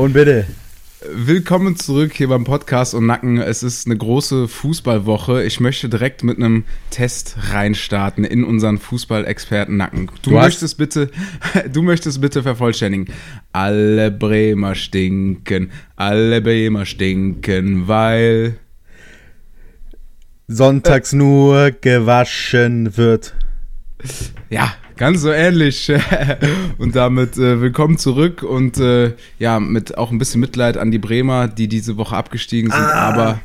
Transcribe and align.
Und 0.00 0.14
bitte. 0.14 0.46
Willkommen 1.12 1.76
zurück 1.76 2.14
hier 2.14 2.28
beim 2.28 2.44
Podcast 2.44 2.94
und 2.94 3.04
Nacken. 3.04 3.36
Es 3.36 3.62
ist 3.62 3.84
eine 3.86 3.98
große 3.98 4.48
Fußballwoche. 4.48 5.44
Ich 5.44 5.60
möchte 5.60 5.90
direkt 5.90 6.24
mit 6.24 6.38
einem 6.38 6.64
Test 6.88 7.36
reinstarten 7.50 8.24
in 8.24 8.42
unseren 8.42 8.78
Fußballexperten 8.78 9.76
Nacken. 9.76 10.06
Du, 10.22 10.30
Du 10.30 10.36
möchtest 10.36 10.78
bitte, 10.78 11.10
du 11.70 11.82
möchtest 11.82 12.18
bitte 12.22 12.42
vervollständigen. 12.42 13.12
Alle 13.52 14.10
Bremer 14.10 14.74
stinken, 14.74 15.70
alle 15.96 16.40
Bremer 16.40 16.86
stinken, 16.86 17.86
weil 17.86 18.56
Sonntags 20.48 21.12
nur 21.12 21.72
gewaschen 21.72 22.96
wird. 22.96 23.34
Ja, 24.48 24.72
ganz 25.00 25.22
so 25.22 25.32
ähnlich. 25.32 25.90
und 26.78 26.94
damit 26.94 27.38
äh, 27.38 27.60
willkommen 27.60 27.96
zurück 27.96 28.42
und 28.42 28.78
äh, 28.78 29.14
ja, 29.38 29.58
mit 29.58 29.96
auch 29.96 30.10
ein 30.10 30.18
bisschen 30.18 30.42
Mitleid 30.42 30.76
an 30.76 30.90
die 30.90 30.98
Bremer, 30.98 31.48
die 31.48 31.68
diese 31.68 31.96
Woche 31.96 32.14
abgestiegen 32.16 32.70
sind. 32.70 32.82
Aber 32.82 33.40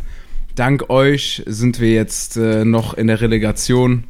dank 0.56 0.90
euch 0.90 1.44
sind 1.46 1.80
wir 1.80 1.92
jetzt 1.92 2.36
äh, 2.36 2.66
noch 2.66 2.94
in 2.94 3.08
der 3.08 3.22
Relegation. 3.22 4.04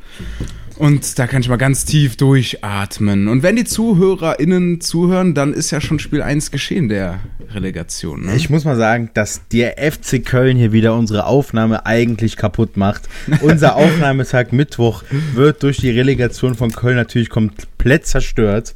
Und 0.77 1.17
da 1.19 1.27
kann 1.27 1.41
ich 1.41 1.47
mal 1.47 1.55
ganz 1.55 1.85
tief 1.85 2.17
durchatmen. 2.17 3.27
Und 3.27 3.43
wenn 3.43 3.55
die 3.55 3.63
ZuhörerInnen 3.63 4.81
zuhören, 4.81 5.33
dann 5.33 5.53
ist 5.53 5.71
ja 5.71 5.79
schon 5.79 5.99
Spiel 5.99 6.21
1 6.21 6.51
geschehen 6.51 6.89
der 6.89 7.19
Relegation. 7.53 8.25
Ne? 8.25 8.35
Ich 8.35 8.49
muss 8.49 8.65
mal 8.65 8.75
sagen, 8.75 9.09
dass 9.13 9.41
der 9.51 9.77
FC 9.77 10.25
Köln 10.25 10.57
hier 10.57 10.73
wieder 10.73 10.93
unsere 10.95 11.25
Aufnahme 11.27 11.85
eigentlich 11.85 12.35
kaputt 12.35 12.75
macht. 12.75 13.03
Unser 13.41 13.75
Aufnahmetag 13.77 14.51
Mittwoch 14.51 15.03
wird 15.33 15.63
durch 15.63 15.77
die 15.77 15.91
Relegation 15.91 16.55
von 16.55 16.71
Köln 16.71 16.97
natürlich 16.97 17.29
komplett 17.29 18.05
zerstört. 18.05 18.75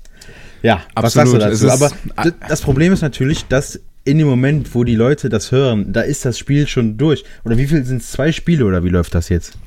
Ja, 0.62 0.82
was 0.96 1.14
sagst 1.14 1.34
du 1.34 1.38
Absolut. 1.38 1.74
dazu? 1.74 1.92
Aber 2.16 2.34
das 2.48 2.62
Problem 2.62 2.94
ist 2.94 3.02
natürlich, 3.02 3.46
dass 3.46 3.80
in 4.06 4.18
dem 4.18 4.28
Moment, 4.28 4.74
wo 4.74 4.84
die 4.84 4.96
Leute 4.96 5.30
das 5.30 5.52
hören, 5.52 5.92
da 5.92 6.02
ist 6.02 6.26
das 6.26 6.40
Spiel 6.40 6.68
schon 6.68 6.98
durch. 6.98 7.26
Oder 7.44 7.58
wie 7.58 7.68
viel 7.68 7.84
sind 7.84 8.02
es? 8.02 8.12
Zwei 8.12 8.32
Spiele 8.32 8.66
oder 8.66 8.84
wie 8.84 8.90
läuft 8.90 9.14
das 9.16 9.30
jetzt? 9.30 9.58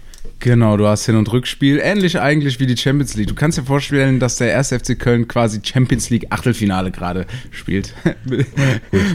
Genau, 0.43 0.77
du 0.77 0.89
hast 0.89 1.07
Hin- 1.07 1.15
und 1.15 1.33
Rückspiel. 1.33 1.79
Ähnlich 1.81 2.19
eigentlich 2.21 2.59
wie 2.59 2.67
die 2.67 2.77
Champions 2.77 3.15
League. 3.15 3.29
Du 3.29 3.35
kannst 3.37 3.59
dir 3.59 3.63
vorstellen, 3.63 4.19
dass 4.19 4.39
der 4.39 4.59
1. 4.59 4.71
FC 4.71 4.99
Köln 4.99 5.29
quasi 5.29 5.61
Champions 5.63 6.11
League 6.11 6.27
Achtelfinale 6.31 6.91
gerade 6.91 7.27
spielt. 7.53 7.95
mit, 8.25 8.49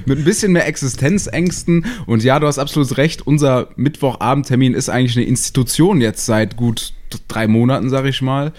mit 0.06 0.20
ein 0.20 0.24
bisschen 0.24 0.54
mehr 0.54 0.66
Existenzängsten. 0.66 1.86
Und 2.06 2.24
ja, 2.24 2.40
du 2.40 2.48
hast 2.48 2.60
absolut 2.60 2.96
recht. 2.96 3.28
Unser 3.28 3.68
Mittwochabendtermin 3.76 4.74
ist 4.74 4.88
eigentlich 4.88 5.18
eine 5.18 5.26
Institution 5.26 6.00
jetzt 6.00 6.26
seit 6.26 6.56
gut 6.56 6.94
drei 7.28 7.48
Monaten, 7.48 7.90
sag 7.90 8.06
ich 8.06 8.22
mal. 8.22 8.54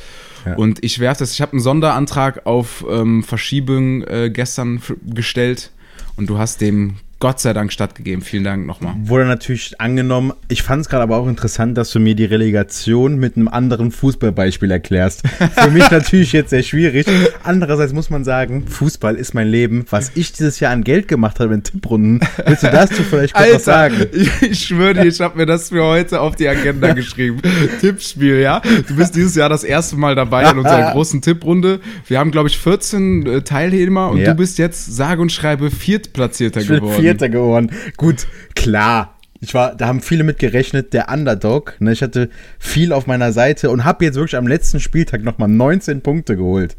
Ja. 0.44 0.56
Und 0.56 0.84
ich 0.84 0.98
werfe 0.98 1.20
das, 1.20 1.33
ich 1.33 1.41
habe 1.41 1.52
einen 1.52 1.62
Sonderantrag 1.62 2.44
auf 2.44 2.84
ähm, 2.91 3.22
Verschiebung 3.22 4.02
äh, 4.02 4.28
gestern 4.30 4.83
gestellt. 5.06 5.70
Und 6.16 6.28
du 6.28 6.36
hast 6.36 6.61
dem 6.61 6.96
Gott 7.20 7.41
sei 7.41 7.52
Dank 7.52 7.72
stattgegeben. 7.72 8.22
Vielen 8.22 8.44
Dank 8.44 8.64
nochmal. 8.64 8.94
Wurde 9.02 9.24
natürlich 9.24 9.80
angenommen. 9.80 10.33
Ich 10.47 10.62
fand 10.62 10.83
es 10.83 10.88
gerade 10.88 11.02
aber 11.02 11.16
auch 11.16 11.27
interessant, 11.27 11.77
dass 11.77 11.91
du 11.91 11.98
mir 11.98 12.14
die 12.14 12.24
Relegation 12.24 13.16
mit 13.16 13.36
einem 13.36 13.48
anderen 13.48 13.91
Fußballbeispiel 13.91 14.70
erklärst. 14.70 15.22
Für 15.56 15.70
mich 15.70 15.91
natürlich 15.91 16.33
jetzt 16.33 16.50
sehr 16.50 16.62
schwierig. 16.62 17.06
Andererseits 17.42 17.92
muss 17.92 18.08
man 18.08 18.22
sagen, 18.22 18.69
Fußball 18.69 19.16
ist 19.16 19.34
mein 19.34 19.48
Leben. 19.48 19.84
Was 19.91 20.12
ich 20.14 20.30
dieses 20.30 20.61
Jahr 20.61 20.70
an 20.72 20.84
Geld 20.84 21.08
gemacht 21.08 21.41
habe 21.41 21.55
in 21.55 21.64
Tipprunden, 21.64 22.20
willst 22.46 22.62
du 22.62 22.70
dazu 22.70 23.02
vielleicht 23.02 23.34
kurz 23.34 23.52
was 23.52 23.64
sagen? 23.64 23.96
ich, 24.40 24.67
schwöre 24.67 24.95
dir, 24.95 25.06
ich 25.06 25.20
habe 25.20 25.36
mir 25.36 25.46
das 25.46 25.70
für 25.70 25.83
heute 25.83 26.20
auf 26.20 26.36
die 26.36 26.46
Agenda 26.48 26.92
geschrieben. 26.92 27.40
Tippspiel, 27.80 28.36
ja. 28.39 28.62
Du 28.86 28.95
bist 28.95 29.17
dieses 29.17 29.35
Jahr 29.35 29.48
das 29.48 29.64
erste 29.64 29.96
Mal 29.96 30.14
dabei 30.14 30.48
in 30.52 30.58
unserer 30.58 30.92
großen 30.92 31.20
Tipprunde. 31.20 31.80
Wir 32.06 32.20
haben, 32.20 32.30
glaube 32.30 32.48
ich, 32.48 32.58
14 32.58 33.27
äh, 33.27 33.42
Teilnehmer 33.42 34.11
und 34.11 34.18
Ja. 34.18 34.30
du 34.30 34.36
bist 34.36 34.58
jetzt 34.58 34.95
sage 34.95 35.20
und 35.20 35.33
schreibe 35.33 35.73
Viertplatzierter 35.73 36.62
geworden. 36.62 37.08
Vierter 37.11 37.29
geworden. 37.29 37.70
Gut, 37.96 38.27
klar. 38.55 39.14
Ich 39.41 39.55
war, 39.55 39.77
da 39.77 39.86
haben 39.86 40.01
viele 40.01 40.24
mit 40.24 40.39
gerechnet, 40.39 40.92
der 40.92 41.08
Underdog. 41.11 41.74
Ne, 41.79 41.92
ich 41.92 42.02
hatte 42.02 42.29
viel 42.58 42.92
auf 42.92 43.07
meiner 43.07 43.33
Seite 43.33 43.70
und 43.70 43.85
habe 43.85 44.05
jetzt 44.05 44.17
wirklich 44.17 44.36
am 44.36 44.48
letzten 44.48 44.80
Spieltag 44.80 45.23
nochmal 45.23 45.48
19 45.48 46.01
Punkte 46.01 46.36
geholt. 46.36 46.77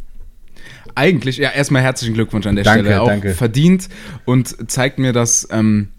Eigentlich, 0.95 1.37
ja, 1.37 1.51
erstmal 1.51 1.81
herzlichen 1.81 2.13
Glückwunsch 2.13 2.45
an 2.45 2.55
der 2.55 2.65
Danke, 2.65 2.85
Stelle. 2.85 3.01
Auch 3.01 3.07
danke. 3.07 3.33
verdient 3.33 3.87
und 4.25 4.69
zeigt 4.69 4.99
mir, 4.99 5.13
dass 5.13 5.47
ähm, 5.51 5.89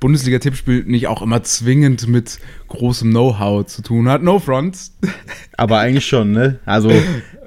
Bundesliga-Tippspiel 0.00 0.84
nicht 0.84 1.08
auch 1.08 1.22
immer 1.22 1.42
zwingend 1.42 2.06
mit 2.06 2.38
großem 2.68 3.10
Know-how 3.10 3.66
zu 3.66 3.82
tun 3.82 4.08
hat. 4.08 4.22
No 4.22 4.38
front. 4.38 4.76
Aber 5.56 5.78
eigentlich 5.78 6.06
schon, 6.06 6.32
ne? 6.32 6.60
Also, 6.64 6.92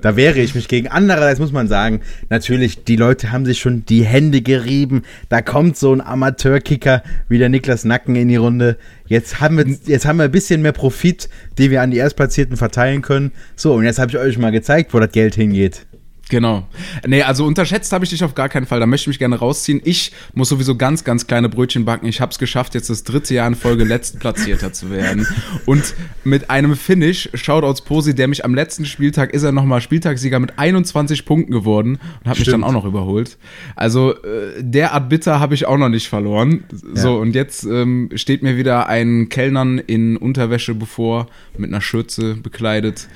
da 0.01 0.15
wehre 0.15 0.39
ich 0.39 0.55
mich 0.55 0.67
gegen. 0.67 0.87
Andererseits 0.87 1.39
muss 1.39 1.51
man 1.51 1.67
sagen, 1.67 2.01
natürlich, 2.29 2.83
die 2.83 2.95
Leute 2.97 3.31
haben 3.31 3.45
sich 3.45 3.59
schon 3.59 3.85
die 3.85 4.03
Hände 4.03 4.41
gerieben. 4.41 5.03
Da 5.29 5.41
kommt 5.41 5.77
so 5.77 5.93
ein 5.93 6.01
Amateurkicker 6.01 7.03
wie 7.29 7.37
der 7.37 7.49
Niklas 7.49 7.85
Nacken 7.85 8.15
in 8.15 8.27
die 8.27 8.35
Runde. 8.35 8.77
Jetzt 9.07 9.39
haben 9.39 9.57
wir, 9.57 9.65
jetzt 9.85 10.05
haben 10.05 10.17
wir 10.17 10.25
ein 10.25 10.31
bisschen 10.31 10.61
mehr 10.61 10.71
Profit, 10.71 11.29
die 11.57 11.71
wir 11.71 11.81
an 11.81 11.91
die 11.91 11.97
Erstplatzierten 11.97 12.57
verteilen 12.57 13.01
können. 13.01 13.31
So, 13.55 13.73
und 13.73 13.85
jetzt 13.85 13.99
habe 13.99 14.11
ich 14.11 14.17
euch 14.17 14.37
mal 14.37 14.51
gezeigt, 14.51 14.93
wo 14.93 14.99
das 14.99 15.11
Geld 15.11 15.35
hingeht. 15.35 15.85
Genau. 16.31 16.65
Nee, 17.05 17.23
also 17.23 17.45
unterschätzt 17.45 17.91
habe 17.91 18.05
ich 18.05 18.09
dich 18.09 18.23
auf 18.23 18.35
gar 18.35 18.47
keinen 18.47 18.65
Fall. 18.65 18.79
Da 18.79 18.85
möchte 18.85 19.03
ich 19.03 19.07
mich 19.09 19.19
gerne 19.19 19.37
rausziehen. 19.37 19.81
Ich 19.83 20.13
muss 20.33 20.47
sowieso 20.47 20.77
ganz, 20.77 21.03
ganz 21.03 21.27
kleine 21.27 21.49
Brötchen 21.49 21.83
backen. 21.83 22.05
Ich 22.05 22.21
habe 22.21 22.31
es 22.31 22.39
geschafft, 22.39 22.73
jetzt 22.73 22.89
das 22.89 23.03
dritte 23.03 23.33
Jahr 23.33 23.49
in 23.49 23.55
Folge 23.55 23.83
letztplatzierter 23.83 24.71
zu 24.71 24.89
werden. 24.89 25.27
Und 25.65 25.93
mit 26.23 26.49
einem 26.49 26.77
Finish, 26.77 27.27
Shoutouts 27.33 27.81
Posi, 27.81 28.15
der 28.15 28.29
mich 28.29 28.45
am 28.45 28.55
letzten 28.55 28.85
Spieltag, 28.85 29.33
ist 29.33 29.43
er 29.43 29.51
nochmal 29.51 29.81
Spieltagssieger 29.81 30.39
mit 30.39 30.57
21 30.57 31.25
Punkten 31.25 31.51
geworden 31.51 31.99
und 32.23 32.29
hat 32.29 32.39
mich 32.39 32.47
dann 32.47 32.63
auch 32.63 32.71
noch 32.71 32.85
überholt. 32.85 33.37
Also 33.75 34.13
äh, 34.13 34.53
derart 34.63 35.09
bitter 35.09 35.41
habe 35.41 35.53
ich 35.53 35.65
auch 35.67 35.77
noch 35.77 35.89
nicht 35.89 36.07
verloren. 36.07 36.63
So, 36.93 37.17
und 37.17 37.35
jetzt 37.35 37.65
ähm, 37.65 38.09
steht 38.15 38.41
mir 38.41 38.55
wieder 38.55 38.87
ein 38.87 39.27
Kellnern 39.27 39.79
in 39.79 40.15
Unterwäsche 40.15 40.75
bevor, 40.75 41.27
mit 41.57 41.69
einer 41.69 41.81
Schürze 41.81 42.35
bekleidet. 42.35 43.09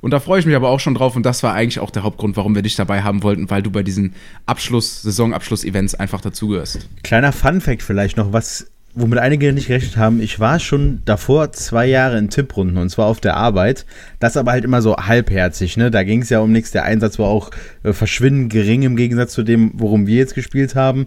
Und 0.00 0.12
da 0.12 0.20
freue 0.20 0.40
ich 0.40 0.46
mich 0.46 0.56
aber 0.56 0.68
auch 0.68 0.80
schon 0.80 0.94
drauf. 0.94 1.16
Und 1.16 1.26
das 1.26 1.42
war 1.42 1.54
eigentlich 1.54 1.80
auch 1.80 1.90
der 1.90 2.02
Hauptgrund, 2.02 2.36
warum 2.36 2.54
wir 2.54 2.62
dich 2.62 2.76
dabei 2.76 3.02
haben 3.02 3.22
wollten, 3.22 3.50
weil 3.50 3.62
du 3.62 3.70
bei 3.70 3.82
diesen 3.82 4.14
Abschluss, 4.46 5.02
Saisonabschluss-Events 5.02 5.94
einfach 5.94 6.20
dazugehörst. 6.20 6.88
Kleiner 7.02 7.32
Fun-Fact 7.32 7.82
vielleicht 7.82 8.16
noch, 8.16 8.32
was, 8.32 8.70
womit 8.94 9.18
einige 9.18 9.52
nicht 9.52 9.68
gerechnet 9.68 9.96
haben. 9.96 10.20
Ich 10.20 10.40
war 10.40 10.58
schon 10.58 11.02
davor 11.04 11.52
zwei 11.52 11.86
Jahre 11.86 12.18
in 12.18 12.30
Tipprunden 12.30 12.78
und 12.78 12.88
zwar 12.88 13.06
auf 13.06 13.20
der 13.20 13.36
Arbeit. 13.36 13.86
Das 14.18 14.36
aber 14.36 14.52
halt 14.52 14.64
immer 14.64 14.82
so 14.82 14.96
halbherzig, 14.96 15.76
ne? 15.76 15.90
Da 15.90 16.02
ging 16.02 16.22
es 16.22 16.30
ja 16.30 16.40
um 16.40 16.50
nichts. 16.50 16.70
Der 16.70 16.84
Einsatz 16.84 17.18
war 17.18 17.28
auch 17.28 17.50
äh, 17.82 17.92
verschwindend 17.92 18.52
gering 18.52 18.82
im 18.82 18.96
Gegensatz 18.96 19.32
zu 19.32 19.42
dem, 19.42 19.72
worum 19.74 20.06
wir 20.06 20.16
jetzt 20.16 20.34
gespielt 20.34 20.74
haben. 20.74 21.06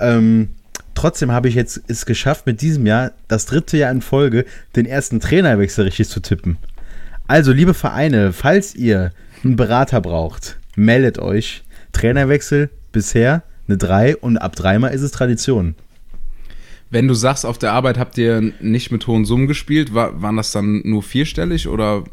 Ähm, 0.00 0.50
trotzdem 0.94 1.32
habe 1.32 1.48
ich 1.48 1.54
jetzt 1.54 1.80
es 1.88 2.06
geschafft, 2.06 2.46
mit 2.46 2.60
diesem 2.60 2.86
Jahr, 2.86 3.12
das 3.28 3.46
dritte 3.46 3.78
Jahr 3.78 3.92
in 3.92 4.02
Folge, 4.02 4.44
den 4.76 4.86
ersten 4.86 5.20
Trainerwechsel 5.20 5.84
richtig 5.84 6.08
zu 6.08 6.20
tippen. 6.20 6.58
Also, 7.32 7.50
liebe 7.50 7.72
Vereine, 7.72 8.34
falls 8.34 8.74
ihr 8.74 9.10
einen 9.42 9.56
Berater 9.56 10.02
braucht, 10.02 10.58
meldet 10.76 11.18
euch. 11.18 11.62
Trainerwechsel 11.92 12.68
bisher 12.92 13.42
eine 13.66 13.78
3 13.78 14.18
und 14.18 14.36
ab 14.36 14.54
dreimal 14.54 14.92
ist 14.92 15.00
es 15.00 15.12
Tradition. 15.12 15.74
Wenn 16.90 17.08
du 17.08 17.14
sagst, 17.14 17.46
auf 17.46 17.56
der 17.56 17.72
Arbeit 17.72 17.96
habt 17.96 18.18
ihr 18.18 18.52
nicht 18.60 18.92
mit 18.92 19.06
hohen 19.06 19.24
Summen 19.24 19.46
gespielt, 19.46 19.94
war, 19.94 20.20
waren 20.20 20.36
das 20.36 20.52
dann 20.52 20.82
nur 20.84 21.02
vierstellig 21.02 21.68
oder 21.68 22.04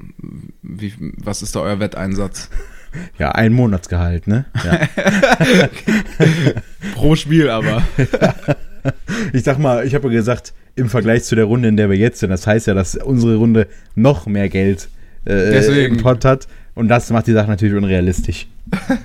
wie, 0.61 0.93
was 1.17 1.41
ist 1.41 1.53
da 1.53 1.63
euer 1.63 1.81
Wetteinsatz? 1.81 2.49
Ja, 3.17 3.33
ein 3.33 3.51
Monatsgehalt, 3.51 4.25
ne? 4.25 4.45
Ja. 4.63 4.87
Pro 6.95 7.17
Spiel 7.17 7.49
aber. 7.49 7.83
ich 9.33 9.43
sag 9.43 9.59
mal, 9.59 9.85
ich 9.85 9.95
habe 9.95 10.07
ja 10.07 10.13
gesagt, 10.13 10.53
im 10.77 10.89
Vergleich 10.89 11.25
zu 11.25 11.35
der 11.35 11.43
Runde, 11.43 11.67
in 11.67 11.75
der 11.75 11.89
wir 11.89 11.97
jetzt 11.97 12.21
sind, 12.21 12.29
das 12.29 12.47
heißt 12.47 12.67
ja, 12.67 12.73
dass 12.73 12.95
unsere 12.95 13.35
Runde 13.35 13.67
noch 13.95 14.25
mehr 14.25 14.47
Geld 14.47 14.87
äh, 15.25 15.85
im 15.85 15.97
Pott 15.97 16.25
hat. 16.25 16.47
Und 16.75 16.87
das 16.87 17.09
macht 17.09 17.27
die 17.27 17.33
Sache 17.33 17.47
natürlich 17.47 17.75
unrealistisch. 17.75 18.47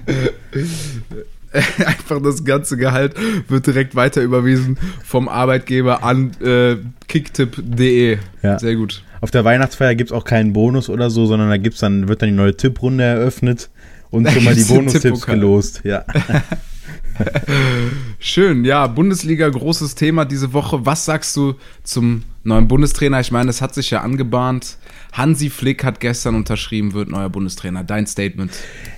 Einfach 1.53 2.21
das 2.23 2.45
ganze 2.45 2.77
Gehalt 2.77 3.15
wird 3.49 3.67
direkt 3.67 3.95
weiter 3.95 4.23
überwiesen 4.23 4.77
vom 5.05 5.29
Arbeitgeber 5.29 6.03
an 6.03 6.33
äh, 6.43 6.77
kicktipp.de. 7.07 8.19
Ja. 8.43 8.59
Sehr 8.59 8.75
gut. 8.75 9.05
Auf 9.21 9.31
der 9.31 9.45
Weihnachtsfeier 9.45 9.95
gibt 9.95 10.11
es 10.11 10.17
auch 10.17 10.25
keinen 10.25 10.53
Bonus 10.53 10.89
oder 10.91 11.11
so, 11.11 11.27
sondern 11.27 11.49
da 11.49 11.57
gibt's 11.57 11.81
dann, 11.81 12.09
wird 12.09 12.23
dann 12.23 12.29
die 12.29 12.35
neue 12.35 12.57
Tipprunde 12.57 13.05
eröffnet 13.05 13.71
und 14.11 14.29
schon 14.31 14.45
mal 14.45 14.55
die 14.55 14.65
Bonustipps 14.65 15.27
gelost. 15.27 15.81
Ja. 15.85 16.05
Schön, 18.19 18.65
ja, 18.65 18.87
Bundesliga, 18.87 19.49
großes 19.49 19.95
Thema 19.95 20.25
diese 20.25 20.53
Woche. 20.53 20.85
Was 20.87 21.05
sagst 21.05 21.37
du 21.37 21.55
zum 21.83 22.25
neuen 22.43 22.69
Bundestrainer? 22.69 23.21
Ich 23.21 23.31
meine, 23.31 23.51
es 23.51 23.61
hat 23.61 23.75
sich 23.75 23.91
ja 23.91 24.01
angebahnt. 24.01 24.79
Hansi 25.13 25.51
Flick 25.51 25.85
hat 25.85 26.01
gestern 26.01 26.35
unterschrieben, 26.35 26.93
wird 26.93 27.09
neuer 27.09 27.29
Bundestrainer. 27.29 27.85
Dein 27.85 28.07
Statement. 28.07 28.53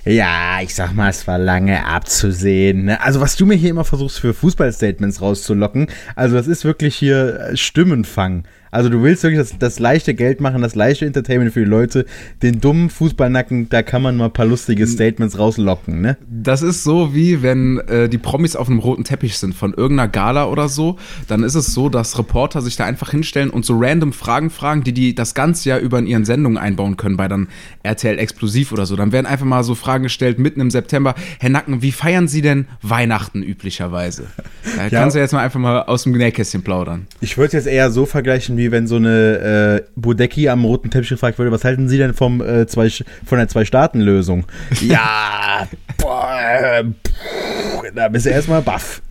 Ja, 0.05 0.61
ich 0.61 0.73
sag 0.73 0.93
mal, 0.95 1.09
es 1.09 1.27
war 1.27 1.37
lange 1.37 1.85
abzusehen. 1.85 2.85
ne? 2.85 3.01
Also, 3.01 3.21
was 3.21 3.35
du 3.35 3.45
mir 3.45 3.55
hier 3.55 3.69
immer 3.69 3.85
versuchst, 3.85 4.19
für 4.19 4.33
Fußballstatements 4.33 5.21
rauszulocken, 5.21 5.87
also 6.15 6.35
das 6.35 6.47
ist 6.47 6.63
wirklich 6.63 6.95
hier 6.95 7.39
äh, 7.39 7.57
Stimmenfang. 7.57 8.45
Also 8.71 8.89
du 8.89 9.01
willst 9.03 9.23
wirklich 9.23 9.39
das, 9.39 9.57
das 9.57 9.79
leichte 9.79 10.13
Geld 10.13 10.41
machen, 10.41 10.61
das 10.61 10.75
leichte 10.75 11.05
Entertainment 11.05 11.53
für 11.53 11.61
die 11.61 11.69
Leute. 11.69 12.05
Den 12.41 12.59
dummen 12.59 12.89
Fußballnacken, 12.89 13.69
da 13.69 13.81
kann 13.83 14.01
man 14.01 14.17
mal 14.17 14.25
ein 14.25 14.33
paar 14.33 14.45
lustige 14.45 14.87
Statements 14.87 15.37
rauslocken, 15.39 16.01
ne? 16.01 16.17
Das 16.29 16.61
ist 16.61 16.83
so 16.83 17.13
wie 17.13 17.41
wenn 17.41 17.79
äh, 17.87 18.09
die 18.09 18.17
Promis 18.17 18.55
auf 18.55 18.67
einem 18.67 18.79
roten 18.79 19.03
Teppich 19.03 19.37
sind 19.37 19.55
von 19.55 19.73
irgendeiner 19.73 20.09
Gala 20.09 20.47
oder 20.47 20.69
so. 20.69 20.97
Dann 21.27 21.43
ist 21.43 21.55
es 21.55 21.73
so, 21.73 21.89
dass 21.89 22.17
Reporter 22.17 22.61
sich 22.61 22.75
da 22.75 22.85
einfach 22.85 23.11
hinstellen 23.11 23.49
und 23.49 23.65
so 23.65 23.75
random 23.77 24.13
Fragen 24.13 24.49
fragen, 24.49 24.83
die 24.83 24.93
die 24.93 25.15
das 25.15 25.33
ganze 25.33 25.69
Jahr 25.69 25.79
über 25.79 25.99
in 25.99 26.07
ihren 26.07 26.25
Sendungen 26.25 26.57
einbauen 26.57 26.97
können, 26.97 27.17
bei 27.17 27.27
dann 27.27 27.47
RTL 27.83 28.19
Explosiv 28.19 28.71
oder 28.71 28.85
so. 28.85 28.95
Dann 28.95 29.11
werden 29.11 29.25
einfach 29.25 29.45
mal 29.45 29.63
so 29.63 29.75
Fragen 29.75 30.03
gestellt 30.03 30.39
mitten 30.39 30.59
im 30.59 30.71
September. 30.71 31.15
Herr 31.39 31.49
Nacken, 31.49 31.81
wie 31.81 31.91
feiern 31.91 32.27
Sie 32.27 32.41
denn 32.41 32.67
Weihnachten 32.81 33.43
üblicherweise? 33.43 34.27
Da 34.75 34.83
ja. 34.89 34.89
kannst 34.89 35.15
du 35.15 35.19
jetzt 35.19 35.33
mal 35.33 35.43
einfach 35.43 35.59
mal 35.59 35.83
aus 35.83 36.03
dem 36.03 36.13
Nähkästchen 36.13 36.63
plaudern. 36.63 37.07
Ich 37.21 37.37
würde 37.37 37.53
jetzt 37.57 37.67
eher 37.67 37.91
so 37.91 38.05
vergleichen, 38.05 38.56
wie 38.57 38.71
wenn 38.71 38.87
so 38.87 38.95
eine 38.95 39.83
äh, 39.85 39.89
Budecki 39.95 40.49
am 40.49 40.65
roten 40.65 40.89
Teppich 40.89 41.09
gefragt 41.09 41.37
würde, 41.37 41.51
was 41.51 41.63
halten 41.63 41.87
Sie 41.87 41.97
denn 41.97 42.13
vom, 42.13 42.41
äh, 42.41 42.67
zwei, 42.67 42.89
von 42.89 43.37
der 43.37 43.47
Zwei-Staaten-Lösung? 43.47 44.45
ja, 44.81 45.67
boah, 45.97 46.83
pff, 46.83 47.93
da 47.95 48.07
bist 48.09 48.25
du 48.25 48.29
erstmal 48.29 48.61
baff. 48.61 49.01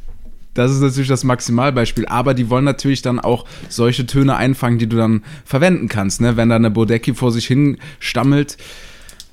Das 0.57 0.73
ist 0.73 0.81
natürlich 0.81 1.09
das 1.09 1.23
Maximalbeispiel. 1.23 2.07
Aber 2.07 2.33
die 2.33 2.49
wollen 2.49 2.65
natürlich 2.65 3.03
dann 3.03 3.21
auch 3.21 3.45
solche 3.69 4.07
Töne 4.07 4.37
einfangen, 4.37 4.79
die 4.79 4.89
du 4.89 4.97
dann 4.97 5.23
verwenden 5.45 5.89
kannst. 5.89 6.23
Ne? 6.23 6.37
Wenn 6.37 6.49
da 6.49 6.57
eine 6.57 6.71
Bodecki 6.71 7.15
vor 7.15 7.31
sich 7.31 7.47
hin 7.47 7.77
stammelt, 8.01 8.57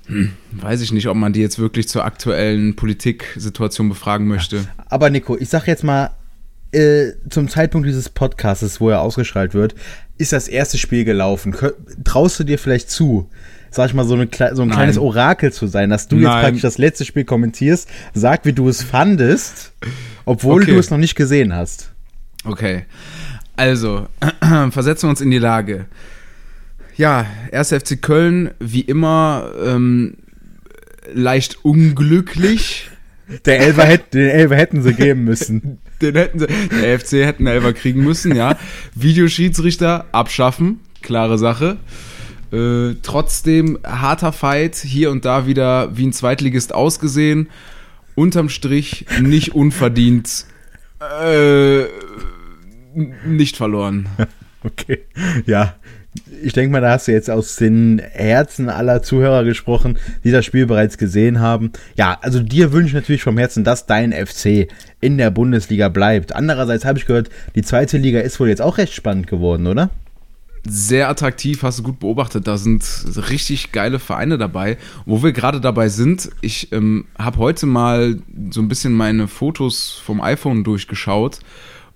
hm, 0.08 0.34
weiß 0.52 0.82
ich 0.82 0.92
nicht, 0.92 1.08
ob 1.08 1.16
man 1.16 1.32
die 1.32 1.40
jetzt 1.40 1.60
wirklich 1.60 1.88
zur 1.88 2.04
aktuellen 2.04 2.76
Politiksituation 2.76 3.88
befragen 3.88 4.28
möchte. 4.28 4.68
Aber 4.90 5.10
Nico, 5.10 5.38
ich 5.38 5.48
sag 5.48 5.66
jetzt 5.68 5.86
mal, 5.86 6.12
äh, 6.74 7.14
zum 7.30 7.48
Zeitpunkt 7.48 7.88
dieses 7.88 8.10
Podcasts, 8.10 8.82
wo 8.82 8.90
er 8.90 9.02
ausgestrahlt 9.02 9.54
wird, 9.54 9.76
ist 10.18 10.34
das 10.34 10.48
erste 10.48 10.78
Spiel 10.78 11.06
gelaufen. 11.06 11.56
Traust 12.04 12.40
du 12.40 12.44
dir 12.44 12.60
vielleicht 12.60 12.90
zu, 12.90 13.30
sag 13.72 13.88
ich 13.88 13.94
mal, 13.94 14.06
so, 14.06 14.14
eine, 14.14 14.28
so 14.30 14.62
ein 14.62 14.68
Nein. 14.68 14.78
kleines 14.78 14.98
Orakel 14.98 15.52
zu 15.52 15.68
sein, 15.68 15.90
dass 15.90 16.08
du 16.08 16.16
Nein. 16.16 16.24
jetzt 16.24 16.42
praktisch 16.42 16.62
das 16.62 16.78
letzte 16.78 17.06
Spiel 17.06 17.26
kommentierst, 17.26 17.90
sag, 18.14 18.46
wie 18.46 18.54
du 18.54 18.70
es 18.70 18.84
fandest, 18.84 19.74
obwohl 20.26 20.62
okay. 20.62 20.72
du 20.72 20.80
es 20.80 20.90
noch 20.90 20.98
nicht 20.98 21.16
gesehen 21.16 21.54
hast. 21.56 21.92
Okay. 22.46 22.86
Also, 23.56 24.08
versetzen 24.72 25.08
wir 25.08 25.10
uns 25.10 25.22
in 25.22 25.32
die 25.32 25.40
Lage. 25.40 25.86
Ja, 26.96 27.26
1. 27.52 27.70
FC 27.70 28.02
Köln, 28.02 28.52
wie 28.60 28.82
immer, 28.82 29.52
ähm, 29.66 30.18
leicht 31.14 31.64
unglücklich. 31.66 32.90
Der 33.46 33.60
Elfer 33.60 33.86
hätte, 33.86 34.18
den 34.18 34.30
Elfer 34.30 34.56
hätten 34.56 34.82
sie 34.82 34.94
geben 34.94 35.24
müssen. 35.24 35.80
Den 36.02 36.16
hätten 36.16 36.40
sie, 36.40 36.48
der 36.48 37.00
FC 37.00 37.12
hätten 37.26 37.48
Elfer 37.48 37.72
kriegen 37.72 38.04
müssen, 38.04 38.36
ja. 38.36 38.58
Videoschiedsrichter 38.94 40.06
abschaffen, 40.12 40.82
klare 41.02 41.38
Sache. 41.38 41.78
Äh, 42.52 42.96
trotzdem 43.02 43.80
harter 43.86 44.34
Fight, 44.34 44.76
hier 44.76 45.12
und 45.12 45.24
da 45.24 45.48
wieder 45.48 45.96
wie 45.96 46.06
ein 46.08 46.12
Zweitligist 46.12 46.76
ausgesehen. 46.76 47.50
Unterm 48.16 48.50
Strich 48.50 49.06
nicht 49.22 49.56
unverdient, 49.56 50.46
äh, 51.22 51.84
nicht 53.26 53.56
verloren. 53.56 54.10
Okay, 54.66 55.00
ja 55.46 55.76
ich 56.44 56.54
denke 56.54 56.72
mal, 56.72 56.82
da 56.82 56.92
hast 56.92 57.08
du 57.08 57.12
jetzt 57.12 57.30
aus 57.30 57.56
den 57.56 58.00
Herzen 58.00 58.70
aller 58.70 59.02
Zuhörer 59.02 59.44
gesprochen, 59.44 59.98
die 60.24 60.32
das 60.32 60.46
Spiel 60.46 60.66
bereits 60.66 60.98
gesehen 60.98 61.40
haben. 61.40 61.72
Ja, 61.96 62.18
also 62.22 62.40
dir 62.40 62.72
wünsche 62.72 62.90
ich 62.90 62.94
natürlich 62.94 63.24
vom 63.24 63.38
Herzen, 63.38 63.64
dass 63.64 63.86
dein 63.86 64.14
FC 64.14 64.68
in 65.02 65.18
der 65.18 65.32
Bundesliga 65.32 65.90
bleibt. 65.90 66.36
Andererseits 66.36 66.86
habe 66.86 67.00
ich 67.00 67.06
gehört, 67.06 67.30
die 67.56 67.64
zweite 67.64 67.98
Liga 67.98 68.20
ist 68.20 68.40
wohl 68.40 68.50
jetzt 68.50 68.62
auch 68.62 68.78
recht 68.78 68.94
spannend 68.94 69.28
geworden, 69.28 69.68
oder? 69.68 69.90
Sehr 70.66 71.10
attraktiv, 71.10 71.62
hast 71.64 71.80
du 71.80 71.84
gut 71.84 72.00
beobachtet. 72.00 72.48
Da 72.48 72.58
sind 72.58 72.86
richtig 73.30 73.74
geile 73.74 74.00
Vereine 74.00 74.38
dabei. 74.38 74.78
Wo 75.06 75.22
wir 75.22 75.34
gerade 75.34 75.60
dabei 75.60 75.90
sind, 75.90 76.30
ich 76.40 76.72
ähm, 76.72 77.06
habe 77.18 77.40
heute 77.40 77.66
mal 77.66 78.20
so 78.50 78.62
ein 78.62 78.70
bisschen 78.70 78.94
meine 78.94 79.28
Fotos 79.28 80.02
vom 80.06 80.22
iPhone 80.22 80.64
durchgeschaut 80.64 81.40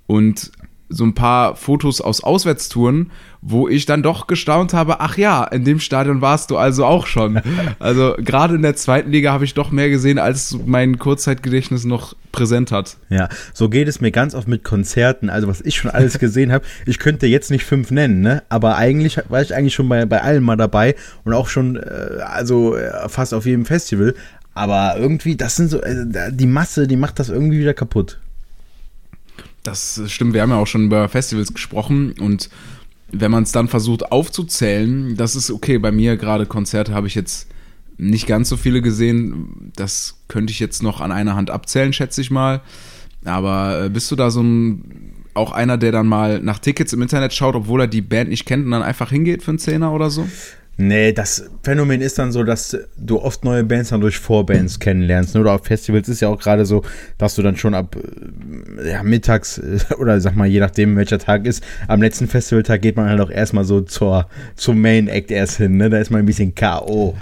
und 0.06 0.52
so 0.90 1.04
ein 1.04 1.14
paar 1.14 1.56
Fotos 1.56 2.00
aus 2.02 2.24
Auswärtstouren, 2.24 3.12
wo 3.42 3.68
ich 3.68 3.86
dann 3.86 4.04
doch 4.04 4.28
gestaunt 4.28 4.74
habe, 4.74 5.00
ach 5.00 5.18
ja, 5.18 5.44
in 5.44 5.64
dem 5.64 5.80
Stadion 5.80 6.22
warst 6.22 6.50
du 6.50 6.58
also 6.58 6.86
auch 6.86 7.08
schon. 7.08 7.42
Also 7.80 8.16
gerade 8.18 8.56
in 8.56 8.62
der 8.62 8.76
zweiten 8.76 9.12
Liga 9.12 9.32
habe 9.32 9.46
ich 9.46 9.54
doch 9.54 9.72
mehr 9.72 9.90
gesehen, 9.90 10.20
als 10.20 10.58
mein 10.66 10.98
Kurzzeitgedächtnis 10.98 11.86
noch 11.86 12.16
präsent 12.32 12.72
hat. 12.72 12.98
Ja, 13.10 13.30
so 13.54 13.70
geht 13.70 13.88
es 13.88 14.02
mir 14.02 14.12
ganz 14.12 14.36
oft 14.36 14.48
mit 14.48 14.64
Konzerten. 14.64 15.30
Also 15.30 15.48
was 15.48 15.62
ich 15.62 15.78
schon 15.78 15.92
alles 15.92 16.18
gesehen 16.20 16.52
habe, 16.52 16.66
ich 16.86 17.00
könnte 17.00 17.28
jetzt 17.28 17.52
nicht 17.52 17.66
fünf 17.66 17.92
nennen, 17.92 18.22
ne? 18.22 18.44
Aber 18.50 18.78
eigentlich 18.78 19.20
war 19.30 19.42
ich 19.42 19.54
eigentlich 19.54 19.76
schon 19.76 19.90
bei, 19.90 20.06
bei 20.06 20.22
allen 20.22 20.44
mal 20.44 20.56
dabei 20.56 20.96
und 21.24 21.34
auch 21.34 21.48
schon, 21.48 21.78
äh, 21.78 22.22
also 22.24 22.76
äh, 22.76 23.08
fast 23.10 23.34
auf 23.34 23.46
jedem 23.46 23.66
Festival. 23.66 24.14
Aber 24.54 24.96
irgendwie, 24.98 25.36
das 25.36 25.56
sind 25.56 25.70
so, 25.70 25.82
äh, 25.82 26.32
die 26.32 26.48
Masse, 26.48 26.88
die 26.88 26.98
macht 26.98 27.20
das 27.20 27.30
irgendwie 27.30 27.60
wieder 27.60 27.74
kaputt. 27.74 28.20
Das 29.68 30.02
stimmt, 30.08 30.34
wir 30.34 30.42
haben 30.42 30.52
ja 30.52 30.56
auch 30.56 30.66
schon 30.66 30.86
über 30.86 31.10
Festivals 31.10 31.54
gesprochen 31.54 32.14
und 32.22 32.50
wenn 33.12 33.32
man 33.32 33.44
es 33.44 33.52
dann 33.52 33.68
versucht 33.68 34.14
aufzuzählen, 34.14 35.18
das 35.18 35.36
ist 35.36 35.52
okay. 35.52 35.78
Bei 35.78 35.92
mir 35.92 36.16
gerade 36.16 36.46
Konzerte 36.46 36.94
habe 36.94 37.08
ich 37.08 37.16
jetzt 37.16 37.50
nicht 37.98 38.28
ganz 38.28 38.48
so 38.48 38.56
viele 38.56 38.82
gesehen. 38.82 39.74
Das 39.76 40.20
könnte 40.30 40.52
ich 40.52 40.60
jetzt 40.60 40.84
noch 40.84 41.02
an 41.02 41.12
einer 41.12 41.36
Hand 41.36 41.50
abzählen, 41.50 41.92
schätze 41.92 42.22
ich 42.22 42.32
mal. 42.32 42.62
Aber 43.26 43.84
äh, 43.84 43.90
bist 43.90 44.10
du 44.10 44.16
da 44.16 44.32
so 44.32 44.42
ein 44.42 45.14
auch 45.34 45.52
einer, 45.52 45.78
der 45.78 45.92
dann 45.92 46.08
mal 46.08 46.40
nach 46.40 46.60
Tickets 46.60 46.94
im 46.94 47.02
Internet 47.02 47.34
schaut, 47.34 47.56
obwohl 47.56 47.82
er 47.82 47.88
die 47.88 48.02
Band 48.02 48.30
nicht 48.30 48.46
kennt 48.46 48.64
und 48.64 48.72
dann 48.72 48.84
einfach 48.84 49.10
hingeht 49.10 49.44
für 49.44 49.52
einen 49.52 49.60
Zehner 49.60 49.92
oder 49.92 50.10
so? 50.10 50.30
Nee, 50.80 51.12
das 51.12 51.50
Phänomen 51.64 52.02
ist 52.02 52.20
dann 52.20 52.32
so, 52.32 52.44
dass 52.44 52.78
du 52.98 53.20
oft 53.20 53.44
neue 53.44 53.64
Bands 53.64 53.90
dann 53.90 54.02
durch 54.02 54.20
Vorbands 54.20 54.80
kennenlernst. 54.80 55.34
Ne? 55.34 55.42
Oder 55.42 55.54
auf 55.54 55.66
Festivals 55.66 56.08
ist 56.08 56.22
ja 56.22 56.28
auch 56.28 56.40
gerade 56.40 56.68
so, 56.68 56.84
dass 57.18 57.34
du 57.34 57.42
dann 57.42 57.56
schon 57.56 57.74
ab 57.74 57.96
äh, 57.96 58.92
ja, 58.92 59.02
mittags 59.02 59.58
äh, 59.58 59.80
oder 60.00 60.22
sag 60.22 60.36
mal, 60.36 60.46
je 60.46 60.60
nachdem 60.60 60.96
welcher 60.96 61.18
Tag 61.18 61.48
ist, 61.48 61.64
am 61.88 62.00
letzten 62.00 62.28
Festivaltag 62.28 62.84
geht 62.84 62.96
man 62.96 63.10
halt 63.10 63.20
auch 63.22 63.32
erstmal 63.32 63.64
so 63.64 63.82
zur, 63.82 64.28
zum 64.56 64.80
Main 64.80 65.08
Act 65.08 65.32
erst 65.32 65.58
hin. 65.58 65.78
Ne? 65.78 65.90
Da 65.90 65.98
ist 65.98 66.12
man 66.12 66.20
ein 66.20 66.28
bisschen 66.28 66.54
K.O. 66.54 67.16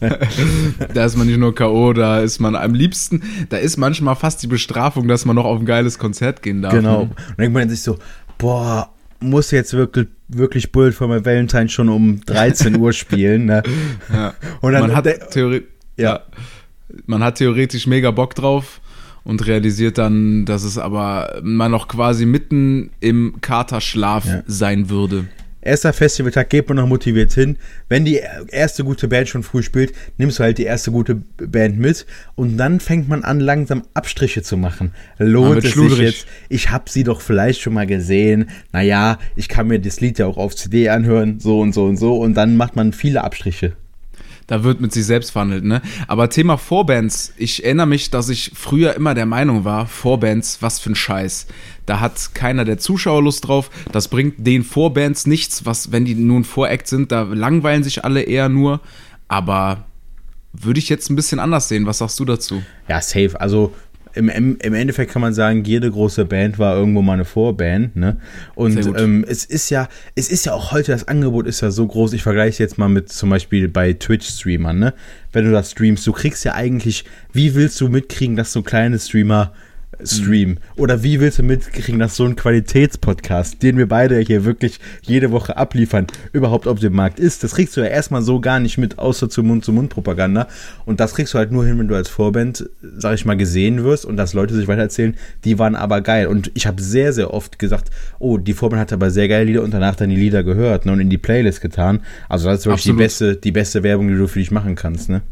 da 0.94 1.04
ist 1.04 1.16
man 1.16 1.26
nicht 1.26 1.40
nur 1.40 1.52
K.O., 1.52 1.92
da 1.92 2.20
ist 2.20 2.38
man 2.38 2.54
am 2.54 2.74
liebsten, 2.74 3.22
da 3.48 3.56
ist 3.56 3.76
manchmal 3.76 4.14
fast 4.14 4.40
die 4.42 4.46
Bestrafung, 4.46 5.08
dass 5.08 5.24
man 5.24 5.34
noch 5.34 5.44
auf 5.46 5.58
ein 5.58 5.66
geiles 5.66 5.98
Konzert 5.98 6.42
gehen 6.42 6.62
darf. 6.62 6.72
Genau. 6.72 6.92
Ne? 6.92 7.02
Und 7.02 7.18
dann 7.18 7.36
denkt 7.38 7.54
man 7.54 7.68
sich 7.68 7.82
so, 7.82 7.98
boah, 8.38 8.88
muss 9.20 9.50
jetzt 9.50 9.74
wirklich, 9.74 10.08
wirklich 10.28 10.72
Bullet 10.72 10.92
for 10.92 11.08
my 11.08 11.24
Valentine 11.24 11.68
schon 11.68 11.88
um 11.88 12.20
13 12.26 12.76
Uhr 12.76 12.92
spielen. 12.92 13.46
Ne? 13.46 13.62
Ja. 14.12 14.34
Und 14.60 14.72
dann, 14.72 14.82
man, 14.82 14.96
hat 14.96 15.30
Theorie 15.30 15.64
ja. 15.96 16.14
ja. 16.14 16.22
man 17.06 17.22
hat 17.22 17.36
theoretisch 17.36 17.86
mega 17.86 18.10
Bock 18.10 18.34
drauf 18.34 18.80
und 19.24 19.46
realisiert 19.46 19.98
dann, 19.98 20.46
dass 20.46 20.64
es 20.64 20.78
aber 20.78 21.40
man 21.42 21.70
noch 21.70 21.88
quasi 21.88 22.26
mitten 22.26 22.90
im 23.00 23.40
Katerschlaf 23.40 24.24
ja. 24.24 24.42
sein 24.46 24.88
würde 24.88 25.26
erster 25.60 25.92
Festivaltag 25.92 26.50
geht 26.50 26.68
man 26.68 26.76
noch 26.76 26.86
motiviert 26.86 27.32
hin. 27.32 27.56
Wenn 27.88 28.04
die 28.04 28.20
erste 28.48 28.84
gute 28.84 29.08
Band 29.08 29.28
schon 29.28 29.42
früh 29.42 29.62
spielt, 29.62 29.92
nimmst 30.18 30.38
du 30.38 30.42
halt 30.42 30.58
die 30.58 30.64
erste 30.64 30.90
gute 30.90 31.22
Band 31.36 31.78
mit 31.78 32.06
und 32.34 32.56
dann 32.56 32.80
fängt 32.80 33.08
man 33.08 33.24
an, 33.24 33.40
langsam 33.40 33.82
Abstriche 33.94 34.42
zu 34.42 34.56
machen. 34.56 34.92
Lohnt 35.18 35.64
es 35.64 35.74
sich 35.74 35.98
jetzt? 35.98 36.26
Ich 36.48 36.70
habe 36.70 36.88
sie 36.88 37.04
doch 37.04 37.20
vielleicht 37.20 37.60
schon 37.60 37.74
mal 37.74 37.86
gesehen. 37.86 38.50
Naja, 38.72 39.18
ich 39.36 39.48
kann 39.48 39.68
mir 39.68 39.80
das 39.80 40.00
Lied 40.00 40.18
ja 40.18 40.26
auch 40.26 40.36
auf 40.36 40.54
CD 40.54 40.88
anhören, 40.88 41.40
so 41.40 41.60
und 41.60 41.72
so 41.72 41.84
und 41.84 41.96
so 41.96 42.18
und 42.18 42.34
dann 42.34 42.56
macht 42.56 42.76
man 42.76 42.92
viele 42.92 43.22
Abstriche 43.24 43.72
da 44.50 44.64
wird 44.64 44.80
mit 44.80 44.92
sich 44.92 45.06
selbst 45.06 45.30
verhandelt, 45.30 45.62
ne? 45.62 45.80
Aber 46.08 46.28
Thema 46.28 46.58
Vorbands, 46.58 47.32
ich 47.36 47.64
erinnere 47.64 47.86
mich, 47.86 48.10
dass 48.10 48.28
ich 48.28 48.50
früher 48.52 48.96
immer 48.96 49.14
der 49.14 49.24
Meinung 49.24 49.64
war, 49.64 49.86
Vorbands, 49.86 50.60
was 50.60 50.80
für 50.80 50.90
ein 50.90 50.96
Scheiß. 50.96 51.46
Da 51.86 52.00
hat 52.00 52.34
keiner 52.34 52.64
der 52.64 52.76
Zuschauer 52.78 53.22
Lust 53.22 53.46
drauf. 53.46 53.70
Das 53.92 54.08
bringt 54.08 54.44
den 54.44 54.64
Vorbands 54.64 55.24
nichts, 55.24 55.66
was, 55.66 55.92
wenn 55.92 56.04
die 56.04 56.16
nun 56.16 56.42
Voract 56.42 56.88
sind, 56.88 57.12
da 57.12 57.22
langweilen 57.22 57.84
sich 57.84 58.04
alle 58.04 58.22
eher 58.22 58.48
nur. 58.48 58.80
Aber 59.28 59.86
würde 60.52 60.80
ich 60.80 60.88
jetzt 60.88 61.10
ein 61.10 61.16
bisschen 61.16 61.38
anders 61.38 61.68
sehen. 61.68 61.86
Was 61.86 61.98
sagst 61.98 62.18
du 62.18 62.24
dazu? 62.24 62.60
Ja, 62.88 63.00
safe. 63.00 63.40
Also 63.40 63.72
im, 64.14 64.28
im, 64.28 64.58
im 64.60 64.74
Endeffekt 64.74 65.12
kann 65.12 65.22
man 65.22 65.34
sagen, 65.34 65.64
jede 65.64 65.90
große 65.90 66.24
Band 66.24 66.58
war 66.58 66.76
irgendwo 66.76 67.02
mal 67.02 67.14
eine 67.14 67.24
Vorband, 67.24 67.96
ne? 67.96 68.16
Und 68.54 68.76
ähm, 68.96 69.24
es 69.28 69.44
ist 69.44 69.70
ja, 69.70 69.88
es 70.14 70.30
ist 70.30 70.46
ja 70.46 70.52
auch 70.52 70.72
heute, 70.72 70.92
das 70.92 71.08
Angebot 71.08 71.46
ist 71.46 71.60
ja 71.60 71.70
so 71.70 71.86
groß, 71.86 72.12
ich 72.12 72.22
vergleiche 72.22 72.50
es 72.50 72.58
jetzt 72.58 72.78
mal 72.78 72.88
mit 72.88 73.10
zum 73.10 73.30
Beispiel 73.30 73.68
bei 73.68 73.92
Twitch-Streamern, 73.92 74.78
ne? 74.78 74.94
Wenn 75.32 75.44
du 75.44 75.52
da 75.52 75.62
streamst, 75.62 76.06
du 76.06 76.12
kriegst 76.12 76.44
ja 76.44 76.54
eigentlich, 76.54 77.04
wie 77.32 77.54
willst 77.54 77.80
du 77.80 77.88
mitkriegen, 77.88 78.36
dass 78.36 78.52
so 78.52 78.62
kleine 78.62 78.98
Streamer 78.98 79.52
streamen? 80.04 80.60
Oder 80.76 81.02
wie 81.02 81.20
willst 81.20 81.38
du 81.38 81.42
mitkriegen, 81.42 81.98
dass 81.98 82.16
so 82.16 82.24
ein 82.24 82.36
Qualitätspodcast, 82.36 83.62
den 83.62 83.76
wir 83.76 83.88
beide 83.88 84.18
hier 84.20 84.44
wirklich 84.44 84.80
jede 85.02 85.30
Woche 85.30 85.56
abliefern, 85.56 86.06
überhaupt 86.32 86.66
auf 86.66 86.80
dem 86.80 86.94
Markt 86.94 87.18
ist? 87.18 87.44
Das 87.44 87.54
kriegst 87.54 87.76
du 87.76 87.80
ja 87.80 87.86
erstmal 87.86 88.22
so 88.22 88.40
gar 88.40 88.60
nicht 88.60 88.78
mit, 88.78 88.98
außer 88.98 89.28
zu 89.28 89.42
Mund-zu-Mund-Propaganda. 89.42 90.48
Und 90.84 91.00
das 91.00 91.14
kriegst 91.14 91.34
du 91.34 91.38
halt 91.38 91.52
nur 91.52 91.66
hin, 91.66 91.78
wenn 91.78 91.88
du 91.88 91.94
als 91.94 92.08
Vorband, 92.08 92.68
sag 92.96 93.14
ich 93.14 93.24
mal, 93.24 93.36
gesehen 93.36 93.84
wirst 93.84 94.04
und 94.04 94.16
dass 94.16 94.32
Leute 94.32 94.54
sich 94.54 94.68
weitererzählen, 94.68 95.16
die 95.44 95.58
waren 95.58 95.76
aber 95.76 96.00
geil. 96.00 96.26
Und 96.26 96.50
ich 96.54 96.66
habe 96.66 96.82
sehr, 96.82 97.12
sehr 97.12 97.32
oft 97.32 97.58
gesagt, 97.58 97.90
oh, 98.18 98.38
die 98.38 98.54
Vorband 98.54 98.80
hat 98.80 98.92
aber 98.92 99.10
sehr 99.10 99.28
geile 99.28 99.44
Lieder 99.44 99.62
und 99.62 99.74
danach 99.74 99.96
dann 99.96 100.10
die 100.10 100.16
Lieder 100.16 100.42
gehört 100.42 100.86
ne, 100.86 100.92
und 100.92 101.00
in 101.00 101.10
die 101.10 101.18
Playlist 101.18 101.60
getan. 101.60 102.00
Also 102.28 102.48
das 102.48 102.60
ist 102.60 102.66
wirklich 102.66 102.84
die 102.84 102.92
beste, 102.92 103.36
die 103.36 103.52
beste 103.52 103.82
Werbung, 103.82 104.08
die 104.08 104.14
du 104.14 104.26
für 104.26 104.38
dich 104.38 104.50
machen 104.50 104.74
kannst, 104.74 105.08
ne? 105.08 105.22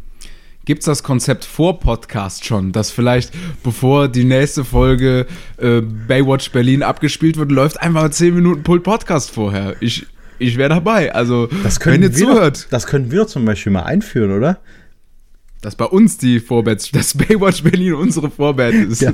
Gibt 0.69 0.81
es 0.81 0.85
das 0.85 1.03
Konzept 1.03 1.47
vor 1.47 1.81
Podcast 1.81 2.45
schon, 2.45 2.73
dass 2.73 2.91
vielleicht 2.91 3.33
bevor 3.63 4.07
die 4.07 4.25
nächste 4.25 4.67
Folge 4.67 5.25
äh, 5.57 5.81
Baywatch 5.81 6.51
Berlin 6.51 6.83
abgespielt 6.83 7.39
wird, 7.39 7.51
läuft 7.51 7.81
einfach 7.81 8.11
10 8.11 8.35
Minuten 8.35 8.65
Pult 8.65 8.83
Podcast 8.83 9.31
vorher? 9.31 9.77
Ich, 9.81 10.07
ich 10.39 10.59
wäre 10.59 10.69
dabei. 10.69 11.15
Also, 11.15 11.49
das 11.63 11.83
wenn 11.87 12.03
ihr 12.03 12.13
zuhört. 12.13 12.65
Doch, 12.65 12.69
das 12.69 12.87
können 12.87 13.11
wir 13.11 13.21
doch 13.21 13.29
zum 13.29 13.47
Beispiel 13.47 13.73
mal 13.73 13.85
einführen, 13.85 14.31
oder? 14.31 14.59
Dass 15.61 15.75
bei 15.75 15.87
uns 15.87 16.19
die 16.19 16.39
Vorband, 16.39 16.95
dass 16.95 17.15
Baywatch 17.15 17.63
Berlin 17.63 17.95
unsere 17.95 18.31
Vorband 18.31 18.75
ist. 18.75 19.03
Ja. 19.03 19.13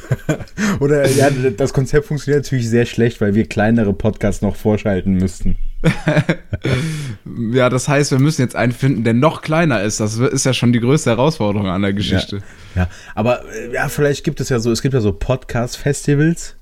Oder 0.80 1.08
ja, 1.08 1.30
das 1.30 1.72
Konzept 1.72 2.06
funktioniert 2.06 2.44
natürlich 2.44 2.68
sehr 2.68 2.86
schlecht, 2.86 3.20
weil 3.20 3.34
wir 3.34 3.46
kleinere 3.46 3.92
Podcasts 3.92 4.42
noch 4.42 4.56
vorschalten 4.56 5.14
müssten. 5.14 5.56
ja, 7.52 7.70
das 7.70 7.88
heißt, 7.88 8.10
wir 8.10 8.18
müssen 8.18 8.42
jetzt 8.42 8.56
einen 8.56 8.72
finden, 8.72 9.04
der 9.04 9.14
noch 9.14 9.42
kleiner 9.42 9.82
ist. 9.82 10.00
Das 10.00 10.16
ist 10.16 10.44
ja 10.44 10.52
schon 10.52 10.72
die 10.72 10.80
größte 10.80 11.10
Herausforderung 11.10 11.68
an 11.68 11.82
der 11.82 11.92
Geschichte. 11.92 12.42
Ja, 12.74 12.82
ja. 12.82 12.88
aber 13.14 13.44
äh, 13.54 13.72
ja, 13.72 13.88
vielleicht 13.88 14.24
gibt 14.24 14.40
es 14.40 14.48
ja 14.48 14.58
so, 14.58 14.72
es 14.72 14.82
gibt 14.82 14.94
ja 14.94 15.00
so 15.00 15.12
Podcast-Festivals. 15.12 16.56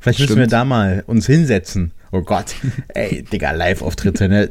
Vielleicht 0.00 0.18
Stimmt. 0.18 0.30
müssen 0.30 0.40
wir 0.40 0.46
da 0.48 0.64
mal 0.64 1.04
uns 1.06 1.26
hinsetzen. 1.26 1.92
Oh 2.12 2.22
Gott, 2.22 2.54
ey, 2.88 3.22
Digga, 3.22 3.52
Live-Auftritte, 3.52 4.28
ne? 4.28 4.48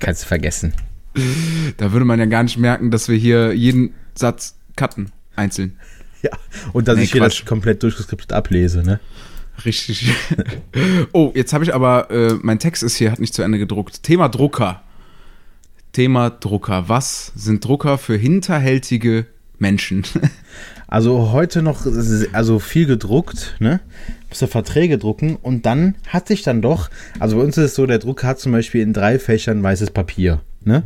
Kannst 0.00 0.22
du 0.22 0.26
vergessen. 0.26 0.74
Da 1.76 1.92
würde 1.92 2.04
man 2.04 2.18
ja 2.18 2.26
gar 2.26 2.42
nicht 2.42 2.58
merken, 2.58 2.90
dass 2.90 3.08
wir 3.08 3.16
hier 3.16 3.52
jeden 3.54 3.94
Satz 4.14 4.56
cutten, 4.76 5.10
einzeln. 5.36 5.76
Ja, 6.22 6.32
und 6.74 6.86
dass 6.86 6.98
nee, 6.98 7.04
ich 7.04 7.12
hier 7.12 7.22
Quatsch. 7.22 7.40
das 7.40 7.46
komplett 7.46 7.82
durchgeskriptet 7.82 8.34
ablese, 8.34 8.82
ne? 8.82 9.00
Richtig. 9.64 10.12
oh, 11.12 11.32
jetzt 11.34 11.54
habe 11.54 11.64
ich 11.64 11.74
aber, 11.74 12.10
äh, 12.10 12.34
mein 12.42 12.58
Text 12.58 12.82
ist 12.82 12.96
hier, 12.96 13.10
hat 13.10 13.20
nicht 13.20 13.32
zu 13.32 13.40
Ende 13.40 13.58
gedruckt. 13.58 14.02
Thema 14.02 14.28
Drucker. 14.28 14.82
Thema 15.92 16.28
Drucker. 16.28 16.90
Was 16.90 17.32
sind 17.34 17.64
Drucker 17.64 17.96
für 17.96 18.16
hinterhältige 18.16 19.24
Menschen? 19.58 20.04
Also 20.90 21.30
heute 21.32 21.62
noch, 21.62 21.86
also 22.32 22.58
viel 22.58 22.86
gedruckt, 22.86 23.56
ne? 23.60 23.80
Bis 24.28 24.40
Verträge 24.40 24.98
drucken 24.98 25.36
und 25.36 25.64
dann 25.64 25.94
hat 26.06 26.28
sich 26.28 26.42
dann 26.42 26.62
doch, 26.62 26.90
also 27.18 27.36
bei 27.36 27.42
uns 27.42 27.56
ist 27.56 27.64
es 27.64 27.74
so, 27.74 27.86
der 27.86 27.98
Drucker 27.98 28.26
hat 28.26 28.40
zum 28.40 28.52
Beispiel 28.52 28.82
in 28.82 28.92
drei 28.92 29.18
Fächern 29.18 29.62
weißes 29.62 29.92
Papier, 29.92 30.40
ne? 30.64 30.82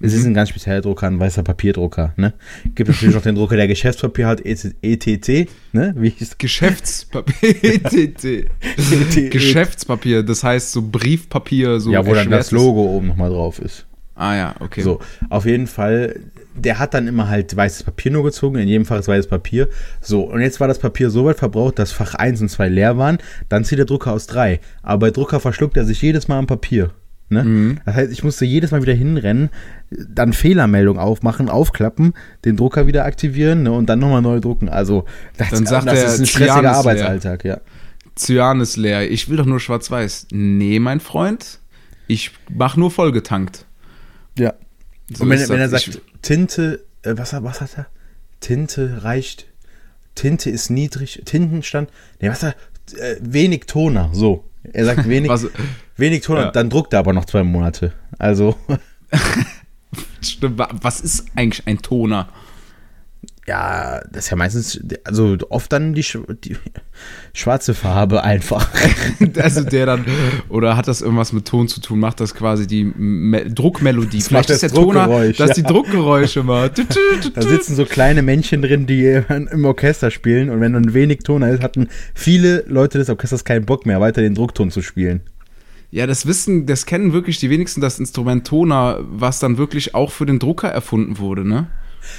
Es 0.00 0.12
ist 0.12 0.24
mhm. 0.24 0.30
ein 0.30 0.34
ganz 0.34 0.50
spezieller 0.50 0.82
Drucker, 0.82 1.06
ein 1.06 1.18
weißer 1.18 1.42
Papierdrucker. 1.42 2.12
Ne? 2.16 2.34
Gibt 2.74 2.90
natürlich 2.90 3.14
noch 3.14 3.22
den 3.22 3.34
Drucker, 3.34 3.56
der 3.56 3.66
Geschäftspapier 3.66 4.26
hat, 4.26 4.42
ETT. 4.44 5.48
Ne? 5.72 5.94
Wie 5.96 6.10
hieß 6.10 6.36
Geschäftspapier, 6.38 7.64
ETT. 7.72 9.30
Geschäftspapier, 9.30 10.22
das 10.22 10.44
heißt 10.44 10.72
so 10.72 10.82
Briefpapier. 10.82 11.80
So 11.80 11.92
ja, 11.92 12.04
wo 12.04 12.12
dann 12.12 12.30
das 12.30 12.50
Logo 12.50 12.84
oben 12.84 13.08
nochmal 13.08 13.30
drauf 13.30 13.58
ist. 13.58 13.86
Ah 14.14 14.34
ja, 14.34 14.54
okay. 14.60 14.82
So, 14.82 15.00
auf 15.28 15.46
jeden 15.46 15.66
Fall, 15.66 16.20
der 16.56 16.78
hat 16.78 16.94
dann 16.94 17.08
immer 17.08 17.28
halt 17.28 17.54
weißes 17.56 17.82
Papier 17.84 18.12
nur 18.12 18.24
gezogen, 18.24 18.58
in 18.58 18.68
jedem 18.68 18.84
Fach 18.84 18.98
ist 18.98 19.08
weißes 19.08 19.28
Papier. 19.28 19.68
So, 20.00 20.22
und 20.22 20.40
jetzt 20.40 20.60
war 20.60 20.68
das 20.68 20.78
Papier 20.78 21.10
so 21.10 21.24
weit 21.24 21.38
verbraucht, 21.38 21.78
dass 21.78 21.92
Fach 21.92 22.14
1 22.14 22.40
und 22.40 22.48
2 22.48 22.68
leer 22.68 22.98
waren. 22.98 23.18
Dann 23.48 23.64
zieht 23.64 23.78
der 23.78 23.84
Drucker 23.84 24.12
aus 24.12 24.26
3. 24.26 24.60
Aber 24.82 25.06
bei 25.06 25.10
Drucker 25.10 25.40
verschluckt 25.40 25.76
er 25.76 25.84
sich 25.84 26.00
jedes 26.02 26.28
Mal 26.28 26.38
am 26.38 26.46
Papier. 26.46 26.92
Ne? 27.28 27.42
Mhm. 27.42 27.78
Das 27.84 27.94
heißt, 27.96 28.12
ich 28.12 28.22
musste 28.22 28.44
jedes 28.44 28.70
Mal 28.70 28.82
wieder 28.82 28.94
hinrennen, 28.94 29.50
dann 29.90 30.32
Fehlermeldung 30.32 30.98
aufmachen, 30.98 31.48
aufklappen, 31.48 32.14
den 32.44 32.56
Drucker 32.56 32.86
wieder 32.86 33.04
aktivieren 33.04 33.64
ne, 33.64 33.72
und 33.72 33.86
dann 33.86 33.98
nochmal 33.98 34.22
neu 34.22 34.38
drucken. 34.38 34.68
Also 34.68 35.06
das, 35.36 35.50
dann 35.50 35.66
sagt 35.66 35.86
das 35.88 36.14
ist 36.14 36.20
ein 36.20 36.26
stressiger 36.26 36.72
Arbeitsalltag, 36.72 37.44
ja. 37.44 37.60
Cyan 38.16 38.60
ist 38.60 38.76
leer. 38.76 39.10
Ich 39.10 39.28
will 39.28 39.36
doch 39.36 39.44
nur 39.44 39.60
schwarz-weiß. 39.60 40.28
Nee, 40.30 40.78
mein 40.78 41.00
Freund, 41.00 41.58
ich 42.06 42.30
mach 42.48 42.76
nur 42.76 42.90
vollgetankt. 42.90 43.66
Ja. 44.38 44.54
So 45.12 45.24
und 45.24 45.30
wenn, 45.30 45.48
wenn 45.48 45.60
er 45.60 45.68
sagt, 45.68 46.00
Tinte, 46.26 46.84
äh, 47.02 47.14
was, 47.16 47.32
was 47.40 47.60
hat 47.60 47.78
er? 47.78 47.86
Tinte 48.40 49.04
reicht, 49.04 49.46
Tinte 50.16 50.50
ist 50.50 50.70
niedrig, 50.70 51.22
Tintenstand, 51.24 51.88
nee, 52.20 52.28
was 52.28 52.42
hat 52.42 52.56
er? 52.98 53.12
Äh, 53.12 53.16
wenig 53.20 53.66
Toner, 53.66 54.10
so. 54.12 54.44
Er 54.64 54.86
sagt 54.86 55.08
wenig, 55.08 55.30
wenig 55.96 56.22
Toner, 56.22 56.46
ja. 56.46 56.50
dann 56.50 56.68
druckt 56.68 56.92
er 56.94 56.98
aber 56.98 57.12
noch 57.12 57.26
zwei 57.26 57.44
Monate. 57.44 57.92
Also. 58.18 58.56
Stimmt, 60.20 60.58
was 60.58 61.00
ist 61.00 61.26
eigentlich 61.36 61.64
ein 61.68 61.78
Toner? 61.78 62.28
Ja, 63.48 64.00
das 64.10 64.24
ist 64.24 64.30
ja 64.30 64.36
meistens, 64.36 64.80
also 65.04 65.36
oft 65.50 65.72
dann 65.72 65.94
die, 65.94 66.04
die 66.44 66.56
schwarze 67.32 67.74
Farbe 67.74 68.24
einfach. 68.24 68.68
also 69.40 69.62
der 69.62 69.86
dann, 69.86 70.04
oder 70.48 70.76
hat 70.76 70.88
das 70.88 71.00
irgendwas 71.00 71.32
mit 71.32 71.46
Ton 71.46 71.68
zu 71.68 71.80
tun? 71.80 72.00
Macht 72.00 72.18
das 72.18 72.34
quasi 72.34 72.66
die 72.66 72.82
Me 72.84 73.48
Druckmelodie? 73.48 74.18
Das 74.18 74.28
Vielleicht 74.28 74.50
ist 74.50 74.64
der 74.64 74.72
Toner, 74.72 75.06
dass 75.32 75.50
ja. 75.50 75.54
die 75.54 75.62
Druckgeräusche 75.62 76.42
macht. 76.42 76.78
da 77.34 77.42
sitzen 77.42 77.76
so 77.76 77.84
kleine 77.84 78.22
Männchen 78.22 78.62
drin, 78.62 78.88
die 78.88 79.04
im 79.28 79.64
Orchester 79.64 80.10
spielen 80.10 80.50
und 80.50 80.60
wenn 80.60 80.72
dann 80.72 80.92
wenig 80.92 81.20
Toner 81.20 81.50
ist, 81.50 81.62
hatten 81.62 81.88
viele 82.14 82.64
Leute 82.66 82.98
des 82.98 83.08
Orchesters 83.10 83.44
keinen 83.44 83.64
Bock 83.64 83.86
mehr, 83.86 84.00
weiter 84.00 84.22
den 84.22 84.34
Druckton 84.34 84.72
zu 84.72 84.82
spielen. 84.82 85.20
Ja, 85.92 86.08
das 86.08 86.26
wissen, 86.26 86.66
das 86.66 86.84
kennen 86.84 87.12
wirklich 87.12 87.38
die 87.38 87.48
wenigsten, 87.48 87.80
das 87.80 88.00
Instrument 88.00 88.44
Toner, 88.44 88.98
was 89.02 89.38
dann 89.38 89.56
wirklich 89.56 89.94
auch 89.94 90.10
für 90.10 90.26
den 90.26 90.40
Drucker 90.40 90.68
erfunden 90.68 91.18
wurde, 91.18 91.46
ne? 91.46 91.68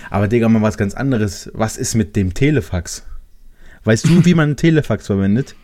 Aber 0.10 0.28
Digga, 0.28 0.50
mal 0.50 0.62
was 0.62 0.78
ganz 0.78 0.94
anderes. 0.94 1.50
Was 1.54 1.78
ist 1.78 1.96
mit 1.96 2.16
dem 2.16 2.34
Telefax? 2.34 3.06
Weißt 3.84 4.06
du, 4.06 4.26
wie 4.26 4.34
man 4.34 4.52
ein 4.52 4.58
Telefax 4.58 5.08
verwendet? 5.08 5.56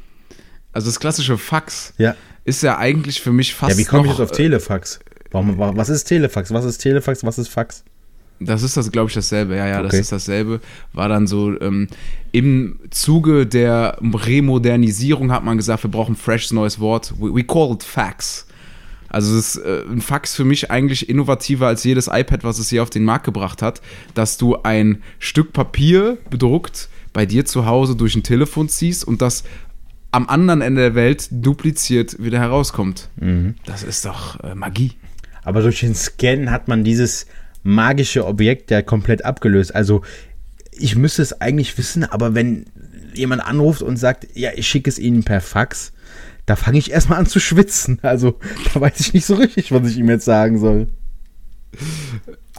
Also 0.72 0.88
das 0.88 1.00
klassische 1.00 1.38
Fax 1.38 1.94
ja. 1.98 2.16
ist 2.46 2.64
ja 2.64 2.78
eigentlich 2.78 3.22
für 3.22 3.32
mich 3.32 3.54
fast. 3.54 3.74
Ja, 3.74 3.78
wie 3.78 3.86
komme 3.86 4.06
ich 4.06 4.12
jetzt 4.12 4.22
auf 4.22 4.32
Telefax? 4.32 5.00
Warum, 5.32 5.58
was 5.58 5.90
ist 5.90 6.06
Telefax? 6.06 6.52
Was 6.54 6.66
ist 6.66 6.78
Telefax? 6.78 7.24
Was 7.24 7.38
ist 7.38 7.50
Fax? 7.50 7.84
Das 8.40 8.64
ist 8.64 8.78
das, 8.78 8.92
glaube 8.92 9.10
ich, 9.10 9.16
dasselbe. 9.16 9.56
Ja, 9.56 9.68
ja, 9.68 9.80
okay. 9.80 9.90
das 9.90 10.00
ist 10.00 10.12
dasselbe. 10.12 10.60
War 10.92 11.10
dann 11.10 11.28
so, 11.28 11.60
ähm, 11.62 11.88
im 12.32 12.80
Zuge 12.90 13.46
der 13.46 13.98
Remodernisierung 14.02 15.32
hat 15.32 15.44
man 15.44 15.58
gesagt, 15.58 15.84
wir 15.84 15.92
brauchen 15.92 16.14
ein 16.14 16.18
freshes 16.18 16.52
neues 16.52 16.80
Wort. 16.80 17.14
We, 17.20 17.34
we 17.34 17.44
call 17.44 17.74
it 17.74 17.84
Fax. 17.84 18.48
Also 19.14 19.38
es 19.38 19.56
ist 19.56 19.64
äh, 19.64 19.84
ein 19.88 20.02
Fax 20.02 20.36
für 20.36 20.44
mich 20.44 20.72
eigentlich 20.72 21.08
innovativer 21.08 21.68
als 21.68 21.84
jedes 21.84 22.08
iPad, 22.08 22.44
was 22.44 22.58
es 22.58 22.70
hier 22.70 22.82
auf 22.82 22.90
den 22.90 23.06
Markt 23.06 23.26
gebracht 23.26 23.62
hat, 23.62 23.82
dass 24.16 24.38
du 24.38 24.58
ein 24.64 25.04
Stück 25.20 25.54
Papier 25.54 26.18
bedruckt 26.32 26.90
bei 27.14 27.28
dir 27.28 27.46
zu 27.46 27.68
Hause 27.68 27.96
durch 27.96 28.16
ein 28.16 28.24
Telefon 28.24 28.70
ziehst 28.70 29.06
und 29.06 29.22
das 29.22 29.44
am 30.10 30.28
anderen 30.28 30.62
Ende 30.62 30.82
der 30.82 30.96
Welt 30.96 31.28
dupliziert 31.30 32.24
wieder 32.24 32.40
herauskommt. 32.40 33.10
Mhm. 33.18 33.54
Das 33.66 33.84
ist 33.84 34.04
doch 34.06 34.40
äh, 34.44 34.56
Magie. 34.56 34.94
Aber 35.44 35.62
durch 35.62 35.82
den 35.82 35.94
Scan 35.94 36.50
hat 36.50 36.68
man 36.68 36.84
dieses 36.84 37.28
magische 37.62 38.26
Objekt 38.26 38.72
ja 38.72 38.82
komplett 38.82 39.26
abgelöst. 39.26 39.76
Also 39.76 40.02
ich 40.72 40.96
müsste 40.96 41.22
es 41.22 41.40
eigentlich 41.40 41.78
wissen, 41.78 42.04
aber 42.04 42.34
wenn 42.34 42.66
jemand 43.14 43.46
anruft 43.46 43.84
und 43.84 43.98
sagt, 43.98 44.28
ja, 44.34 44.50
ich 44.56 44.68
schicke 44.68 44.90
es 44.90 44.98
Ihnen 44.98 45.24
per 45.24 45.40
Fax, 45.40 45.94
da 46.46 46.56
fange 46.56 46.78
ich 46.78 46.92
erstmal 46.92 47.20
an 47.20 47.26
zu 47.26 47.40
schwitzen. 47.40 48.00
Also, 48.02 48.40
da 48.74 48.82
weiß 48.82 49.00
ich 49.00 49.14
nicht 49.14 49.26
so 49.26 49.36
richtig, 49.36 49.72
was 49.72 49.90
ich 49.90 49.98
ihm 49.98 50.10
jetzt 50.10 50.26
sagen 50.26 50.60
soll. 50.60 50.88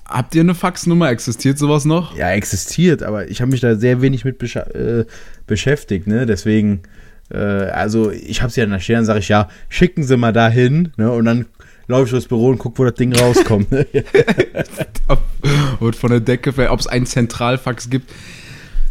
Habt 0.07 0.35
ihr 0.35 0.43
eine 0.43 0.55
Faxnummer? 0.55 1.11
Existiert 1.11 1.59
sowas 1.59 1.85
noch? 1.85 2.17
Ja, 2.17 2.31
existiert, 2.31 3.03
aber 3.03 3.29
ich 3.29 3.41
habe 3.41 3.51
mich 3.51 3.61
da 3.61 3.77
sehr 3.77 4.03
wenig 4.03 4.25
mit 4.25 4.39
besch 4.39 4.57
äh, 4.57 5.05
beschäftigt, 5.47 6.07
ne? 6.07 6.27
Deswegen, 6.27 6.83
äh, 7.31 7.39
also 7.39 8.11
ich 8.11 8.43
habe 8.43 8.53
sie 8.53 8.61
ja 8.61 8.67
nach 8.67 8.85
dann 8.87 9.05
sage 9.05 9.21
ich, 9.21 9.29
ja, 9.29 9.49
schicken 9.69 10.03
Sie 10.03 10.17
mal 10.17 10.33
dahin, 10.33 10.93
ne? 10.97 11.11
Und 11.11 11.25
dann 11.25 11.47
laufe 11.87 12.05
ich 12.05 12.11
durchs 12.11 12.29
Büro 12.29 12.49
und 12.49 12.59
gucke, 12.59 12.79
wo 12.79 12.85
das 12.85 12.95
Ding 12.95 13.15
rauskommt. 13.15 13.71
Ne? 13.71 13.87
und 15.81 15.97
von 15.97 16.11
der 16.11 16.21
Decke, 16.21 16.71
ob 16.71 16.81
es 16.81 16.87
einen 16.87 17.07
Zentralfax 17.07 17.91
gibt. 17.91 18.11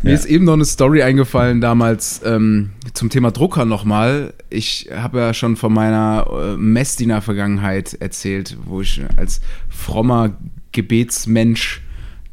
Mir 0.04 0.10
ja. 0.10 0.16
ist 0.16 0.26
eben 0.26 0.44
noch 0.44 0.54
eine 0.54 0.66
Story 0.66 1.02
eingefallen 1.02 1.62
damals 1.62 2.22
ähm, 2.26 2.72
zum 2.94 3.10
Thema 3.10 3.32
Drucker 3.32 3.64
nochmal. 3.64 4.34
Ich 4.50 4.90
habe 4.94 5.20
ja 5.20 5.34
schon 5.34 5.56
von 5.56 5.74
meiner 5.74 6.28
äh, 6.30 6.58
Messdiener-Vergangenheit 6.58 7.94
erzählt, 7.94 8.58
wo 8.66 8.82
ich 8.82 9.02
als 9.16 9.40
frommer 9.70 10.36
Gebetsmensch 10.74 11.82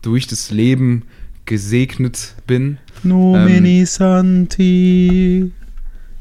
durch 0.03 0.27
das 0.27 0.51
Leben 0.51 1.05
gesegnet 1.45 2.35
bin. 2.49 2.79
Nomini 3.05 3.81
ähm, 3.81 3.87
Santi 3.87 5.53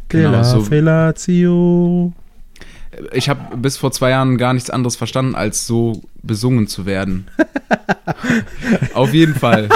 genau, 0.08 0.44
so, 0.44 0.62
Fellatio. 0.62 2.14
Ich 3.14 3.28
habe 3.28 3.58
bis 3.58 3.78
vor 3.78 3.92
zwei 3.92 4.12
Jahren 4.12 4.38
gar 4.38 4.54
nichts 4.54 4.70
anderes 4.70 4.96
verstanden, 4.96 5.34
als 5.34 5.66
so 5.66 6.04
besungen 6.22 6.68
zu 6.68 6.86
werden. 6.86 7.28
Auf 8.94 9.14
jeden 9.16 9.34
Fall 9.34 9.70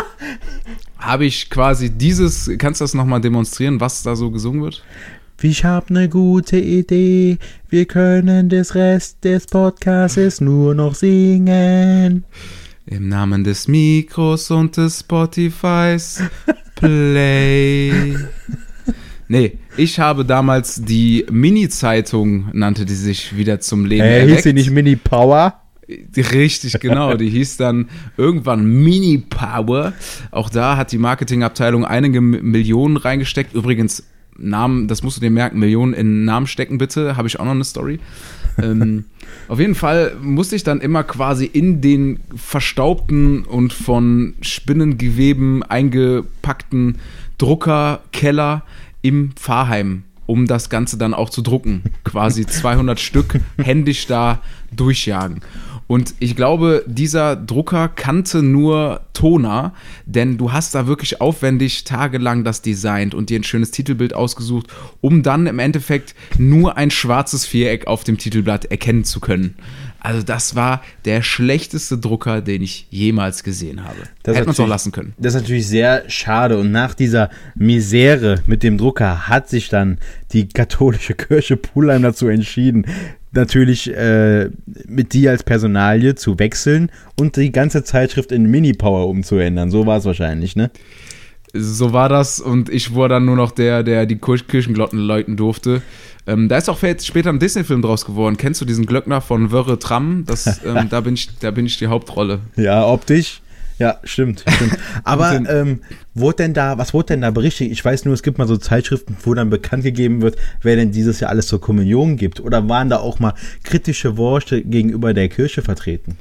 habe 1.06 1.26
ich 1.26 1.50
quasi 1.50 1.90
dieses, 1.90 2.50
kannst 2.58 2.82
du 2.82 2.84
das 2.84 2.94
nochmal 2.94 3.22
demonstrieren, 3.22 3.80
was 3.80 4.04
da 4.04 4.16
so 4.16 4.32
gesungen 4.32 4.62
wird? 4.64 4.84
Ich 5.42 5.66
hab 5.66 5.90
ne 5.90 6.08
gute 6.08 6.58
Idee. 6.58 7.38
Wir 7.70 7.86
können 7.86 8.48
des 8.50 8.76
Rest 8.76 9.24
des 9.26 9.46
Podcasts 9.48 10.40
nur 10.40 10.74
noch 10.74 10.96
singen. 10.96 12.24
Im 12.86 13.10
Namen 13.10 13.44
des 13.44 13.68
Mikros 13.68 14.52
und 14.52 14.78
des 14.78 15.02
Spotifys 15.02 16.22
Play. 16.76 18.16
Nee, 19.28 19.58
ich 19.78 20.00
habe 20.00 20.26
damals 20.26 20.82
die 20.84 21.26
Mini-Zeitung, 21.32 22.50
nannte 22.54 22.86
die 22.86 22.94
sich 22.94 23.36
wieder 23.36 23.60
zum 23.60 23.86
Leben 23.86 24.04
Äh, 24.04 24.22
hieß 24.22 24.30
erweckt. 24.30 24.44
sie 24.44 24.54
nicht 24.54 24.70
Mini 24.72 24.96
Power? 24.96 25.60
Richtig, 26.16 26.80
genau. 26.80 27.16
Die 27.16 27.30
hieß 27.30 27.58
dann 27.58 27.90
irgendwann 28.18 28.66
Mini 28.66 29.18
Power. 29.18 29.94
Auch 30.32 30.50
da 30.50 30.78
hat 30.78 30.92
die 30.92 30.98
Marketingabteilung 30.98 31.86
einige 31.86 32.22
Millionen 32.22 32.98
reingesteckt. 32.98 33.54
Übrigens, 33.54 34.04
Namen, 34.38 34.88
das 34.88 35.04
musst 35.04 35.18
du 35.18 35.22
dir 35.22 35.30
merken, 35.30 35.60
Millionen 35.60 35.94
in 35.94 36.26
Namen 36.26 36.48
stecken 36.48 36.78
bitte. 36.78 37.18
Habe 37.18 37.28
ich 37.28 37.40
auch 37.40 37.46
noch 37.46 37.52
eine 37.52 37.64
Story. 37.64 38.00
ähm, 38.62 39.06
auf 39.48 39.60
jeden 39.60 39.76
Fall 39.76 40.16
musste 40.22 40.56
ich 40.56 40.64
dann 40.64 40.82
immer 40.82 41.04
quasi 41.04 41.46
in 41.46 41.82
den 41.82 42.20
verstaubten 42.36 43.44
und 43.44 43.74
von 43.74 44.34
Spinnengeweben 44.42 45.64
eingepackten 45.64 46.98
Druckerkeller 47.38 48.64
im 49.02 49.32
Pfarrheim, 49.34 50.04
um 50.26 50.48
das 50.48 50.70
Ganze 50.70 50.98
dann 50.98 51.14
auch 51.14 51.30
zu 51.30 51.42
drucken. 51.42 51.84
Quasi 52.04 52.46
200 52.48 53.00
Stück 53.00 53.40
händisch 53.58 54.08
da 54.08 54.40
durchjagen. 54.76 55.42
Und 55.94 56.16
ich 56.18 56.36
glaube, 56.36 56.84
dieser 56.88 57.36
Drucker 57.36 57.88
kannte 57.88 58.42
nur 58.42 59.02
Toner, 59.14 59.76
denn 60.08 60.40
du 60.40 60.52
hast 60.52 60.74
da 60.74 60.88
wirklich 60.88 61.22
aufwendig 61.22 61.84
tagelang 61.84 62.44
das 62.44 62.64
designt 62.64 63.14
und 63.14 63.30
dir 63.30 63.40
ein 63.40 63.44
schönes 63.44 63.70
Titelbild 63.70 64.16
ausgesucht, 64.16 64.66
um 65.02 65.22
dann 65.22 65.46
im 65.46 65.60
Endeffekt 65.60 66.16
nur 66.40 66.78
ein 66.78 66.90
schwarzes 66.90 67.46
Viereck 67.46 67.86
auf 67.86 68.04
dem 68.04 68.18
Titelblatt 68.18 68.66
erkennen 68.66 69.04
zu 69.04 69.20
können. 69.20 69.54
Also 70.04 70.22
das 70.22 70.56
war 70.56 70.84
der 71.06 71.22
schlechteste 71.22 71.98
Drucker, 71.98 72.42
den 72.42 72.62
ich 72.62 72.88
jemals 72.90 73.44
gesehen 73.44 73.86
habe. 73.86 73.96
Das 74.22 74.36
Hätte 74.36 74.48
man 74.48 74.54
es 74.54 74.60
auch 74.60 74.68
lassen 74.68 74.92
können. 74.92 75.14
Das 75.18 75.34
ist 75.34 75.42
natürlich 75.42 75.68
sehr 75.68 76.04
schade. 76.10 76.58
Und 76.60 76.72
nach 76.74 76.94
dieser 76.94 77.30
Misere 77.56 78.42
mit 78.46 78.64
dem 78.64 78.78
Drucker 78.78 79.30
hat 79.30 79.50
sich 79.50 79.70
dann 79.70 79.98
die 80.34 80.50
katholische 80.50 81.14
Kirche 81.14 81.56
Pulheim 81.56 82.02
dazu 82.02 82.28
entschieden, 82.28 82.86
natürlich 83.32 83.90
äh, 83.96 84.50
mit 84.88 85.14
dir 85.14 85.32
als 85.32 85.44
Personalie 85.44 86.16
zu 86.16 86.38
wechseln 86.38 86.92
und 87.18 87.38
die 87.38 87.54
ganze 87.54 87.86
Zeitschrift 87.86 88.34
in 88.34 88.52
Mini-Power 88.52 89.08
umzuändern. 89.08 89.72
So 89.72 89.86
war 89.86 89.98
es 89.98 90.06
wahrscheinlich, 90.06 90.58
ne? 90.58 90.70
So 91.54 91.94
war 91.94 92.10
das 92.10 92.40
und 92.40 92.70
ich 92.70 92.94
wurde 92.94 93.14
dann 93.16 93.26
nur 93.26 93.36
noch 93.36 93.52
der, 93.52 93.84
der 93.84 94.08
die 94.08 94.16
Kirch- 94.16 94.48
Kirchenglocken 94.48 94.98
läuten 94.98 95.38
durfte. 95.38 95.84
Ähm, 96.26 96.50
da 96.50 96.58
ist 96.58 96.68
auch 96.68 96.80
später 96.80 97.30
ein 97.30 97.38
Disney-Film 97.40 97.84
draus 97.84 98.06
geworden. 98.06 98.38
Kennst 98.38 98.60
du 98.60 98.66
diesen 98.66 98.88
Glöckner 98.88 99.22
von 99.22 99.52
Wörre 99.52 99.78
Tram? 99.78 100.24
Das, 100.26 100.62
ähm, 100.66 100.88
da, 100.90 101.02
bin 101.02 101.14
ich, 101.14 101.30
da 101.40 101.52
bin 101.52 101.68
ich 101.68 101.78
die 101.78 101.88
Hauptrolle. 101.88 102.40
Ja, 102.56 102.88
optisch. 102.88 103.42
Ja, 103.78 104.00
stimmt, 104.04 104.44
stimmt. 104.48 104.78
Aber 105.04 105.34
ähm, 105.50 105.82
wurde 106.14 106.38
denn 106.38 106.54
da, 106.54 106.78
was 106.78 106.94
wurde 106.94 107.08
denn 107.08 107.22
da 107.22 107.32
berichtet? 107.32 107.72
Ich 107.72 107.84
weiß 107.84 108.06
nur, 108.06 108.14
es 108.14 108.24
gibt 108.24 108.38
mal 108.38 108.48
so 108.48 108.58
Zeitschriften, 108.58 109.18
wo 109.24 109.34
dann 109.34 109.50
bekannt 109.50 109.84
gegeben 109.84 110.22
wird, 110.22 110.38
wer 110.62 110.76
denn 110.76 110.92
dieses 110.92 111.20
Jahr 111.20 111.32
alles 111.32 111.48
zur 111.48 111.60
Kommunion 111.60 112.16
gibt. 112.18 112.40
Oder 112.40 112.68
waren 112.70 112.90
da 112.90 112.98
auch 112.98 113.20
mal 113.20 113.34
kritische 113.64 114.18
Worte 114.18 114.62
gegenüber 114.64 115.14
der 115.14 115.28
Kirche 115.28 115.62
vertreten? 115.62 116.18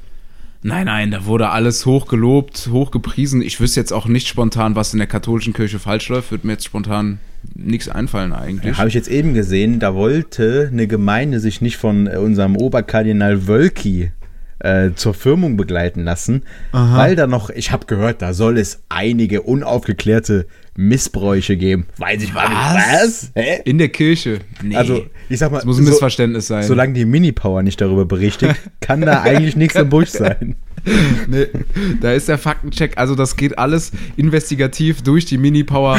Nein, 0.63 0.85
nein, 0.85 1.11
da 1.11 1.25
wurde 1.25 1.49
alles 1.49 1.85
hochgelobt, 1.85 2.69
hochgepriesen. 2.71 3.41
Ich 3.41 3.59
wüsste 3.59 3.81
jetzt 3.81 3.91
auch 3.91 4.05
nicht 4.05 4.27
spontan, 4.29 4.75
was 4.75 4.93
in 4.93 4.99
der 4.99 5.07
katholischen 5.07 5.51
Kirche 5.51 5.77
falsch 5.77 6.07
läuft. 6.07 6.31
Würde 6.31 6.47
mir 6.47 6.53
jetzt 6.53 6.63
spontan 6.63 7.19
nichts 7.53 7.89
einfallen 7.89 8.31
eigentlich. 8.31 8.77
Habe 8.77 8.87
ich 8.87 8.95
jetzt 8.95 9.09
eben 9.09 9.33
gesehen, 9.33 9.79
da 9.79 9.93
wollte 9.93 10.69
eine 10.71 10.87
Gemeinde 10.87 11.41
sich 11.41 11.59
nicht 11.59 11.75
von 11.75 12.07
äh, 12.07 12.15
unserem 12.15 12.55
Oberkardinal 12.55 13.47
Wölki 13.47 14.11
äh, 14.59 14.91
zur 14.95 15.13
Firmung 15.13 15.57
begleiten 15.57 16.05
lassen, 16.05 16.43
weil 16.71 17.17
da 17.17 17.27
noch, 17.27 17.49
ich 17.49 17.71
habe 17.71 17.85
gehört, 17.85 18.21
da 18.21 18.33
soll 18.33 18.57
es 18.57 18.83
einige 18.87 19.41
unaufgeklärte 19.41 20.47
Missbräuche 20.75 21.57
geben. 21.57 21.85
Weiß 21.97 22.23
ich 22.23 22.33
mal 22.33 22.47
nicht. 22.47 22.57
Was? 22.57 23.31
Hä? 23.35 23.61
In 23.65 23.77
der 23.77 23.89
Kirche? 23.89 24.39
Nee. 24.63 24.77
Also, 24.77 25.05
ich 25.29 25.39
sag 25.39 25.51
mal, 25.51 25.57
das 25.57 25.65
muss 25.65 25.77
ein 25.77 25.85
so- 25.85 25.91
Missverständnis 25.91 26.47
sein. 26.47 26.63
solange 26.63 26.93
die 26.93 27.05
Mini-Power 27.05 27.63
nicht 27.63 27.79
darüber 27.81 28.05
berichtet, 28.05 28.55
kann 28.81 29.01
da 29.01 29.21
eigentlich 29.21 29.55
nichts 29.57 29.75
im 29.75 29.89
Busch 29.89 30.09
sein. 30.09 30.55
Nee, 31.27 31.47
da 32.01 32.11
ist 32.11 32.27
der 32.27 32.37
Faktencheck, 32.37 32.97
also 32.97 33.15
das 33.15 33.37
geht 33.37 33.57
alles 33.57 33.91
investigativ 34.17 35.01
durch 35.01 35.25
die 35.25 35.37
Mini-Power, 35.37 35.97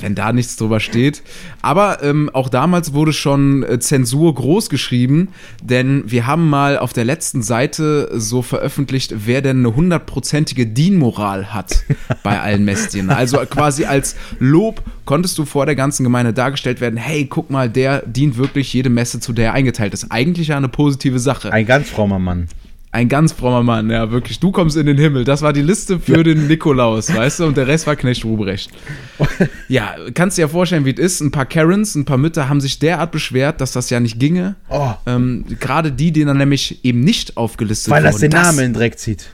wenn 0.00 0.14
da 0.14 0.32
nichts 0.32 0.56
drüber 0.56 0.80
steht. 0.80 1.22
Aber 1.62 2.02
ähm, 2.02 2.30
auch 2.32 2.48
damals 2.48 2.92
wurde 2.92 3.12
schon 3.12 3.62
äh, 3.62 3.78
Zensur 3.78 4.34
groß 4.34 4.68
geschrieben, 4.70 5.28
denn 5.62 6.02
wir 6.06 6.26
haben 6.26 6.48
mal 6.48 6.78
auf 6.78 6.92
der 6.92 7.04
letzten 7.04 7.42
Seite 7.42 8.10
so 8.14 8.42
veröffentlicht, 8.42 9.14
wer 9.26 9.42
denn 9.42 9.58
eine 9.58 9.74
hundertprozentige 9.74 10.66
Dienmoral 10.66 11.54
hat 11.54 11.84
bei 12.22 12.40
allen 12.40 12.64
Messdien. 12.64 13.10
Also 13.10 13.38
quasi 13.38 13.84
als 13.84 14.16
Lob 14.38 14.82
konntest 15.04 15.38
du 15.38 15.44
vor 15.44 15.66
der 15.66 15.76
ganzen 15.76 16.04
Gemeinde 16.04 16.32
dargestellt 16.32 16.80
werden, 16.80 16.96
hey, 16.96 17.26
guck 17.26 17.50
mal, 17.50 17.68
der 17.68 18.02
dient 18.06 18.36
wirklich 18.36 18.72
jede 18.72 18.90
Messe, 18.90 19.20
zu 19.20 19.32
der 19.32 19.46
er 19.46 19.52
eingeteilt 19.54 19.94
ist. 19.94 20.10
Eigentlich 20.10 20.48
ja 20.48 20.56
eine 20.56 20.68
positive 20.68 21.18
Sache. 21.18 21.52
Ein 21.52 21.66
ganz 21.66 21.88
frommer 21.88 22.18
Mann. 22.18 22.48
Ein 22.92 23.08
ganz 23.08 23.32
frommer 23.32 23.62
Mann, 23.62 23.88
ja, 23.88 24.10
wirklich. 24.10 24.40
Du 24.40 24.50
kommst 24.50 24.76
in 24.76 24.84
den 24.86 24.98
Himmel. 24.98 25.22
Das 25.22 25.42
war 25.42 25.52
die 25.52 25.62
Liste 25.62 26.00
für 26.00 26.24
den 26.24 26.48
Nikolaus, 26.48 27.14
weißt 27.14 27.38
du? 27.38 27.44
Und 27.46 27.56
der 27.56 27.68
Rest 27.68 27.86
war 27.86 27.94
Knecht 27.94 28.24
Ruprecht. 28.24 28.70
Ja, 29.68 29.94
kannst 30.14 30.36
dir 30.38 30.42
ja 30.42 30.48
vorstellen, 30.48 30.84
wie 30.84 30.90
es 30.92 30.98
ist. 30.98 31.20
Ein 31.20 31.30
paar 31.30 31.46
Karens, 31.46 31.94
ein 31.94 32.04
paar 32.04 32.18
Mütter 32.18 32.48
haben 32.48 32.60
sich 32.60 32.80
derart 32.80 33.12
beschwert, 33.12 33.60
dass 33.60 33.70
das 33.70 33.90
ja 33.90 34.00
nicht 34.00 34.18
ginge. 34.18 34.56
Oh. 34.68 34.90
Ähm, 35.06 35.44
Gerade 35.60 35.92
die, 35.92 36.10
die 36.10 36.24
dann 36.24 36.38
nämlich 36.38 36.84
eben 36.84 37.00
nicht 37.00 37.36
aufgelistet 37.36 37.92
Weil 37.92 38.02
das 38.02 38.14
wurden. 38.16 38.30
den 38.30 38.42
Namen 38.42 38.58
in 38.58 38.64
den 38.66 38.74
Dreck 38.74 38.98
zieht. 38.98 39.26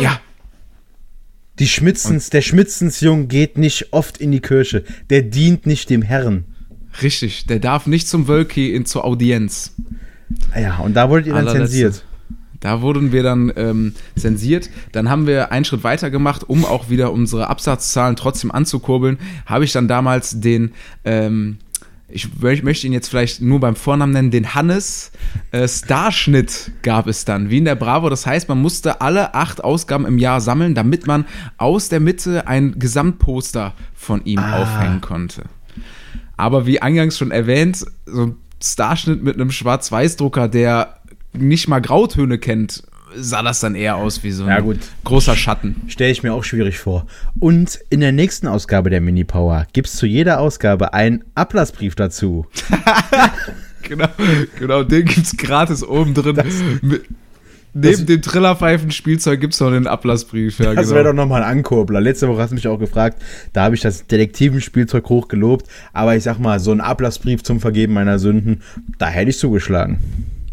Ja, 0.00 0.18
Die 1.58 1.68
Schmitzens, 1.68 2.30
der 2.30 2.40
Schmitzensjung 2.40 3.28
geht 3.28 3.58
nicht 3.58 3.92
oft 3.92 4.16
in 4.16 4.32
die 4.32 4.40
Kirche. 4.40 4.82
Der 5.10 5.20
dient 5.22 5.66
nicht 5.66 5.90
dem 5.90 6.00
Herrn. 6.00 6.44
richtig. 7.02 7.46
Der 7.46 7.58
darf 7.58 7.86
nicht 7.86 8.08
zum 8.08 8.28
Wölki 8.28 8.72
in 8.74 8.86
zur 8.86 9.04
Audienz. 9.04 9.74
Ja, 10.58 10.78
und 10.78 10.94
da 10.94 11.10
wurdet 11.10 11.26
ihr 11.26 11.34
dann 11.34 11.46
Allerletzte. 11.48 11.68
zensiert. 11.68 12.04
Da 12.64 12.80
wurden 12.80 13.12
wir 13.12 13.22
dann 13.22 13.52
ähm, 13.56 13.92
zensiert. 14.16 14.70
Dann 14.92 15.10
haben 15.10 15.26
wir 15.26 15.52
einen 15.52 15.66
Schritt 15.66 15.84
weiter 15.84 16.08
gemacht, 16.10 16.44
um 16.48 16.64
auch 16.64 16.88
wieder 16.88 17.12
unsere 17.12 17.50
Absatzzahlen 17.50 18.16
trotzdem 18.16 18.50
anzukurbeln. 18.50 19.18
Habe 19.44 19.64
ich 19.66 19.72
dann 19.72 19.86
damals 19.86 20.40
den, 20.40 20.72
ähm, 21.04 21.58
ich 22.08 22.28
mö- 22.40 22.64
möchte 22.64 22.86
ihn 22.86 22.94
jetzt 22.94 23.08
vielleicht 23.08 23.42
nur 23.42 23.60
beim 23.60 23.76
Vornamen 23.76 24.14
nennen, 24.14 24.30
den 24.30 24.54
Hannes 24.54 25.12
äh, 25.50 25.68
Starschnitt 25.68 26.70
gab 26.80 27.06
es 27.06 27.26
dann, 27.26 27.50
wie 27.50 27.58
in 27.58 27.66
der 27.66 27.74
Bravo. 27.74 28.08
Das 28.08 28.24
heißt, 28.24 28.48
man 28.48 28.62
musste 28.62 29.02
alle 29.02 29.34
acht 29.34 29.62
Ausgaben 29.62 30.06
im 30.06 30.16
Jahr 30.18 30.40
sammeln, 30.40 30.74
damit 30.74 31.06
man 31.06 31.26
aus 31.58 31.90
der 31.90 32.00
Mitte 32.00 32.46
ein 32.48 32.78
Gesamtposter 32.78 33.74
von 33.94 34.24
ihm 34.24 34.38
Ah. 34.38 34.62
aufhängen 34.62 35.02
konnte. 35.02 35.42
Aber 36.38 36.64
wie 36.64 36.80
eingangs 36.80 37.18
schon 37.18 37.30
erwähnt, 37.30 37.84
so 38.06 38.22
ein 38.22 38.36
Starschnitt 38.62 39.22
mit 39.22 39.34
einem 39.34 39.50
Schwarz-Weiß-Drucker, 39.50 40.48
der 40.48 40.94
nicht 41.36 41.68
mal 41.68 41.80
Grautöne 41.80 42.38
kennt, 42.38 42.82
sah 43.16 43.42
das 43.42 43.60
dann 43.60 43.74
eher 43.76 43.96
aus 43.96 44.22
wie 44.24 44.32
so 44.32 44.42
ein 44.44 44.48
Ja, 44.50 44.60
gut. 44.60 44.78
großer 45.04 45.36
Schatten. 45.36 45.82
Stelle 45.86 46.10
ich 46.10 46.22
mir 46.22 46.32
auch 46.34 46.42
schwierig 46.44 46.78
vor. 46.78 47.06
Und 47.38 47.78
in 47.90 48.00
der 48.00 48.10
nächsten 48.12 48.46
Ausgabe 48.48 48.90
der 48.90 49.00
Mini 49.00 49.22
Power 49.24 49.66
gibt 49.72 49.86
es 49.88 49.94
zu 49.96 50.06
jeder 50.06 50.40
Ausgabe 50.40 50.94
einen 50.94 51.24
Ablassbrief 51.34 51.94
dazu. 51.94 52.46
Genau, 53.86 54.08
genau, 54.58 54.82
den 54.82 55.04
gibt's 55.04 55.36
gratis 55.36 55.84
oben 55.84 56.14
drin. 56.14 56.38
Mit, 56.80 57.04
neben 57.74 58.06
dem 58.06 58.22
Trillerpfeifen-Spielzeug 58.22 59.38
gibt's 59.40 59.60
noch 59.60 59.70
den 59.72 59.86
Ablassbrief. 59.86 60.58
Ja, 60.58 60.72
Das 60.72 60.84
genau. 60.86 60.94
wäre 60.96 61.04
doch 61.08 61.12
nochmal 61.12 61.42
ein 61.42 61.58
Ankurbler. 61.58 62.00
Letzte 62.00 62.26
Woche 62.28 62.40
hast 62.40 62.48
du 62.48 62.54
mich 62.54 62.66
auch 62.66 62.78
gefragt, 62.78 63.20
da 63.52 63.64
habe 63.64 63.74
ich 63.74 63.82
das 63.82 64.06
Detektivenspielzeug 64.06 65.06
hochgelobt, 65.10 65.66
aber 65.92 66.16
ich 66.16 66.22
sag 66.22 66.38
mal, 66.38 66.60
so 66.60 66.72
ein 66.72 66.80
Ablassbrief 66.80 67.42
zum 67.42 67.60
Vergeben 67.60 67.92
meiner 67.92 68.18
Sünden, 68.18 68.62
da 68.96 69.08
hätte 69.08 69.28
ich 69.28 69.38
zugeschlagen. 69.38 69.98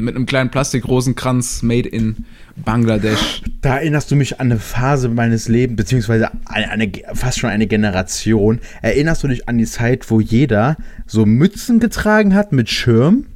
Mit 0.02 0.16
einem 0.16 0.26
kleinen 0.26 0.50
Plastikrosenkranz 0.50 1.62
made 1.62 1.88
in 1.88 2.26
Bangladesch. 2.56 3.44
Da 3.62 3.78
erinnerst 3.78 4.10
du 4.10 4.16
mich 4.16 4.40
an 4.40 4.52
eine 4.52 4.60
Phase 4.60 5.10
meines 5.10 5.48
Lebens, 5.48 5.78
beziehungsweise 5.78 6.32
eine, 6.46 6.70
eine, 6.70 6.92
fast 7.14 7.40
schon 7.40 7.50
eine 7.50 7.68
Generation. 7.68 8.60
Erinnerst 8.82 9.24
du 9.24 9.28
dich 9.28 9.48
an 9.48 9.58
die 9.58 9.66
Zeit, 9.66 10.10
wo 10.10 10.20
jeder 10.20 10.76
so 11.06 11.26
Mützen 11.26 11.80
getragen 11.80 12.34
hat 12.34 12.52
mit 12.52 12.70
Schirm? 12.70 13.28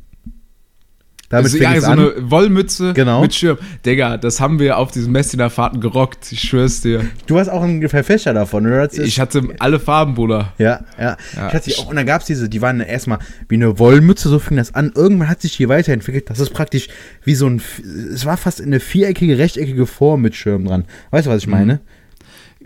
Damit 1.30 1.46
Also, 1.46 1.58
ja, 1.58 1.82
so 1.82 1.88
an. 1.88 2.00
eine 2.00 2.14
Wollmütze 2.32 2.94
Genau. 2.94 3.22
mit 3.22 3.34
Schirm. 3.34 3.58
Digga, 3.86 4.18
das 4.18 4.40
haben 4.40 4.60
wir 4.60 4.78
auf 4.78 4.92
diesen 4.92 5.12
Messdiener 5.12 5.50
Fahrten 5.50 5.82
gerockt. 5.82 6.32
Ich 6.32 6.42
schwör's 6.42 6.82
dir. 6.82 7.04
Du 7.26 7.36
warst 7.36 7.50
auch 7.50 7.64
ein 7.64 7.88
Verfechter 7.90 8.34
davon, 8.34 8.66
oder? 8.68 8.92
Ich 8.94 9.20
hatte 9.20 9.42
alle 9.60 9.80
Farben, 9.80 10.14
Bruder. 10.14 10.54
Ja, 10.60 10.82
ja. 11.00 11.18
Ja. 11.36 11.48
Ich 11.48 11.54
hatte 11.56 11.72
auch, 11.80 11.88
und 11.90 11.96
dann 11.96 12.06
gab 12.06 12.22
es 12.22 12.28
diese, 12.28 12.48
die 12.48 12.62
waren 12.62 12.80
erstmal 12.80 13.20
wie 13.50 13.56
eine 13.56 13.80
Wollmütze, 13.80 14.30
so 14.30 14.38
fing 14.40 14.58
das 14.58 14.76
an. 14.76 14.92
Irgendwann 14.94 15.28
hat 15.30 15.42
sich 15.42 15.58
die 15.58 15.68
weiterentwickelt. 15.68 16.30
Das 16.30 16.40
ist 16.40 16.52
praktisch 16.52 16.90
wie 17.24 17.34
so 17.36 17.48
ein, 17.48 17.62
es 18.14 18.26
war 18.26 18.38
fast 18.38 18.62
eine 18.62 18.80
viereckige, 18.80 19.38
rechteckige 19.40 19.88
Form 19.88 20.22
mit 20.22 20.36
Schirm 20.36 20.66
dran. 20.66 20.86
Weißt 21.10 21.26
du, 21.26 21.32
was 21.32 21.40
ich 21.40 21.48
meine? 21.48 21.80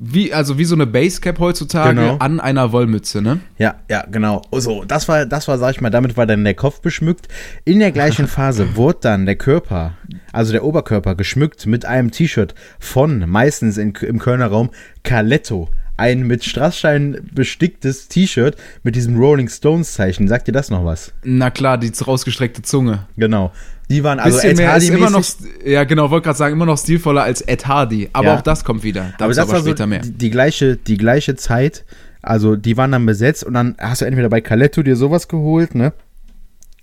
Wie, 0.02 0.34
also 0.34 0.58
wie 0.58 0.66
so 0.66 0.76
eine 0.76 0.88
Basecap 0.88 1.40
heutzutage 1.40 1.96
Genau. 2.00 2.18
an 2.18 2.40
einer 2.40 2.72
Wollmütze, 2.72 3.22
ne? 3.22 3.40
Ja, 3.58 3.76
ja, 3.90 4.06
genau. 4.10 4.42
So, 4.52 4.84
das 4.86 5.08
war, 5.08 5.26
das 5.26 5.48
war, 5.48 5.58
sag 5.58 5.72
ich 5.76 5.82
mal, 5.82 5.90
damit 5.90 6.16
war 6.18 6.26
dann 6.26 6.44
der 6.44 6.54
Kopf 6.54 6.82
beschmückt. 6.82 7.28
In 7.66 7.80
der 7.80 7.92
gleichen 7.92 8.28
Phase 8.30 8.76
wurde 8.76 9.00
dann 9.02 9.26
der 9.26 9.36
Körper, 9.36 9.94
also 10.32 10.52
der 10.52 10.64
Oberkörper, 10.64 11.16
geschmückt 11.16 11.66
mit 11.66 11.86
einem 11.86 12.12
T-Shirt 12.12 12.56
von, 12.80 13.30
meistens 13.30 13.78
in, 13.78 13.94
im 13.96 14.20
Kölner 14.20 14.48
Raum, 14.48 14.70
Caletto. 15.04 15.70
Ein 15.98 16.22
mit 16.28 16.46
Strassstein 16.46 17.30
besticktes 17.34 18.08
T-Shirt 18.08 18.56
mit 18.84 18.96
diesem 18.96 19.18
Rolling 19.18 19.50
Stones 19.50 19.94
Zeichen. 19.96 20.30
Sagt 20.30 20.48
dir 20.48 20.54
das 20.54 20.70
noch 20.70 20.86
was? 20.86 21.12
Na 21.26 21.50
klar, 21.50 21.78
die 21.78 21.92
rausgestreckte 21.92 22.62
Zunge. 22.62 23.06
Genau. 23.18 23.52
Die 23.90 24.04
waren 24.04 24.20
also 24.20 24.38
Ed 24.40 24.60
ist 24.60 24.90
immer 24.90 25.10
noch, 25.10 25.26
ja 25.66 25.84
genau, 25.84 26.12
wollte 26.12 26.26
gerade 26.26 26.38
sagen, 26.38 26.54
immer 26.54 26.66
noch 26.68 26.78
stilvoller 26.78 27.24
als 27.24 27.42
Ed 27.42 27.66
Hardy. 27.68 28.10
Aber 28.14 28.28
Ja. 28.28 28.36
auch 28.38 28.42
das 28.42 28.64
kommt 28.64 28.84
wieder. 28.84 29.14
Aber 29.18 29.34
Dazu 29.34 29.40
das 29.42 29.50
war 29.50 29.60
so 29.62 29.66
später 29.68 29.88
mehr. 29.88 30.00
die, 30.02 30.12
die, 30.12 30.30
gleiche, 30.30 30.76
die 30.78 30.98
gleiche 30.98 31.36
Zeit. 31.36 31.86
Also 32.22 32.56
die 32.56 32.78
waren 32.78 32.92
dann 32.92 33.06
besetzt 33.06 33.44
und 33.44 33.54
dann 33.54 33.76
hast 33.80 34.02
du 34.02 34.06
entweder 34.06 34.30
bei 34.30 34.42
Caletto 34.42 34.84
dir 34.84 34.96
sowas 34.96 35.28
geholt, 35.28 35.74
ne? 35.74 35.94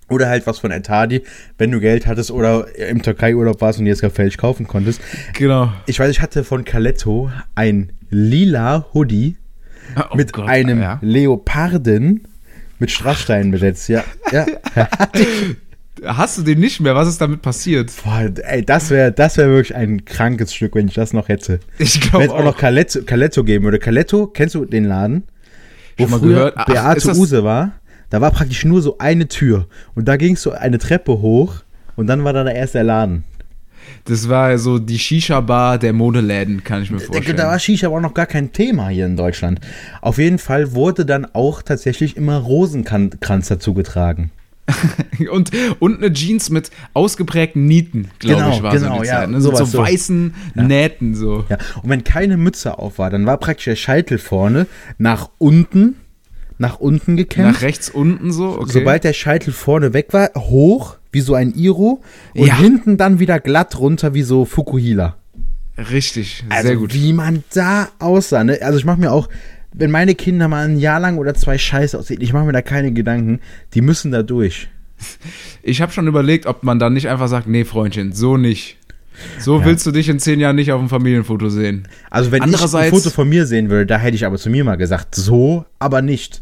Oder 0.09 0.29
halt 0.29 0.47
was 0.47 0.59
von 0.59 0.71
Etadi, 0.71 1.21
wenn 1.57 1.69
du 1.71 1.79
Geld 1.79 2.07
hattest 2.07 2.31
oder 2.31 2.67
im 2.77 3.01
Türkei-Urlaub 3.01 3.59
warst 3.61 3.77
und 3.79 3.85
dir 3.85 3.91
jetzt 3.91 4.01
gefällig 4.01 4.37
kaufen 4.37 4.67
konntest. 4.67 5.01
Genau. 5.33 5.71
Ich 5.85 5.99
weiß, 5.99 6.09
ich 6.09 6.21
hatte 6.21 6.43
von 6.43 6.63
Caletto 6.65 7.29
ein 7.55 7.91
lila 8.09 8.85
Hoodie 8.93 9.35
Oh 9.95 10.15
mit 10.15 10.33
Gott, 10.33 10.47
einem 10.49 10.81
ja. 10.81 10.97
Leoparden 11.01 12.27
mit 12.79 12.91
Strasssteinen 12.91 13.51
besetzt. 13.51 13.87
Ja, 13.89 14.03
ja. 14.31 14.45
Hast 16.05 16.37
du 16.37 16.43
den 16.43 16.59
nicht 16.59 16.79
mehr? 16.79 16.95
Was 16.95 17.07
ist 17.07 17.19
damit 17.21 17.41
passiert? 17.41 17.91
Boah, 18.03 18.29
ey, 18.43 18.63
das 18.65 18.89
wäre 18.89 19.11
das 19.11 19.37
wär 19.37 19.47
wirklich 19.49 19.75
ein 19.75 20.05
krankes 20.05 20.53
Stück, 20.53 20.75
wenn 20.75 20.87
ich 20.87 20.93
das 20.93 21.13
noch 21.13 21.27
hätte. 21.27 21.59
Ich 21.77 21.95
Wenn 22.01 22.09
glaube 22.09 22.25
es 22.25 22.31
auch 22.31 22.43
noch 22.43 22.57
Caletto, 22.57 23.01
Caletto 23.03 23.43
geben 23.43 23.65
würde. 23.65 23.79
Caletto, 23.79 24.27
kennst 24.27 24.55
du 24.55 24.65
den 24.65 24.85
Laden? 24.85 25.23
Wo 25.97 26.03
Schon 26.07 26.11
mal 26.11 26.19
gehört. 26.19 26.53
Ach, 26.57 26.67
ist 26.95 27.05
Beate 27.05 27.17
Use 27.19 27.43
war. 27.43 27.71
Da 28.09 28.21
war 28.21 28.31
praktisch 28.31 28.63
nur 28.65 28.81
so 28.81 28.97
eine 28.99 29.27
Tür. 29.27 29.67
Und 29.95 30.07
da 30.07 30.15
gingst 30.17 30.45
du 30.45 30.51
eine 30.51 30.77
Treppe 30.77 31.13
hoch 31.21 31.55
und 31.95 32.07
dann 32.07 32.23
war 32.23 32.33
da 32.33 32.43
der 32.43 32.55
erste 32.55 32.81
Laden. 32.83 33.23
Das 34.05 34.27
war 34.29 34.57
so 34.57 34.79
die 34.79 34.99
Shisha-Bar 34.99 35.77
der 35.79 35.93
Modeläden, 35.93 36.63
kann 36.63 36.83
ich 36.83 36.91
mir 36.91 36.99
Da, 36.99 37.05
vorstellen. 37.05 37.37
da 37.37 37.47
war 37.47 37.59
Shisha 37.59 37.87
aber 37.87 37.97
auch 37.97 38.01
noch 38.01 38.13
gar 38.13 38.25
kein 38.25 38.51
Thema 38.51 38.89
hier 38.89 39.05
in 39.05 39.15
Deutschland. 39.17 39.59
Auf 40.01 40.17
jeden 40.17 40.39
Fall 40.39 40.73
wurde 40.73 41.05
dann 41.05 41.25
auch 41.33 41.61
tatsächlich 41.61 42.15
immer 42.17 42.37
Rosenkranz 42.37 43.47
dazu 43.47 43.73
getragen. 43.73 44.31
und, 45.31 45.51
und 45.79 45.97
eine 45.97 46.11
Jeans 46.11 46.49
mit 46.49 46.71
ausgeprägten 46.93 47.65
Nieten, 47.65 48.09
glaube 48.19 48.41
Genau, 48.41 48.55
ich, 48.55 48.61
war 48.63 48.73
genau, 48.73 48.95
so 48.95 49.01
die 49.01 49.07
ja, 49.07 49.19
Zeit. 49.19 49.29
Ne? 49.29 49.41
So, 49.41 49.55
so 49.55 49.65
so. 49.65 49.77
weißen 49.79 50.33
Nähten 50.55 51.15
so. 51.15 51.45
Ja, 51.49 51.57
und 51.81 51.89
wenn 51.89 52.03
keine 52.03 52.37
Mütze 52.37 52.77
auf 52.77 52.99
war, 52.99 53.09
dann 53.09 53.25
war 53.25 53.37
praktisch 53.37 53.65
der 53.65 53.75
Scheitel 53.75 54.17
vorne 54.17 54.67
nach 54.97 55.29
unten, 55.37 55.95
nach 56.57 56.79
unten 56.79 57.15
gekämmt. 57.17 57.51
Nach 57.53 57.61
rechts 57.61 57.89
unten 57.89 58.31
so, 58.31 58.59
okay. 58.59 58.71
Sobald 58.71 59.03
der 59.03 59.13
Scheitel 59.13 59.53
vorne 59.53 59.93
weg 59.93 60.07
war, 60.11 60.31
hoch, 60.35 60.97
wie 61.11 61.21
so 61.21 61.33
ein 61.33 61.53
Iro, 61.55 62.01
und 62.35 62.47
Ja. 62.47 62.57
hinten 62.57 62.97
dann 62.97 63.19
wieder 63.19 63.39
glatt 63.39 63.79
runter, 63.79 64.13
wie 64.13 64.23
so 64.23 64.43
Fukuhila. 64.45 65.15
Richtig, 65.77 66.43
Also, 66.49 66.67
sehr 66.69 66.77
gut. 66.77 66.93
wie 66.93 67.13
man 67.13 67.43
da 67.53 67.89
aussah. 67.99 68.43
Ne? 68.43 68.57
Also, 68.61 68.79
ich 68.79 68.85
mache 68.85 68.99
mir 68.99 69.11
auch, 69.11 69.29
wenn 69.77 69.91
meine 69.91 70.15
Kinder 70.15 70.47
mal 70.47 70.65
ein 70.67 70.77
Jahr 70.79 70.99
lang 70.99 71.17
oder 71.17 71.33
zwei 71.33 71.57
scheiße 71.57 71.97
aussehen, 71.97 72.21
ich 72.21 72.33
mache 72.33 72.45
mir 72.45 72.51
da 72.53 72.61
keine 72.61 72.91
Gedanken, 72.91 73.39
die 73.73 73.81
müssen 73.81 74.11
da 74.11 74.23
durch. 74.23 74.67
Ich 75.61 75.81
habe 75.81 75.91
schon 75.91 76.07
überlegt, 76.07 76.45
ob 76.47 76.63
man 76.63 76.79
dann 76.79 76.93
nicht 76.93 77.07
einfach 77.07 77.27
sagt, 77.27 77.47
nee, 77.47 77.65
Freundchen, 77.65 78.13
so 78.13 78.37
nicht. 78.37 78.77
So 79.39 79.59
Ja. 79.59 79.65
willst 79.65 79.85
du 79.85 79.91
dich 79.91 80.09
in 80.09 80.19
zehn 80.19 80.39
Jahren 80.39 80.55
nicht 80.55 80.71
auf 80.71 80.79
dem 80.79 80.89
Familienfoto 80.89 81.49
sehen. 81.49 81.87
Also, 82.09 82.31
wenn 82.31 82.43
ich 82.43 82.61
ein 82.75 82.89
Foto 82.91 83.09
von 83.09 83.27
mir 83.29 83.45
sehen 83.45 83.69
würde, 83.69 83.85
da 83.85 83.97
hätte 83.97 84.15
ich 84.15 84.25
aber 84.25 84.37
zu 84.37 84.49
mir 84.49 84.63
mal 84.63 84.75
gesagt, 84.77 85.15
so, 85.15 85.65
aber 85.79 86.01
nicht. 86.01 86.41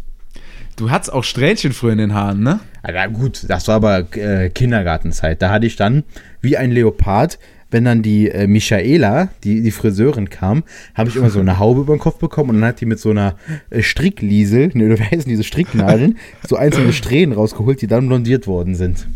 Du 0.77 0.91
hattest 0.91 1.11
auch 1.13 1.23
Strähnchen 1.23 1.71
früher 1.71 1.93
in 1.93 1.99
den 1.99 2.13
Haaren, 2.13 2.41
ne? 2.43 2.59
Ah, 2.83 2.91
Na 2.93 3.07
gut, 3.07 3.45
das 3.47 3.67
war 3.69 3.75
aber 3.75 4.05
äh, 4.17 4.49
Kindergartenzeit. 4.49 5.41
Da 5.41 5.49
hatte 5.49 5.65
ich 5.65 5.77
dann, 5.77 6.03
wie 6.41 6.57
ein 6.57 6.69
Leopard, 6.71 7.39
wenn 7.71 7.85
dann 7.85 8.01
die 8.01 8.29
äh, 8.29 8.47
Michaela, 8.47 9.29
die, 9.43 9.61
die 9.61 9.71
Friseurin 9.71 10.29
kam, 10.29 10.63
habe 10.93 11.09
ich 11.09 11.15
immer 11.15 11.29
so 11.29 11.39
eine 11.39 11.59
Haube 11.59 11.81
über 11.81 11.95
den 11.95 11.99
Kopf 11.99 12.19
bekommen 12.19 12.51
und 12.51 12.61
dann 12.61 12.69
hat 12.69 12.81
die 12.81 12.85
mit 12.85 12.99
so 12.99 13.09
einer 13.09 13.35
äh, 13.69 13.81
Strickliesel, 13.81 14.71
ne, 14.73 14.85
oder 14.85 14.99
wie 14.99 15.03
heißen 15.03 15.27
diese 15.27 15.43
Stricknadeln, 15.43 16.17
so 16.47 16.55
einzelne 16.55 16.93
Strähnen 16.93 17.35
rausgeholt, 17.35 17.81
die 17.81 17.87
dann 17.87 18.07
blondiert 18.07 18.47
worden 18.47 18.75
sind. 18.75 19.07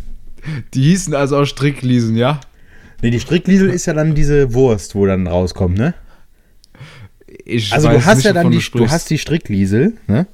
Die 0.73 0.83
hießen 0.83 1.13
also 1.13 1.37
auch 1.37 1.45
Strickliesen, 1.45 2.15
ja? 2.15 2.39
Ne, 3.01 3.11
die 3.11 3.19
Strickliesel 3.19 3.69
ist 3.69 3.85
ja 3.85 3.93
dann 3.93 4.15
diese 4.15 4.53
Wurst, 4.53 4.95
wo 4.95 5.05
dann 5.05 5.27
rauskommt, 5.27 5.77
ne? 5.77 5.93
Ich 7.45 7.73
Also 7.73 7.89
du 7.89 8.05
hast 8.05 8.17
nicht, 8.17 8.25
ja 8.25 8.33
dann 8.33 8.51
die, 8.51 8.59
du 8.59 8.89
hast 8.89 9.09
die 9.09 9.17
Strickliesel, 9.17 9.93
ne? 10.07 10.27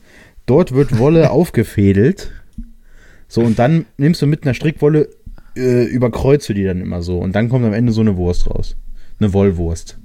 Dort 0.45 0.73
wird 0.73 0.97
Wolle 0.97 1.32
aufgefädelt. 1.32 2.32
So, 3.28 3.41
und 3.41 3.60
dann 3.60 3.86
nimmst 3.97 4.21
du 4.21 4.28
mit 4.28 4.43
einer 4.43 4.54
Strickwolle, 4.54 5.10
äh, 5.56 5.84
überkreuzt 5.86 6.48
du 6.50 6.54
die 6.54 6.63
dann 6.63 6.82
immer 6.82 7.02
so. 7.02 7.18
Und 7.20 7.36
dann 7.36 7.50
kommt 7.50 7.65
am 7.65 7.74
Ende 7.74 7.91
so 7.91 8.02
eine 8.02 8.18
Wurst 8.18 8.50
raus. 8.50 8.76
Eine 9.20 9.34
Wollwurst. 9.34 9.98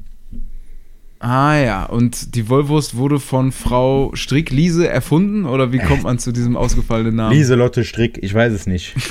Ah 1.23 1.59
ja, 1.59 1.85
und 1.85 2.35
die 2.35 2.49
Wollwurst 2.49 2.97
wurde 2.97 3.21
von 3.21 3.53
Frau 3.53 4.11
Strickliese 4.15 4.89
erfunden 4.89 5.45
oder 5.45 5.71
wie 5.71 5.77
kommt 5.79 6.05
man 6.05 6.19
zu 6.19 6.33
diesem 6.33 6.57
ausgefallenen 6.57 7.15
Namen? 7.17 7.35
Lieselotte 7.37 7.85
Strick, 7.85 8.19
ich 8.23 8.33
weiß 8.33 8.53
es 8.53 8.67
nicht. 8.67 8.95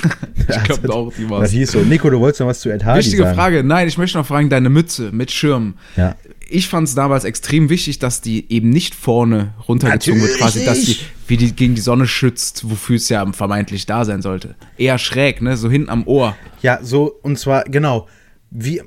Ich 0.50 0.64
glaube 0.64 0.92
auch, 0.92 1.12
die 1.12 1.22
Das 1.22 1.30
war's. 1.30 1.50
hieß 1.52 1.70
so. 1.70 1.78
Nico, 1.80 2.10
du 2.10 2.18
wolltest 2.18 2.40
noch 2.40 2.48
was 2.48 2.58
zu 2.58 2.70
Ed 2.70 2.84
Hardy 2.84 2.98
Wichtige 3.04 3.22
sagen. 3.22 3.36
Frage. 3.36 3.62
Nein, 3.62 3.86
ich 3.86 3.96
möchte 3.98 4.18
noch 4.18 4.26
fragen, 4.26 4.48
deine 4.48 4.68
Mütze 4.68 5.10
mit 5.12 5.30
Schirm. 5.30 5.74
Ja. 5.96 6.16
Ich 6.50 6.68
fand 6.68 6.88
es 6.88 6.94
damals 6.94 7.24
extrem 7.24 7.68
wichtig, 7.68 7.98
dass 7.98 8.20
die 8.20 8.52
eben 8.52 8.70
nicht 8.70 8.94
vorne 8.94 9.54
runtergezogen 9.68 10.20
wird, 10.20 10.40
Natürlich 10.40 10.64
quasi, 10.64 10.64
dass 10.64 10.80
die, 10.82 10.98
wie 11.28 11.36
die 11.36 11.52
gegen 11.54 11.74
die 11.74 11.80
Sonne 11.80 12.06
schützt, 12.06 12.68
wofür 12.68 12.96
es 12.96 13.08
ja 13.08 13.24
vermeintlich 13.32 13.86
da 13.86 14.04
sein 14.04 14.20
sollte. 14.22 14.54
Eher 14.76 14.98
schräg, 14.98 15.42
ne? 15.42 15.56
So 15.56 15.70
hinten 15.70 15.88
am 15.90 16.06
Ohr. 16.06 16.36
Ja, 16.62 16.80
so, 16.82 17.14
und 17.22 17.38
zwar, 17.38 17.64
genau, 17.64 18.08
wie, 18.50 18.82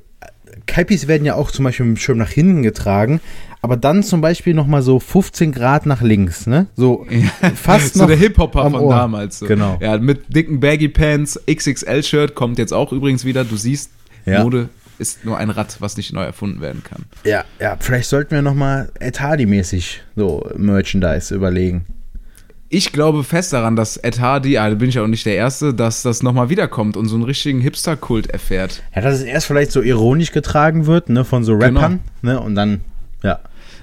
Kaipis 0.66 1.08
werden 1.08 1.26
ja 1.26 1.36
auch 1.36 1.52
zum 1.52 1.66
Beispiel 1.66 1.86
mit 1.86 1.98
dem 1.98 2.02
Schirm 2.02 2.18
nach 2.18 2.30
hinten 2.30 2.64
getragen, 2.64 3.22
aber 3.62 3.78
dann 3.78 4.04
zum 4.04 4.22
Beispiel 4.22 4.54
nochmal 4.54 4.82
so 4.82 5.00
15 5.00 5.52
Grad 5.54 5.86
nach 5.86 6.02
links, 6.02 6.48
ne? 6.48 6.68
So 6.76 7.06
fast 7.56 7.94
so 7.94 8.02
noch 8.02 8.08
der 8.08 8.18
Hip-Hopper 8.18 8.64
von 8.64 8.76
Ohr. 8.76 8.94
damals. 8.94 9.40
So. 9.40 9.46
Genau. 9.48 9.78
Ja, 9.82 9.98
mit 9.98 10.36
dicken 10.36 10.60
Baggy 10.60 10.90
Pants, 10.90 11.40
XXL-Shirt 11.50 12.36
kommt 12.36 12.58
jetzt 12.58 12.74
auch 12.74 12.92
übrigens 12.92 13.24
wieder. 13.26 13.46
Du 13.46 13.56
siehst, 13.56 13.92
Ja. 14.26 14.44
Mode 14.44 14.70
ist 15.00 15.26
nur 15.26 15.38
ein 15.38 15.50
Rad, 15.50 15.78
was 15.80 15.98
nicht 15.98 16.14
neu 16.14 16.24
erfunden 16.24 16.62
werden 16.62 16.84
kann. 16.84 17.06
Ja, 17.24 17.44
ja, 17.60 17.78
vielleicht 17.80 18.10
sollten 18.10 18.32
wir 18.32 18.42
nochmal 18.42 18.92
Ed 19.00 19.20
Hardy-mäßig 19.20 20.02
so 20.16 20.50
Merchandise 20.56 21.34
überlegen. 21.34 21.86
Ich 22.70 22.92
glaube 22.92 23.24
fest 23.24 23.54
daran, 23.54 23.76
dass 23.76 23.98
Ed 23.98 24.20
Hardy, 24.20 24.58
ah, 24.58 24.68
da 24.70 24.76
bin 24.76 24.90
ich 24.90 24.96
ja 24.96 25.04
auch 25.04 25.08
nicht 25.08 25.28
der 25.28 25.36
Erste, 25.36 25.76
dass 25.76 26.02
das 26.02 26.24
nochmal 26.24 26.50
wiederkommt 26.50 26.98
und 26.98 27.08
so 27.08 27.16
einen 27.16 27.24
richtigen 27.24 27.62
Hipster-Kult 27.62 28.28
erfährt. 28.28 28.82
Ja, 28.96 29.02
dass 29.02 29.20
es 29.20 29.24
erst 29.24 29.46
vielleicht 29.46 29.72
so 29.72 29.82
ironisch 29.82 30.32
getragen 30.32 30.88
wird, 30.88 31.10
ne, 31.10 31.24
von 31.24 31.44
so 31.44 31.56
Genau. 31.58 31.80
Rappern, 31.80 32.00
ne, 32.24 32.40
und 32.40 32.56
dann, 32.56 32.82
ja. 33.22 33.40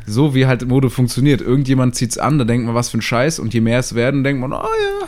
So 0.07 0.35
wie 0.35 0.47
halt 0.47 0.67
Mode 0.67 0.91
funktioniert. 0.91 1.41
Irgendjemand 1.41 1.95
zieht's 1.95 2.19
an, 2.19 2.39
da 2.39 2.45
denkt 2.45 2.67
man, 2.67 2.75
was 2.75 2.89
für 2.89 2.99
ein 2.99 3.03
Scheiß. 3.03 3.39
Und 3.39 3.55
je 3.55 3.61
mehr 3.61 3.79
es 3.79 3.95
werden, 3.95 4.25
denkt 4.25 4.41
man, 4.41 4.53
oh 4.53 4.57
ja. 4.57 5.07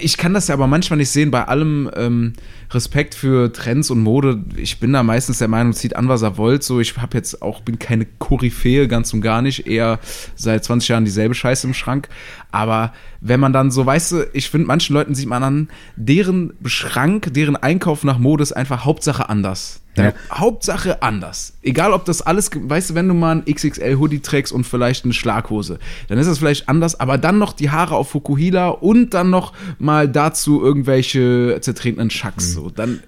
Ich 0.00 0.16
kann 0.16 0.34
das 0.34 0.48
ja 0.48 0.54
aber 0.54 0.66
manchmal 0.66 0.98
nicht 0.98 1.10
sehen, 1.10 1.30
bei 1.30 1.46
allem 1.46 1.90
ähm, 1.96 2.32
Respekt 2.70 3.14
für 3.14 3.52
Trends 3.52 3.90
und 3.90 4.00
Mode. 4.00 4.44
Ich 4.56 4.80
bin 4.80 4.92
da 4.92 5.02
meistens 5.02 5.38
der 5.38 5.48
Meinung, 5.48 5.72
zieht 5.72 5.96
an, 5.96 6.08
was 6.08 6.22
er 6.22 6.36
wollt. 6.36 6.62
So, 6.62 6.80
ich 6.80 6.96
habe 6.96 7.16
jetzt 7.16 7.42
auch, 7.42 7.60
bin 7.60 7.78
keine 7.78 8.06
Koryphäe, 8.18 8.88
ganz 8.88 9.12
und 9.12 9.20
gar 9.20 9.42
nicht. 9.42 9.66
Eher 9.66 9.98
seit 10.34 10.64
20 10.64 10.88
Jahren 10.88 11.04
dieselbe 11.04 11.34
Scheiße 11.34 11.66
im 11.66 11.74
Schrank. 11.74 12.08
Aber 12.52 12.92
wenn 13.20 13.40
man 13.40 13.52
dann 13.52 13.70
so, 13.70 13.84
weißt 13.84 14.12
du, 14.12 14.26
ich 14.32 14.50
finde, 14.50 14.66
manchen 14.66 14.94
Leuten 14.94 15.14
sieht 15.14 15.28
man 15.28 15.42
an, 15.42 15.68
deren 15.96 16.54
Schrank, 16.64 17.32
deren 17.34 17.56
Einkauf 17.56 18.04
nach 18.04 18.18
Mode 18.18 18.42
ist 18.42 18.52
einfach 18.52 18.84
Hauptsache 18.84 19.28
anders. 19.28 19.82
Ja. 19.96 20.12
Hauptsache 20.30 21.02
anders. 21.02 21.54
Egal, 21.62 21.92
ob 21.92 22.04
das 22.04 22.22
alles, 22.22 22.50
weißt 22.54 22.90
du, 22.90 22.94
wenn 22.94 23.08
du 23.08 23.14
mal 23.14 23.36
ein 23.36 23.44
XXL-Hoodie 23.46 24.20
trägst 24.20 24.52
und 24.52 24.64
vielleicht 24.64 25.04
eine 25.04 25.14
Schlaghose, 25.14 25.78
dann 26.08 26.18
ist 26.18 26.26
das 26.26 26.38
vielleicht 26.38 26.68
anders, 26.68 27.00
aber 27.00 27.18
dann 27.18 27.38
noch 27.38 27.52
die 27.52 27.70
Haare 27.70 27.94
auf 27.94 28.10
Fukuhila 28.10 28.68
und 28.68 29.14
dann 29.14 29.30
noch 29.30 29.52
mal 29.78 30.08
dazu 30.08 30.62
irgendwelche 30.62 31.58
zertretenen 31.60 32.10
Schacks. 32.10 32.52
So, 32.52 32.70
dann, 32.70 33.00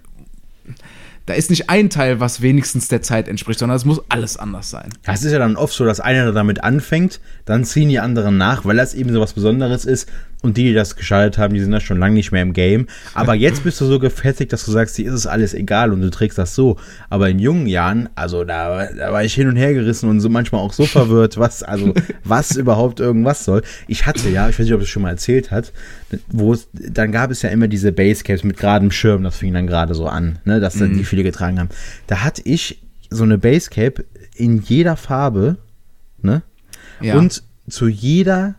da 1.29 1.35
ist 1.35 1.51
nicht 1.51 1.69
ein 1.69 1.91
Teil, 1.91 2.21
was 2.21 2.41
wenigstens 2.41 2.89
der 2.89 3.03
Zeit 3.03 3.29
entspricht, 3.29 3.59
sondern 3.59 3.77
es 3.77 3.85
muss 3.85 4.01
alles 4.09 4.39
anders 4.39 4.71
sein. 4.71 4.89
Es 5.05 5.23
ist 5.25 5.33
ja 5.33 5.39
dann 5.39 5.57
oft 5.57 5.75
so, 5.75 5.85
dass 5.85 6.01
einer 6.01 6.33
damit 6.33 6.65
anfängt, 6.65 7.21
dann 7.45 7.65
ziehen 7.65 7.91
die 7.91 8.01
anderen 8.01 8.39
nach, 8.39 8.65
weil 8.65 8.77
das 8.77 8.95
eben 8.95 9.13
so 9.13 9.21
was 9.21 9.35
Besonderes 9.35 9.85
ist. 9.85 10.09
Und 10.41 10.57
die, 10.57 10.65
die 10.65 10.75
das 10.75 10.95
geschaltet 10.95 11.37
haben, 11.37 11.53
die 11.53 11.61
sind 11.61 11.73
da 11.73 11.81
schon 11.81 11.99
lange 11.99 12.15
nicht 12.15 12.31
mehr 12.31 12.43
im 12.43 12.53
Game. 12.53 12.87
Aber 13.15 13.35
jetzt 13.47 13.65
bist 13.65 13.81
du 13.81 13.87
so 13.87 13.99
gefestigt, 13.99 14.53
dass 14.53 14.65
du 14.65 14.71
sagst, 14.71 14.97
dir 14.97 15.09
ist 15.09 15.15
es 15.15 15.27
alles 15.27 15.53
egal 15.53 15.93
und 15.93 16.01
du 16.01 16.11
trägst 16.11 16.39
das 16.39 16.55
so. 16.55 16.77
Aber 17.11 17.29
in 17.29 17.41
jungen 17.41 17.67
Jahren, 17.67 18.09
also 18.15 18.45
da, 18.45 18.87
da 18.87 19.13
war 19.13 19.25
ich 19.25 19.35
hin 19.35 19.49
und 19.49 19.57
her 19.57 19.75
gerissen 19.75 20.09
und 20.09 20.21
so 20.21 20.29
manchmal 20.29 20.61
auch 20.61 20.73
so 20.73 20.85
verwirrt, 20.87 21.39
was, 21.39 21.63
also, 21.63 21.93
was 22.25 22.57
überhaupt 22.57 23.01
irgendwas 23.01 23.45
soll. 23.45 23.63
Ich 23.89 24.07
hatte 24.07 24.29
ja, 24.29 24.49
ich 24.49 24.59
weiß 24.59 24.65
nicht, 24.65 24.75
ob 24.75 24.83
es 24.83 24.89
schon 24.89 25.03
mal 25.03 25.11
erzählt 25.11 25.51
hat, 25.51 25.73
wo 26.29 26.53
es, 26.53 26.69
dann 26.73 27.11
gab 27.11 27.31
es 27.31 27.43
ja 27.43 27.51
immer 27.51 27.67
diese 27.67 27.91
Basecaps 27.91 28.45
mit 28.45 28.57
geradem 28.57 28.91
Schirm, 28.91 29.25
das 29.25 29.39
fing 29.39 29.53
dann 29.53 29.67
gerade 29.67 29.95
so 29.95 30.07
an, 30.07 30.39
ne, 30.45 30.61
dass 30.61 30.79
dann 30.79 30.97
die 30.97 31.05
viele 31.05 31.25
getragen 31.25 31.59
haben. 31.59 31.71
Da 32.07 32.23
hatte 32.23 32.43
ich 32.45 32.83
so 33.11 33.25
eine 33.25 33.39
Basecap 33.39 34.05
in 34.37 34.63
jeder 34.63 34.97
Farbe 34.97 35.57
ne? 36.23 36.43
Ja. 37.01 37.17
Und 37.17 37.43
zu 37.69 37.89
jeder 37.89 38.57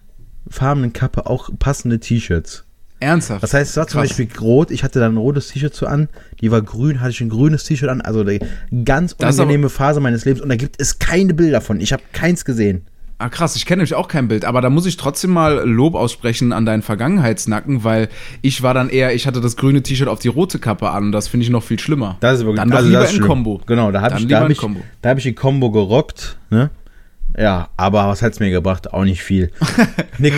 farbenen 0.50 0.94
Kappe 0.94 1.28
auch 1.28 1.50
passende 1.60 2.00
T-Shirts. 2.00 2.66
Ernsthaft? 3.00 3.44
Das 3.44 3.54
heißt, 3.54 3.72
es 3.72 3.78
war 3.78 3.88
zum 3.88 4.02
Krass. 4.02 4.10
Beispiel 4.10 4.28
rot, 4.42 4.72
ich 4.72 4.84
hatte 4.84 5.00
dann 5.00 5.14
ein 5.14 5.18
rotes 5.18 5.48
T-Shirt 5.50 5.74
so 5.74 5.86
an, 5.86 6.10
die 6.42 6.52
war 6.52 6.62
grün, 6.62 7.00
hatte 7.00 7.12
ich 7.12 7.22
ein 7.22 7.30
grünes 7.30 7.64
T-Shirt 7.64 7.90
an, 7.90 8.02
also 8.02 8.24
die 8.24 8.40
ganz 8.84 9.14
unangenehme 9.14 9.70
Phase 9.70 10.00
meines 10.02 10.26
Lebens 10.26 10.42
und 10.42 10.50
da 10.50 10.56
gibt 10.56 10.76
es 10.82 11.00
keine 11.00 11.34
Bilder 11.34 11.62
von. 11.62 11.80
Ich 11.80 11.94
habe 11.94 12.04
keins 12.12 12.44
gesehen. 12.44 12.86
Ah, 13.22 13.28
krass, 13.28 13.58
ich 13.58 13.66
kenne 13.66 13.80
nämlich 13.80 13.96
auch 13.96 14.08
kein 14.08 14.30
Bild, 14.30 14.46
aber 14.46 14.62
da 14.62 14.70
muss 14.70 14.86
ich 14.86 14.96
trotzdem 14.96 15.32
mal 15.32 15.68
Lob 15.68 15.96
aussprechen 15.96 16.54
an 16.54 16.66
deinen 16.66 16.82
Vergangenheitsnacken, 16.82 17.84
weil 17.84 18.08
ich 18.42 18.64
war 18.64 18.74
dann 18.74 18.90
eher, 18.90 19.14
ich 19.14 19.28
hatte 19.28 19.42
das 19.42 19.58
grüne 19.58 19.84
T-Shirt 19.84 20.08
auf 20.08 20.20
die 20.20 20.30
rote 20.30 20.58
Kappe 20.58 20.90
an 20.90 21.06
und 21.06 21.12
das 21.12 21.28
finde 21.28 21.44
ich 21.44 21.50
noch 21.50 21.64
viel 21.64 21.80
schlimmer. 21.80 22.16
Das 22.22 22.40
ist 22.40 22.46
wirklich 22.46 22.62
Dann 22.62 22.70
doch 22.70 22.78
also 22.78 22.88
lieber 22.88 23.02
das 23.02 23.12
ist 23.12 23.18
in. 23.18 23.26
Kombo. 23.26 23.62
Genau, 23.66 23.92
da 23.92 24.02
habe 24.02 24.20
ich, 24.20 24.28
da 24.28 24.40
hab 24.40 24.50
ich, 24.50 24.62
da 25.02 25.10
hab 25.10 25.18
ich 25.18 25.24
die 25.26 25.34
Kombo 25.34 25.70
gerockt, 25.70 26.38
ne? 26.50 26.70
Ja, 27.38 27.70
aber 27.78 28.08
was 28.08 28.22
hat's 28.22 28.40
mir 28.40 28.50
gebracht? 28.52 28.92
Auch 28.94 29.04
nicht 29.06 29.22
viel. 29.24 29.52
Nico, 30.18 30.36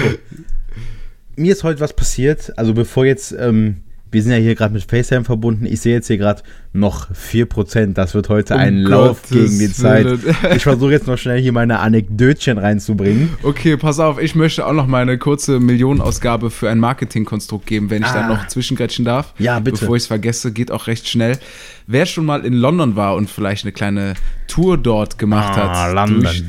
mir 1.35 1.51
ist 1.53 1.63
heute 1.63 1.79
was 1.79 1.93
passiert, 1.95 2.51
also 2.57 2.73
bevor 2.73 3.05
jetzt, 3.05 3.31
ähm, 3.39 3.77
wir 4.11 4.21
sind 4.21 4.33
ja 4.33 4.37
hier 4.39 4.55
gerade 4.55 4.73
mit 4.73 4.83
FaceTime 4.83 5.23
verbunden, 5.23 5.65
ich 5.65 5.79
sehe 5.79 5.93
jetzt 5.93 6.07
hier 6.07 6.17
gerade 6.17 6.43
noch 6.73 7.09
4%, 7.11 7.93
das 7.93 8.13
wird 8.13 8.27
heute 8.27 8.53
Um 8.55 8.59
ein 8.59 8.77
Lauf 8.81 9.21
Gottes 9.23 9.29
gegen 9.31 9.59
die 9.59 9.71
Zeit. 9.71 10.05
Ich 10.55 10.63
versuche 10.63 10.91
jetzt 10.91 11.07
noch 11.07 11.17
schnell 11.17 11.41
hier 11.41 11.53
meine 11.53 11.79
Anekdötchen 11.79 12.57
reinzubringen. 12.57 13.29
Okay, 13.43 13.77
pass 13.77 13.99
auf, 13.99 14.21
ich 14.21 14.35
möchte 14.35 14.65
auch 14.67 14.73
noch 14.73 14.85
mal 14.85 15.01
eine 15.01 15.17
kurze 15.17 15.61
Millionenausgabe 15.61 16.49
für 16.51 16.69
ein 16.69 16.79
Marketingkonstrukt 16.79 17.65
geben, 17.65 17.89
wenn 17.89 18.01
ich 18.03 18.09
Ah. 18.09 18.13
dann 18.13 18.27
noch 18.29 18.47
zwischengrätschen 18.47 19.05
darf. 19.05 19.33
Ja, 19.39 19.59
bitte. 19.59 19.79
Bevor 19.79 19.95
ich 19.95 20.03
es 20.03 20.07
vergesse, 20.07 20.51
geht 20.51 20.71
auch 20.71 20.87
recht 20.87 21.07
schnell. 21.07 21.37
Wer 21.87 22.05
schon 22.05 22.25
mal 22.25 22.45
in 22.45 22.53
London 22.53 22.97
war 22.97 23.15
und 23.15 23.29
vielleicht 23.29 23.63
eine 23.63 23.71
kleine 23.71 24.15
Tour 24.47 24.77
dort 24.77 25.17
gemacht 25.17 25.57
Ah, 25.57 25.85
hat. 25.87 25.93
London. 25.95 26.23
durch 26.23 26.43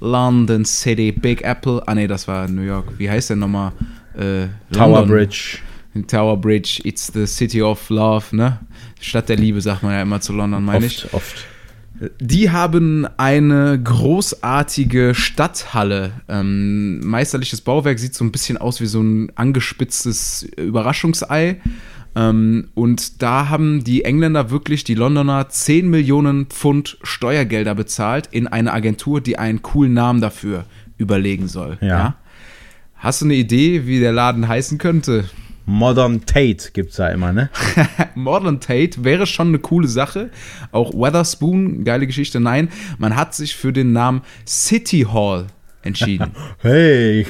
London 0.00 0.64
City, 0.64 1.12
Big 1.12 1.42
Apple. 1.42 1.82
Ah 1.86 1.94
nee, 1.94 2.06
das 2.06 2.28
war 2.28 2.48
New 2.48 2.62
York. 2.62 2.98
Wie 2.98 3.08
heißt 3.08 3.30
der 3.30 3.36
nochmal? 3.36 3.72
Äh, 4.14 4.48
Tower 4.72 5.00
London. 5.00 5.08
Bridge. 5.08 5.58
Tower 6.06 6.36
Bridge, 6.36 6.80
it's 6.84 7.10
the 7.12 7.26
city 7.26 7.62
of 7.62 7.88
love, 7.88 8.34
ne? 8.36 8.58
Stadt 9.00 9.28
der 9.28 9.36
Liebe, 9.36 9.60
sagt 9.60 9.82
man 9.82 9.92
ja 9.92 10.02
immer 10.02 10.20
zu 10.20 10.32
London, 10.34 10.64
meine 10.64 10.86
ich. 10.86 11.04
Oft, 11.06 11.14
oft. 11.14 11.46
Die 12.20 12.50
haben 12.50 13.06
eine 13.16 13.80
großartige 13.82 15.14
Stadthalle. 15.14 16.12
Ähm, 16.28 17.00
meisterliches 17.00 17.62
Bauwerk 17.62 17.98
sieht 17.98 18.14
so 18.14 18.24
ein 18.24 18.32
bisschen 18.32 18.58
aus 18.58 18.80
wie 18.82 18.86
so 18.86 19.00
ein 19.00 19.32
angespitztes 19.34 20.42
Überraschungsei. 20.56 21.60
Ähm, 22.16 22.70
und 22.74 23.22
da 23.22 23.50
haben 23.50 23.84
die 23.84 24.04
Engländer 24.04 24.50
wirklich, 24.50 24.84
die 24.84 24.94
Londoner, 24.94 25.48
10 25.50 25.88
Millionen 25.88 26.46
Pfund 26.46 26.96
Steuergelder 27.02 27.74
bezahlt 27.74 28.28
in 28.32 28.48
eine 28.48 28.72
Agentur, 28.72 29.20
die 29.20 29.38
einen 29.38 29.62
coolen 29.62 29.92
Namen 29.92 30.22
dafür 30.22 30.64
überlegen 30.96 31.46
soll. 31.46 31.76
Ja. 31.82 32.16
Hast 32.94 33.20
du 33.20 33.26
eine 33.26 33.34
Idee, 33.34 33.86
wie 33.86 34.00
der 34.00 34.12
Laden 34.12 34.48
heißen 34.48 34.78
könnte? 34.78 35.26
Modern 35.66 36.24
Tate 36.24 36.70
gibt's 36.72 36.96
da 36.96 37.08
immer, 37.08 37.32
ne? 37.32 37.50
Modern 38.14 38.60
Tate 38.60 39.04
wäre 39.04 39.26
schon 39.26 39.48
eine 39.48 39.58
coole 39.58 39.88
Sache. 39.88 40.30
Auch 40.72 40.94
Weatherspoon, 40.94 41.84
geile 41.84 42.06
Geschichte. 42.06 42.40
Nein, 42.40 42.70
man 42.98 43.16
hat 43.16 43.34
sich 43.34 43.56
für 43.56 43.72
den 43.72 43.92
Namen 43.92 44.22
City 44.46 45.06
Hall 45.12 45.48
entschieden. 45.86 46.32
Hey. 46.60 47.26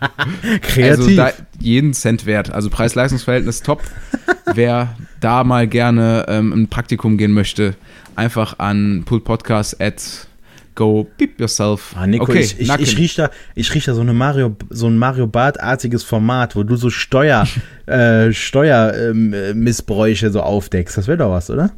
Kreativ. 0.62 1.18
Also 1.18 1.42
jeden 1.58 1.92
Cent 1.92 2.24
wert. 2.26 2.52
Also 2.52 2.70
Preis-Leistungs-Verhältnis 2.70 3.62
top. 3.62 3.82
Wer 4.54 4.96
da 5.20 5.44
mal 5.44 5.66
gerne 5.66 6.26
ähm, 6.28 6.52
ein 6.52 6.68
Praktikum 6.68 7.18
gehen 7.18 7.32
möchte, 7.32 7.74
einfach 8.16 8.58
an 8.58 9.02
Pultpodcast 9.04 9.80
at 9.80 10.28
go 10.74 11.06
beep 11.18 11.38
yourself. 11.38 11.94
Ah, 11.96 12.06
Nico, 12.06 12.24
okay, 12.24 12.40
ich, 12.40 12.58
ich, 12.58 12.70
ich 12.78 12.96
riech 12.96 13.14
da, 13.16 13.30
ich 13.54 13.74
riech 13.74 13.84
da 13.84 13.94
so, 13.94 14.00
eine 14.00 14.14
Mario, 14.14 14.56
so 14.70 14.86
ein 14.86 14.96
Mario 14.96 15.26
Bart-artiges 15.26 16.04
Format, 16.04 16.56
wo 16.56 16.62
du 16.62 16.76
so 16.76 16.90
Steuer, 16.90 17.46
äh, 17.86 18.32
Steuermissbräuche 18.32 20.30
so 20.30 20.40
aufdeckst. 20.40 20.96
Das 20.96 21.06
wäre 21.06 21.18
doch 21.18 21.32
was, 21.32 21.50
oder? 21.50 21.70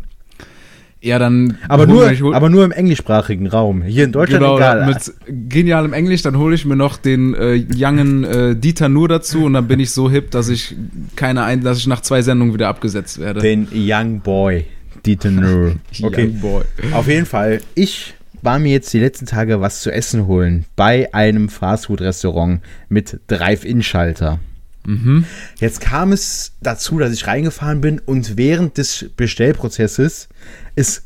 Ja, 1.03 1.19
dann 1.19 1.59
Aber 1.69 1.87
nur, 1.87 2.11
ich 2.13 2.23
aber 2.23 2.49
nur 2.49 2.65
im 2.65 2.71
englischsprachigen 2.71 3.49
Raum. 3.49 3.83
Hier 3.83 4.05
in 4.05 4.13
Deutschland 4.13 4.43
Genau, 4.45 4.57
egal. 4.57 4.87
mit 4.87 5.49
genialem 5.51 5.93
Englisch, 5.93 6.23
dann 6.23 6.39
hole 6.39 6.55
ich 6.55 6.65
mir 6.65 6.77
noch 6.77 6.97
den 6.97 7.35
äh, 7.35 7.55
youngen 7.75 8.23
äh, 8.23 8.55
Dieter 8.55 8.89
Nur 8.89 9.09
dazu 9.09 9.45
und 9.45 9.55
dann 9.55 9.67
bin 9.67 9.81
ich 9.81 9.91
so 9.91 10.09
hip, 10.09 10.31
dass 10.31 10.49
ich 10.49 10.77
keine 11.17 11.43
ein, 11.43 11.63
dass 11.63 11.79
ich 11.79 11.89
nach 11.89 12.03
zwei 12.03 12.23
Sendungen 12.23 12.55
wieder 12.55 12.69
abgesetzt 12.69 13.19
werde. 13.19 13.41
Den 13.41 13.67
Young 13.75 14.21
Boy, 14.21 14.67
Dieter 15.05 15.33
Nuhr. 15.33 15.75
Okay. 16.03 16.27
Young 16.29 16.41
Boy. 16.41 16.63
Auf 16.93 17.09
jeden 17.09 17.27
Fall, 17.27 17.61
ich 17.75 18.15
war 18.41 18.61
mir 18.61 18.71
jetzt 18.71 18.93
die 18.93 19.01
letzten 19.01 19.27
Tage 19.27 19.61
was 19.61 19.81
zu 19.81 19.93
essen 19.93 20.29
holen 20.29 20.67
bei 20.77 21.13
einem 21.13 21.49
Fastfood-Restaurant 21.49 22.61
mit 22.89 23.19
Drive-In-Schalter. 23.27 24.39
Mhm. 24.87 25.25
Jetzt 25.61 25.81
kam 25.81 26.13
es 26.13 26.53
dazu, 26.61 26.99
dass 26.99 27.13
ich 27.13 27.27
reingefahren 27.27 27.81
bin 27.81 27.99
und 28.01 28.37
während 28.37 28.79
des 28.79 29.07
Bestellprozesses 29.17 30.29
es 30.75 31.05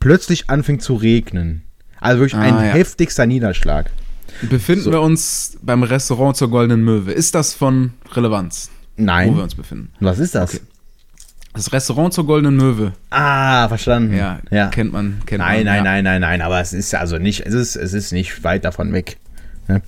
plötzlich 0.00 0.48
anfing 0.50 0.80
zu 0.80 0.94
regnen. 0.94 1.62
Also 2.00 2.20
wirklich 2.20 2.40
ein 2.40 2.54
Ah, 2.54 2.64
ja. 2.66 2.72
heftigster 2.72 3.26
Niederschlag. 3.26 3.90
Befinden 4.48 4.84
So. 4.84 4.92
wir 4.92 5.00
uns 5.02 5.58
beim 5.62 5.82
Restaurant 5.82 6.36
zur 6.36 6.50
Goldenen 6.50 6.84
Möwe? 6.84 7.12
Ist 7.12 7.34
das 7.34 7.54
von 7.54 7.92
Relevanz, 8.12 8.70
wo 8.96 9.00
wir 9.02 9.06
Nein. 9.06 9.34
uns 9.38 9.54
befinden? 9.54 9.90
Was 10.00 10.18
ist 10.20 10.34
das? 10.34 10.54
Okay. 10.54 10.62
Das 11.54 11.72
Restaurant 11.72 12.14
zur 12.14 12.24
Goldenen 12.24 12.56
Möwe. 12.56 12.92
Ah, 13.10 13.66
verstanden. 13.68 14.16
Ja, 14.16 14.38
ja. 14.50 14.68
kennt 14.68 14.92
man, 14.92 15.22
kennt 15.26 15.40
Nein, 15.40 15.64
man. 15.64 15.64
nein, 15.64 15.76
ja. 15.76 15.82
nein, 15.82 16.04
nein, 16.04 16.20
nein, 16.20 16.42
aber 16.42 16.60
es 16.60 16.72
ist 16.72 16.94
also 16.94 17.18
nicht, 17.18 17.44
es 17.46 17.54
ist, 17.54 17.74
es 17.74 17.94
ist 17.94 18.12
nicht 18.12 18.44
weit 18.44 18.64
davon 18.64 18.92
weg. 18.92 19.16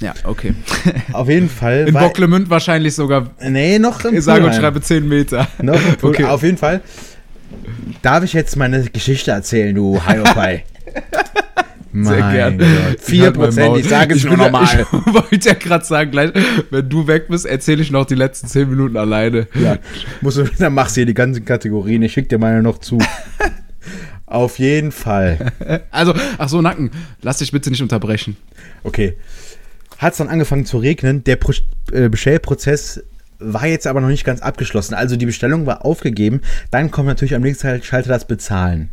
Ja, 0.01 0.15
okay. 0.25 0.53
Auf 1.13 1.29
jeden 1.29 1.49
Fall. 1.49 1.89
In 1.89 1.95
Bocklemünd 1.95 2.51
wahrscheinlich 2.51 2.95
sogar, 2.95 3.31
Nee, 3.41 3.79
noch 3.79 4.05
im 4.05 4.17
ich 4.17 4.25
sage 4.25 4.45
und 4.45 4.55
schreibe 4.55 4.81
10 4.81 5.09
Meter. 5.09 5.49
Noch 5.63 5.75
im 5.75 5.97
Pool. 5.97 6.11
Okay. 6.11 6.25
Auf 6.25 6.43
jeden 6.43 6.59
Fall. 6.59 6.83
Darf 8.03 8.23
ich 8.25 8.35
jetzt 8.35 8.57
meine 8.57 8.83
Geschichte 8.85 9.31
erzählen, 9.31 9.75
du 9.75 10.01
Hiopai? 10.07 10.65
Sehr 11.93 12.33
gern. 12.33 12.59
Gott. 12.59 12.69
Ich 13.09 13.21
halt 13.21 13.37
mein 13.37 13.51
4%, 13.51 13.67
Maul. 13.67 13.81
ich 13.81 13.89
sage 13.89 14.15
es 14.15 14.25
nur 14.25 14.37
nochmal. 14.37 14.67
Ich 14.93 15.15
wollte 15.15 15.49
ja 15.49 15.55
gerade 15.55 15.85
sagen, 15.85 16.11
gleich, 16.11 16.31
wenn 16.71 16.89
du 16.89 17.07
weg 17.07 17.27
bist, 17.29 17.47
erzähle 17.47 17.83
ich 17.83 17.91
noch 17.91 18.05
die 18.05 18.15
letzten 18.15 18.47
10 18.47 18.71
Minuten 18.71 18.97
alleine. 18.97 19.49
Ja, 19.55 19.79
musst 20.21 20.37
du, 20.37 20.45
dann 20.59 20.75
machst 20.75 20.97
du 20.97 21.01
hier 21.01 21.07
die 21.07 21.15
ganzen 21.15 21.45
Kategorien. 21.45 22.03
Ich 22.03 22.13
schick 22.13 22.29
dir 22.29 22.39
meine 22.39 22.63
noch 22.63 22.79
zu. 22.79 22.99
Auf 24.27 24.61
jeden 24.61 24.93
Fall. 24.93 25.53
Also, 25.91 26.15
ach 26.39 26.49
so, 26.49 26.63
Nacken, 26.63 26.93
lass 27.23 27.39
dich 27.39 27.51
bitte 27.51 27.71
nicht 27.71 27.83
unterbrechen. 27.83 28.37
Okay. 28.85 29.17
Hat 30.01 30.13
es 30.13 30.19
dann 30.19 30.29
angefangen 30.29 30.65
zu 30.65 30.79
regnen. 30.79 31.23
Der 31.25 31.37
Pro 31.37 31.53
äh, 31.93 32.09
Bestellprozess 32.09 33.05
war 33.39 33.67
jetzt 33.67 33.87
aber 33.87 34.01
noch 34.01 34.09
nicht 34.09 34.25
ganz 34.25 34.41
abgeschlossen. 34.41 34.95
Also 34.95 35.17
die 35.17 35.27
Bestellung 35.27 35.67
war 35.67 35.85
aufgegeben. 35.85 36.41
Dann 36.71 36.91
kommt 36.91 37.07
natürlich 37.07 37.35
am 37.35 37.43
nächsten 37.43 37.83
Schalter 37.83 38.09
das 38.09 38.27
Bezahlen. 38.27 38.89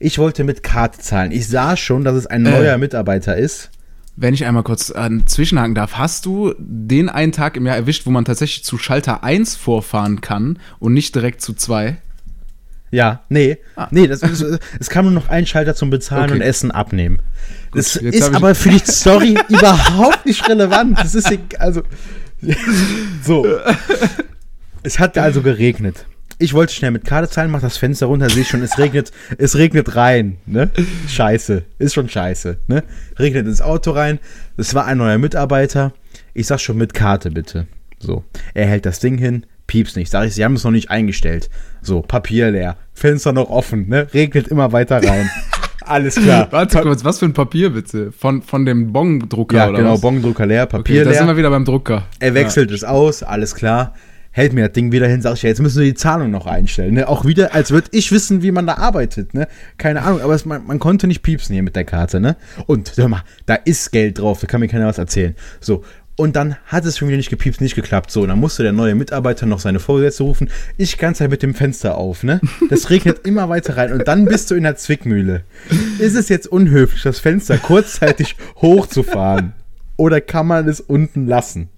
Ich 0.00 0.18
wollte 0.18 0.44
mit 0.44 0.62
Karte 0.62 1.00
zahlen. 1.00 1.32
Ich 1.32 1.48
sah 1.48 1.76
schon, 1.76 2.02
dass 2.02 2.14
es 2.14 2.26
ein 2.26 2.46
Äh. 2.46 2.50
neuer 2.50 2.78
Mitarbeiter 2.78 3.36
ist. 3.36 3.70
Wenn 4.16 4.32
ich 4.32 4.46
einmal 4.46 4.62
kurz 4.62 4.88
äh, 4.90 5.10
zwischenhaken 5.26 5.74
darf, 5.74 5.98
hast 5.98 6.24
du 6.24 6.54
den 6.58 7.10
einen 7.10 7.32
Tag 7.32 7.56
im 7.58 7.66
Jahr 7.66 7.76
erwischt, 7.76 8.06
wo 8.06 8.10
man 8.10 8.24
tatsächlich 8.24 8.64
zu 8.64 8.78
Schalter 8.78 9.22
1 9.22 9.54
vorfahren 9.54 10.22
kann 10.22 10.58
und 10.78 10.94
nicht 10.94 11.14
direkt 11.14 11.42
zu 11.42 11.52
2? 11.52 11.98
Ja, 12.90 13.22
nee. 13.28 13.58
Ah. 13.76 13.88
Nee, 13.90 14.06
das 14.06 14.22
ist, 14.22 14.44
es 14.80 14.88
kam 14.90 15.04
nur 15.04 15.14
noch 15.14 15.28
ein 15.28 15.46
Schalter 15.46 15.74
zum 15.74 15.90
Bezahlen 15.90 16.24
Okay. 16.24 16.34
und 16.34 16.40
Essen 16.40 16.70
abnehmen. 16.70 17.18
Das 17.74 17.94
jetzt 17.94 18.14
ist 18.14 18.34
aber 18.34 18.54
für 18.54 18.70
die 18.70 18.78
Story 18.86 19.36
überhaupt 19.48 20.24
nicht 20.24 20.48
relevant. 20.48 20.98
Das 20.98 21.14
ist 21.14 21.30
also 21.58 21.82
so. 23.22 23.46
Es 24.82 24.98
hat 24.98 25.18
also 25.18 25.42
geregnet. 25.42 26.06
Ich 26.40 26.54
wollte 26.54 26.72
schnell 26.72 26.92
mit 26.92 27.04
Karte 27.04 27.28
zahlen, 27.28 27.50
mach 27.50 27.60
das 27.60 27.76
Fenster 27.78 28.06
runter, 28.06 28.30
sehe 28.30 28.44
schon, 28.44 28.62
es 28.62 28.78
regnet, 28.78 29.10
es 29.38 29.56
regnet 29.56 29.96
rein, 29.96 30.36
ne? 30.46 30.70
Scheiße, 31.08 31.64
ist 31.80 31.94
schon 31.94 32.08
scheiße, 32.08 32.58
ne? 32.68 32.84
Regnet 33.18 33.46
ins 33.48 33.60
Auto 33.60 33.90
rein. 33.90 34.20
Es 34.56 34.72
war 34.72 34.84
ein 34.86 34.98
neuer 34.98 35.18
Mitarbeiter. 35.18 35.92
Ich 36.34 36.46
sag 36.46 36.60
schon 36.60 36.76
mit 36.78 36.94
Karte 36.94 37.32
bitte. 37.32 37.66
So, 37.98 38.24
er 38.54 38.66
hält 38.68 38.86
das 38.86 39.00
Ding 39.00 39.18
hin, 39.18 39.46
pieps 39.68 39.94
nicht. 39.94 40.10
Sag 40.10 40.26
ich, 40.26 40.34
sie 40.34 40.44
haben 40.44 40.54
es 40.54 40.64
noch 40.64 40.72
nicht 40.72 40.90
eingestellt. 40.90 41.48
So, 41.80 42.02
Papier 42.02 42.50
leer, 42.50 42.76
Fenster 42.92 43.32
noch 43.32 43.50
offen, 43.50 43.88
ne? 43.88 44.08
Regnet 44.12 44.48
immer 44.48 44.72
weiter 44.72 44.96
rein. 44.96 45.30
Alles 45.84 46.16
klar. 46.16 46.48
Warte 46.50 46.80
kurz, 46.80 47.04
was 47.04 47.18
für 47.20 47.24
ein 47.26 47.32
Papier 47.32 47.70
bitte? 47.70 48.12
Von, 48.12 48.42
von 48.42 48.66
dem 48.66 48.92
Bongdrucker 48.92 49.56
Ja, 49.56 49.68
oder 49.68 49.78
genau, 49.78 49.94
was? 49.94 50.00
Bongdrucker 50.00 50.44
leer, 50.44 50.64
Okay, 50.64 50.76
Papier 50.78 51.04
da 51.04 51.12
sind 51.12 51.20
leer. 51.20 51.34
wir 51.34 51.36
wieder 51.38 51.50
beim 51.50 51.64
Drucker. 51.64 52.06
Er 52.18 52.34
wechselt 52.34 52.70
es 52.72 52.84
aus, 52.84 53.22
alles 53.22 53.54
klar. 53.54 53.94
Hält 54.30 54.52
mir 54.52 54.66
das 54.66 54.72
Ding 54.74 54.92
wieder 54.92 55.08
hin, 55.08 55.22
sag 55.22 55.34
ich, 55.34 55.42
ja, 55.42 55.48
jetzt 55.48 55.60
müssen 55.62 55.78
wir 55.80 55.86
die 55.86 55.94
Zahlung 55.94 56.30
noch 56.30 56.46
einstellen. 56.46 56.92
Ne? 56.94 57.08
Auch 57.08 57.24
wieder, 57.24 57.54
als 57.54 57.70
würde 57.70 57.88
ich 57.92 58.12
wissen, 58.12 58.42
wie 58.42 58.50
man 58.50 58.66
da 58.66 58.74
arbeitet. 58.74 59.32
Ne? 59.32 59.48
Keine 59.78 60.02
Ahnung, 60.02 60.20
aber 60.20 60.34
es, 60.34 60.44
man, 60.44 60.66
man 60.66 60.78
konnte 60.78 61.06
nicht 61.06 61.22
piepsen 61.22 61.54
hier 61.54 61.62
mit 61.62 61.74
der 61.74 61.84
Karte. 61.84 62.20
Ne? 62.20 62.36
Und 62.66 62.92
hör 62.96 63.08
mal, 63.08 63.22
da 63.46 63.54
ist 63.54 63.90
Geld 63.90 64.18
drauf, 64.18 64.40
da 64.40 64.46
kann 64.46 64.60
mir 64.60 64.68
keiner 64.68 64.86
was 64.86 64.98
erzählen. 64.98 65.34
So. 65.60 65.84
Und 66.18 66.36
dann 66.36 66.56
hat 66.66 66.84
es 66.84 66.98
schon 66.98 67.08
wieder 67.08 67.16
nicht 67.16 67.30
gepiepst, 67.30 67.60
nicht 67.60 67.76
geklappt. 67.76 68.10
So, 68.10 68.26
dann 68.26 68.38
musste 68.38 68.62
der 68.62 68.72
neue 68.72 68.94
Mitarbeiter 68.94 69.46
noch 69.46 69.60
seine 69.60 69.78
Vorgesetzte 69.78 70.24
rufen. 70.24 70.50
Ich 70.76 70.98
ganz 70.98 71.20
halt 71.20 71.30
mit 71.30 71.42
dem 71.42 71.54
Fenster 71.54 71.96
auf, 71.96 72.24
ne? 72.24 72.40
Das 72.68 72.90
regnet 72.90 73.18
immer 73.26 73.48
weiter 73.48 73.76
rein 73.76 73.92
und 73.92 74.06
dann 74.06 74.24
bist 74.26 74.50
du 74.50 74.56
in 74.56 74.64
der 74.64 74.76
Zwickmühle. 74.76 75.44
Ist 75.98 76.16
es 76.16 76.28
jetzt 76.28 76.48
unhöflich, 76.48 77.02
das 77.02 77.20
Fenster 77.20 77.56
kurzzeitig 77.56 78.36
hochzufahren? 78.60 79.54
oder 79.98 80.20
kann 80.22 80.46
man 80.46 80.66
es 80.66 80.80
unten 80.80 81.26
lassen? 81.26 81.68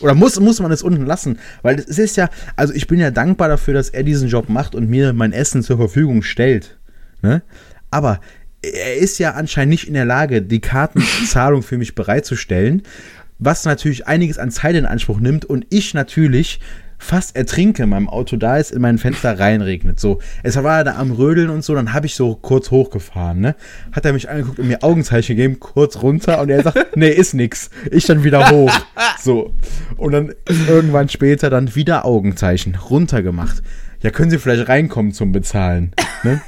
Oder 0.00 0.14
muss, 0.14 0.38
muss 0.38 0.60
man 0.60 0.70
es 0.70 0.82
unten 0.82 1.04
lassen? 1.04 1.40
Weil 1.62 1.80
es 1.80 1.98
ist 1.98 2.16
ja, 2.16 2.28
also 2.54 2.72
ich 2.74 2.86
bin 2.86 3.00
ja 3.00 3.10
dankbar 3.10 3.48
dafür, 3.48 3.74
dass 3.74 3.88
er 3.88 4.04
diesen 4.04 4.28
Job 4.28 4.48
macht 4.48 4.74
und 4.74 4.88
mir 4.88 5.12
mein 5.12 5.32
Essen 5.32 5.62
zur 5.62 5.78
Verfügung 5.78 6.22
stellt. 6.22 6.78
Ne? 7.22 7.42
Aber 7.90 8.20
er 8.62 8.96
ist 8.96 9.18
ja 9.18 9.32
anscheinend 9.32 9.70
nicht 9.70 9.88
in 9.88 9.94
der 9.94 10.04
Lage, 10.04 10.42
die 10.42 10.60
Kartenzahlung 10.60 11.62
für 11.62 11.78
mich 11.78 11.94
bereitzustellen, 11.94 12.82
was 13.38 13.64
natürlich 13.64 14.06
einiges 14.06 14.38
an 14.38 14.50
Zeit 14.50 14.74
in 14.76 14.86
Anspruch 14.86 15.20
nimmt 15.20 15.44
und 15.44 15.66
ich 15.70 15.94
natürlich 15.94 16.60
fast 16.98 17.36
ertrinke 17.36 17.82
in 17.82 17.90
meinem 17.90 18.08
Auto, 18.08 18.36
da 18.36 18.58
es 18.58 18.70
in 18.70 18.80
mein 18.80 18.98
Fenster 18.98 19.38
reinregnet. 19.38 20.00
So, 20.00 20.20
es 20.42 20.56
war 20.62 20.82
da 20.84 20.96
am 20.96 21.12
Rödeln 21.12 21.50
und 21.50 21.62
so, 21.62 21.74
dann 21.74 21.92
habe 21.92 22.06
ich 22.06 22.14
so 22.14 22.34
kurz 22.34 22.70
hochgefahren, 22.70 23.40
ne? 23.40 23.54
Hat 23.92 24.06
er 24.06 24.12
mich 24.12 24.30
angeguckt 24.30 24.58
und 24.58 24.68
mir 24.68 24.82
Augenzeichen 24.82 25.36
gegeben, 25.36 25.60
kurz 25.60 26.02
runter 26.02 26.40
und 26.40 26.48
er 26.48 26.62
sagt, 26.62 26.96
nee, 26.96 27.10
ist 27.10 27.34
nix. 27.34 27.70
Ich 27.90 28.06
dann 28.06 28.24
wieder 28.24 28.50
hoch. 28.50 28.72
So. 29.20 29.52
Und 29.96 30.12
dann 30.12 30.34
irgendwann 30.68 31.08
später 31.08 31.50
dann 31.50 31.74
wieder 31.74 32.04
Augenzeichen 32.04 32.74
runter 32.76 33.22
gemacht. 33.22 33.62
Ja, 34.00 34.10
können 34.10 34.30
Sie 34.30 34.38
vielleicht 34.38 34.68
reinkommen 34.68 35.12
zum 35.12 35.32
Bezahlen, 35.32 35.92
ne? 36.22 36.40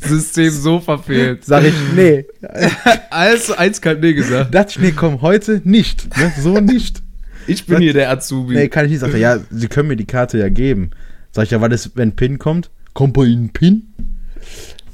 System 0.00 0.50
so 0.50 0.80
verfehlt. 0.80 1.44
Sag 1.44 1.64
ich, 1.64 1.74
nee. 1.94 2.26
Also 3.10 3.56
eiskalt 3.56 4.00
nee 4.00 4.14
gesagt. 4.14 4.54
Dachte 4.54 4.70
ich 4.70 4.78
mir, 4.78 4.92
komm, 4.92 5.22
heute 5.22 5.60
nicht. 5.64 6.16
Ne? 6.16 6.32
So 6.40 6.60
nicht. 6.60 7.02
Ich 7.46 7.66
bin 7.66 7.78
hier 7.80 7.94
der 7.94 8.10
Azubi. 8.10 8.54
Nee, 8.54 8.68
kann 8.68 8.84
ich 8.84 8.92
nicht. 8.92 9.00
Sagt 9.00 9.14
er, 9.14 9.20
ja, 9.20 9.38
Sie 9.50 9.68
können 9.68 9.88
mir 9.88 9.96
die 9.96 10.06
Karte 10.06 10.38
ja 10.38 10.48
geben. 10.48 10.90
Sag 11.32 11.44
ich, 11.44 11.50
ja, 11.50 11.60
was 11.60 11.72
ist, 11.72 11.96
wenn 11.96 12.14
PIN 12.14 12.38
kommt? 12.38 12.70
Kommt 12.92 13.14
bei 13.14 13.24
Ihnen 13.24 13.50
PIN? 13.50 13.94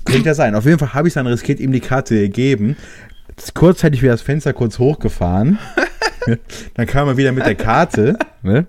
Könnte 0.04 0.26
ja 0.26 0.34
sein. 0.34 0.54
Auf 0.54 0.64
jeden 0.64 0.78
Fall 0.78 0.94
habe 0.94 1.08
ich 1.08 1.14
dann 1.14 1.26
riskiert, 1.26 1.60
ihm 1.60 1.72
die 1.72 1.80
Karte 1.80 2.14
gegeben. 2.16 2.76
Kurz 3.54 3.82
hätte 3.82 3.96
ich 3.96 4.02
wieder 4.02 4.12
das 4.12 4.22
Fenster 4.22 4.52
kurz 4.52 4.78
hochgefahren. 4.78 5.58
dann 6.74 6.87
kam 6.87 7.08
er 7.08 7.16
wieder 7.16 7.32
mit 7.32 7.46
der 7.46 7.54
Karte. 7.54 8.18
Ne? 8.42 8.66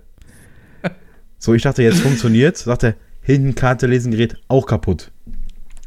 So, 1.37 1.53
ich 1.53 1.61
dachte, 1.61 1.83
jetzt 1.83 1.99
funktioniert. 1.99 2.57
Sagt 2.57 2.83
er, 2.83 2.95
hinten 3.21 3.55
Karte 3.55 3.87
lesen 3.87 4.11
Gerät 4.11 4.37
auch 4.47 4.65
kaputt. 4.65 5.11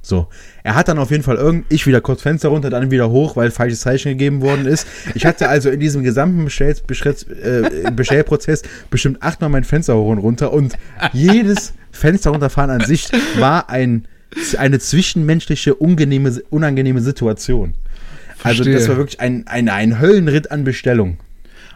So, 0.00 0.28
er 0.62 0.74
hat 0.74 0.88
dann 0.88 0.98
auf 0.98 1.11
jeden 1.11 1.22
Fall 1.22 1.37
irgend, 1.37 1.66
ich 1.68 1.87
wieder 1.87 2.00
kurz 2.00 2.22
Fenster 2.22 2.48
runter, 2.48 2.70
dann 2.70 2.90
wieder 2.90 3.11
hoch, 3.11 3.37
weil 3.37 3.50
falsches 3.50 3.80
Zeichen 3.80 4.11
gegeben 4.11 4.40
worden 4.40 4.66
ist. 4.66 4.87
Ich 5.14 5.26
hatte 5.26 5.48
also 5.48 5.70
in 5.70 5.80
diesem 5.80 6.02
gesamten 6.02 6.44
Bestell, 6.44 6.74
Beschritt, 6.87 7.26
äh, 7.28 7.90
Bestellprozess 7.90 8.62
bestimmt 8.90 9.22
achtmal 9.22 9.50
mein 9.50 9.64
Fenster 9.64 9.96
hoch 9.96 10.11
und 10.11 10.18
runter 10.18 10.52
und 10.52 10.74
jedes 11.12 11.74
Fenster 11.90 12.30
runterfahren 12.30 12.70
an 12.70 12.87
sich 12.87 13.08
war 13.38 13.68
ein, 13.70 14.06
eine 14.56 14.78
zwischenmenschliche, 14.78 15.74
unangenehme, 15.74 16.40
unangenehme 16.50 17.00
Situation. 17.00 17.74
Also 18.42 18.62
Verstehe. 18.62 18.74
das 18.74 18.88
war 18.88 18.96
wirklich 18.96 19.20
ein, 19.20 19.46
ein, 19.46 19.68
ein 19.68 20.00
Höllenritt 20.00 20.50
an 20.50 20.64
Bestellung. 20.64 21.18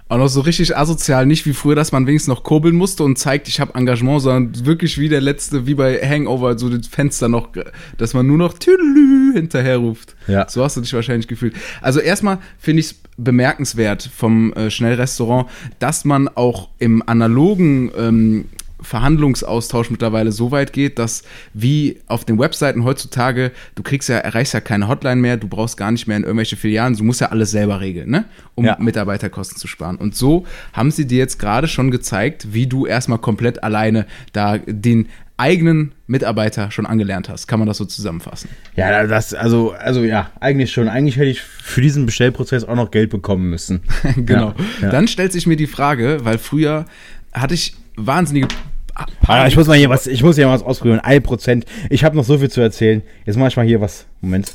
Auch 0.09 0.19
noch 0.19 0.29
so 0.29 0.41
richtig 0.43 0.77
asozial, 0.77 1.25
nicht 1.25 1.47
wie 1.47 1.55
früher, 1.55 1.75
dass 1.75 1.91
man 1.91 2.07
wenigstens 2.07 2.29
noch 2.29 2.43
kurbeln 2.43 2.77
musste 2.77 3.03
und 3.03 3.19
zeigt, 3.19 3.49
ich 3.49 3.61
habe 3.61 3.75
Engagement, 3.75 4.21
sondern 4.21 4.67
wirklich 4.67 4.99
wie 4.99 5.09
der 5.09 5.23
letzte, 5.23 5.67
wie 5.67 5.75
bei 5.75 5.99
Hangover, 6.07 6.59
so 6.59 6.69
das 6.69 6.87
Fenster 6.87 7.29
noch, 7.29 7.49
dass 7.97 8.13
man 8.13 8.27
nur 8.27 8.37
noch 8.37 8.59
Tüdelü 8.59 9.33
hinterher 9.35 9.79
ruft. 9.79 10.15
Ja. 10.27 10.47
So 10.49 10.63
hast 10.63 10.77
du 10.77 10.83
dich 10.83 10.93
wahrscheinlich 10.93 11.29
gefühlt. 11.29 11.55
Also 11.81 12.01
erstmal 12.01 12.39
finde 12.59 12.81
ich 12.81 12.87
es 12.87 12.95
bemerkenswert 13.17 14.11
vom 14.15 14.53
äh, 14.53 14.71
Schnellrestaurant, 14.71 15.49
dass 15.79 16.05
man 16.05 16.29
auch 16.29 16.69
im 16.79 17.03
analogen 17.07 17.91
ähm, 17.97 18.45
Verhandlungsaustausch 18.83 19.91
mittlerweile 19.91 20.33
so 20.33 20.51
weit 20.51 20.73
geht, 20.73 20.99
dass 20.99 21.23
wie 21.55 22.01
auf 22.07 22.25
den 22.25 22.39
Webseiten 22.39 22.85
heutzutage, 22.85 23.53
du 23.75 23.83
kriegst 23.83 24.09
ja, 24.09 24.19
erreichst 24.19 24.55
ja 24.55 24.61
keine 24.61 24.89
Hotline 24.89 25.21
mehr, 25.21 25.37
du 25.37 25.49
brauchst 25.49 25.77
gar 25.77 25.91
nicht 25.91 26.07
mehr 26.07 26.17
in 26.17 26.25
irgendwelche 26.25 26.57
Filialen, 26.57 26.97
du 26.97 27.05
musst 27.05 27.21
ja 27.21 27.29
alles 27.29 27.51
selber 27.51 27.81
regeln, 27.81 28.11
ne? 28.11 28.25
Um 28.55 28.65
Ja. 28.65 28.77
Mitarbeiterkosten 28.79 29.57
zu 29.59 29.67
sparen. 29.67 29.97
Und 29.97 30.15
so 30.15 30.45
haben 30.73 30.91
sie 30.91 31.07
dir 31.07 31.19
jetzt 31.19 31.39
gerade 31.39 31.69
schon 31.69 31.91
gezeigt, 31.91 32.53
wie 32.53 32.67
du 32.67 32.87
erstmal 32.87 33.19
komplett 33.19 33.63
alleine 33.63 34.07
da 34.33 34.59
den 34.59 35.09
eigenen 35.43 35.93
Mitarbeiter 36.07 36.71
schon 36.71 36.87
angelernt 36.87 37.29
hast. 37.29 37.49
Kann 37.49 37.59
man 37.59 37.67
das 37.67 37.79
so 37.79 37.85
zusammenfassen? 37.85 38.49
Ja, 38.77 39.07
das, 39.07 39.35
also, 39.35 39.73
also 39.73 40.05
ja, 40.05 40.31
eigentlich 40.39 40.71
schon. 40.73 40.89
Eigentlich 40.89 41.17
hätte 41.17 41.31
ich 41.31 41.41
für 41.41 41.81
diesen 41.81 42.07
Bestellprozess 42.07 42.65
auch 42.65 42.77
noch 42.77 42.91
Geld 42.91 43.11
bekommen 43.11 43.51
müssen. 43.51 43.81
genau. 44.17 44.55
Ja, 44.81 44.83
ja. 44.83 44.91
Dann 44.91 45.09
stellt 45.09 45.33
sich 45.33 45.47
mir 45.47 45.57
die 45.57 45.67
Frage, 45.67 46.19
weil 46.23 46.39
früher 46.39 46.85
hatte 47.33 47.55
ich 47.55 47.75
wahnsinnige 47.97 48.49
Ah, 48.95 49.47
ich 49.47 49.57
muss 49.57 49.67
mal 49.67 49.77
hier 49.77 49.89
was, 49.89 50.07
ich 50.07 50.23
muss 50.23 50.37
hier 50.37 50.47
mal 50.47 50.55
was 50.55 50.63
ausprobieren. 50.63 51.01
Ein 51.01 51.23
Prozent. 51.23 51.65
Ich 51.91 52.05
habe 52.05 52.17
noch 52.17 52.25
so 52.25 52.39
viel 52.39 52.51
zu 52.51 52.61
erzählen. 52.61 53.03
Jetzt 53.25 53.37
mache 53.37 53.49
ich 53.49 53.57
mal 53.57 53.67
hier 53.67 53.81
was. 53.81 54.07
Moment. 54.21 54.55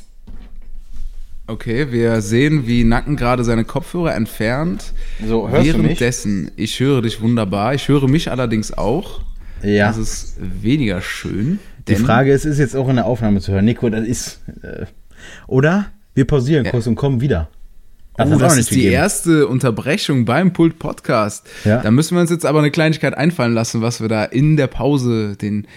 Okay, 1.47 1.91
wir 1.91 2.21
sehen, 2.21 2.67
wie 2.67 2.83
Nacken 2.83 3.15
gerade 3.15 3.43
seine 3.45 3.63
Kopfhörer 3.63 4.13
entfernt. 4.13 4.93
So, 5.25 5.49
hörst 5.49 5.65
du 5.65 5.77
mich? 5.77 5.83
Währenddessen, 5.83 6.51
ich 6.57 6.79
höre 6.79 7.01
dich 7.01 7.21
wunderbar. 7.21 7.73
Ich 7.73 7.87
höre 7.87 8.07
mich 8.09 8.29
allerdings 8.29 8.77
auch. 8.77 9.21
Ja. 9.63 9.87
Das 9.87 9.97
ist 9.97 10.35
weniger 10.39 11.01
schön. 11.01 11.59
Die 11.87 11.95
Frage 11.95 12.33
ist, 12.33 12.43
ist 12.43 12.59
jetzt 12.59 12.75
auch 12.75 12.89
in 12.89 12.97
der 12.97 13.05
Aufnahme 13.05 13.39
zu 13.39 13.53
hören. 13.53 13.63
Nico, 13.65 13.89
das 13.89 14.05
ist. 14.05 14.41
Äh, 14.61 14.85
oder 15.47 15.87
wir 16.15 16.25
pausieren 16.25 16.65
kurz 16.65 16.85
und 16.85 16.95
kommen 16.95 17.21
wieder. 17.21 17.49
Oh, 18.17 18.21
hat's 18.23 18.31
auch 18.33 18.37
das 18.39 18.57
ist 18.57 18.71
die 18.71 18.75
gegeben. 18.75 18.93
erste 18.93 19.47
Unterbrechung 19.47 20.25
beim 20.25 20.51
Pult 20.53 20.79
Podcast. 20.79 21.45
Ja. 21.65 21.81
Da 21.81 21.91
müssen 21.91 22.15
wir 22.15 22.21
uns 22.21 22.31
jetzt 22.31 22.45
aber 22.45 22.59
eine 22.59 22.71
Kleinigkeit 22.71 23.15
einfallen 23.15 23.53
lassen, 23.53 23.81
was 23.81 24.01
wir 24.01 24.07
da 24.07 24.23
in 24.25 24.57
der 24.57 24.67
Pause 24.67 25.35
den, 25.35 25.67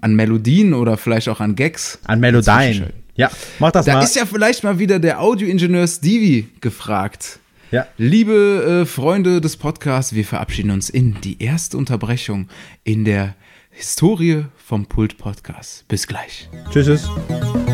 an 0.00 0.14
Melodien 0.14 0.72
oder 0.74 0.96
vielleicht 0.96 1.28
auch 1.28 1.40
an 1.40 1.56
Gags 1.56 1.98
An 2.04 2.20
Melodien. 2.20 2.86
Ja, 3.16 3.30
mach 3.58 3.70
das 3.72 3.84
Da 3.86 3.94
mal. 3.94 4.02
ist 4.02 4.16
ja 4.16 4.24
vielleicht 4.24 4.64
mal 4.64 4.78
wieder 4.78 4.98
der 4.98 5.20
Audioingenieur 5.20 5.86
Stevie 5.86 6.48
gefragt. 6.62 7.38
ja. 7.70 7.86
Liebe 7.98 8.82
äh, 8.82 8.86
Freunde 8.86 9.40
des 9.42 9.58
Podcasts, 9.58 10.14
wir 10.14 10.24
verabschieden 10.24 10.70
uns 10.70 10.88
in 10.88 11.20
die 11.20 11.42
erste 11.42 11.76
Unterbrechung 11.76 12.48
in 12.82 13.04
der 13.04 13.34
Historie 13.70 14.44
vom 14.56 14.86
Pult 14.86 15.18
Podcast. 15.18 15.84
Bis 15.88 16.06
gleich. 16.06 16.48
Tschüss. 16.72 16.86
tschüss. 16.86 17.69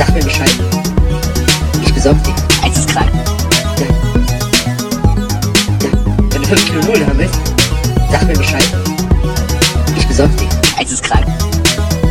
Sag 0.00 0.14
mir 0.14 0.24
Bescheid. 0.24 0.50
Ich 1.84 1.92
besorg 1.92 2.16
dir. 2.24 2.34
Geisteskrank. 2.62 3.10
Wenn 6.30 6.42
du 6.42 6.48
5 6.48 6.64
Kilo 6.64 6.80
Nudeln 6.80 7.06
haben 7.06 7.18
willst, 7.18 7.38
sag 8.10 8.26
mir 8.26 8.32
Bescheid. 8.32 8.64
Ich 9.98 10.06
besorg 10.06 10.30
dir. 10.38 10.48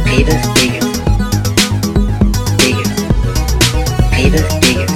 Rewe, 0.06 0.36
Degen. 0.56 0.86
Degen. 2.60 2.92
Rewe. 4.16 4.40
Degen. 4.62 4.88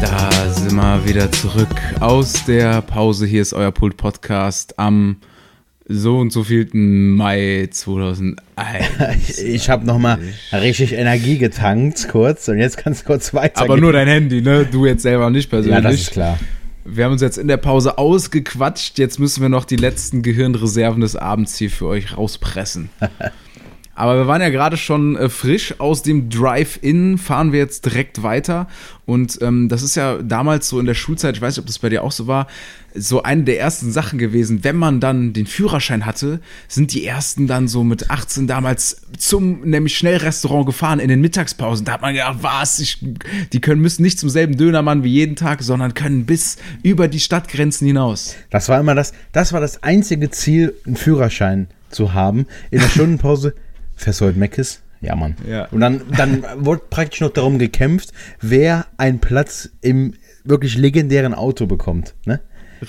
Da 0.00 0.30
sind 0.54 0.74
wir 0.74 1.04
wieder 1.04 1.30
zurück 1.32 1.68
aus 2.00 2.32
der 2.46 2.80
Pause. 2.80 3.26
Hier 3.26 3.42
ist 3.42 3.52
euer 3.52 3.72
Pult 3.72 3.98
Podcast 3.98 4.78
am 4.78 5.18
so 5.86 6.18
und 6.18 6.32
so 6.32 6.44
vielten 6.44 7.10
Mai 7.16 7.68
2001. 7.70 8.38
Ich 9.38 9.68
habe 9.70 9.86
nochmal 9.86 10.18
richtig 10.52 10.92
Energie 10.92 11.38
getankt, 11.38 12.08
kurz. 12.08 12.48
Und 12.48 12.58
jetzt 12.58 12.76
kannst 12.78 13.02
du 13.02 13.06
kurz 13.06 13.34
weiter. 13.34 13.62
Aber 13.62 13.76
nur 13.76 13.92
dein 13.92 14.08
Handy, 14.08 14.40
ne? 14.40 14.66
Du 14.70 14.86
jetzt 14.86 15.02
selber 15.02 15.30
nicht 15.30 15.50
persönlich. 15.50 15.76
Ja, 15.76 15.80
das 15.80 16.00
ist 16.00 16.12
klar. 16.12 16.38
Wir 16.86 17.06
haben 17.06 17.12
uns 17.12 17.22
jetzt 17.22 17.38
in 17.38 17.48
der 17.48 17.56
Pause 17.56 17.96
ausgequatscht. 17.96 18.98
Jetzt 18.98 19.18
müssen 19.18 19.40
wir 19.40 19.48
noch 19.48 19.64
die 19.64 19.76
letzten 19.76 20.22
Gehirnreserven 20.22 21.00
des 21.00 21.16
Abends 21.16 21.56
hier 21.56 21.70
für 21.70 21.86
euch 21.86 22.16
rauspressen. 22.16 22.90
Aber 23.94 24.16
wir 24.16 24.26
waren 24.26 24.40
ja 24.40 24.48
gerade 24.48 24.76
schon 24.76 25.16
äh, 25.16 25.28
frisch 25.28 25.78
aus 25.78 26.02
dem 26.02 26.28
Drive-In, 26.28 27.18
fahren 27.18 27.52
wir 27.52 27.60
jetzt 27.60 27.84
direkt 27.84 28.22
weiter. 28.22 28.66
Und 29.06 29.38
ähm, 29.42 29.68
das 29.68 29.82
ist 29.82 29.94
ja 29.94 30.18
damals 30.22 30.68
so 30.68 30.80
in 30.80 30.86
der 30.86 30.94
Schulzeit, 30.94 31.36
ich 31.36 31.42
weiß 31.42 31.56
nicht, 31.56 31.62
ob 31.62 31.66
das 31.66 31.78
bei 31.78 31.90
dir 31.90 32.02
auch 32.02 32.12
so 32.12 32.26
war, 32.26 32.46
so 32.94 33.22
eine 33.22 33.42
der 33.42 33.58
ersten 33.58 33.92
Sachen 33.92 34.18
gewesen. 34.18 34.62
Wenn 34.62 34.76
man 34.76 35.00
dann 35.00 35.32
den 35.32 35.46
Führerschein 35.46 36.06
hatte, 36.06 36.40
sind 36.68 36.92
die 36.94 37.04
ersten 37.04 37.46
dann 37.46 37.68
so 37.68 37.84
mit 37.84 38.10
18 38.10 38.46
damals 38.46 39.02
zum 39.18 39.60
nämlich 39.62 39.96
Schnellrestaurant 39.96 40.66
gefahren 40.66 41.00
in 41.00 41.08
den 41.08 41.20
Mittagspausen. 41.20 41.84
Da 41.84 41.92
hat 41.92 42.02
man 42.02 42.14
gedacht, 42.14 42.38
was, 42.40 42.78
ich, 42.78 43.04
die 43.52 43.60
können 43.60 43.82
müssen 43.82 44.02
nicht 44.02 44.18
zum 44.18 44.28
selben 44.28 44.56
Dönermann 44.56 45.02
wie 45.02 45.10
jeden 45.10 45.36
Tag, 45.36 45.62
sondern 45.62 45.94
können 45.94 46.24
bis 46.24 46.56
über 46.82 47.08
die 47.08 47.20
Stadtgrenzen 47.20 47.86
hinaus. 47.86 48.36
Das 48.50 48.68
war 48.68 48.80
immer 48.80 48.94
das, 48.94 49.12
das 49.32 49.52
war 49.52 49.60
das 49.60 49.82
einzige 49.82 50.30
Ziel, 50.30 50.74
einen 50.86 50.96
Führerschein 50.96 51.68
zu 51.90 52.14
haben. 52.14 52.46
In 52.70 52.80
der 52.80 52.88
Stundenpause, 52.90 53.54
heute 54.20 54.38
Meckes? 54.38 54.80
Ja, 55.00 55.16
Mann. 55.16 55.36
Ja. 55.48 55.66
Und 55.66 55.80
dann, 55.80 56.00
dann 56.16 56.44
wurde 56.58 56.82
praktisch 56.88 57.20
noch 57.20 57.30
darum 57.32 57.58
gekämpft, 57.58 58.12
wer 58.40 58.86
einen 58.96 59.18
Platz 59.18 59.68
im 59.82 60.14
wirklich 60.44 60.76
legendären 60.76 61.34
Auto 61.34 61.66
bekommt. 61.66 62.14
Ne? 62.24 62.40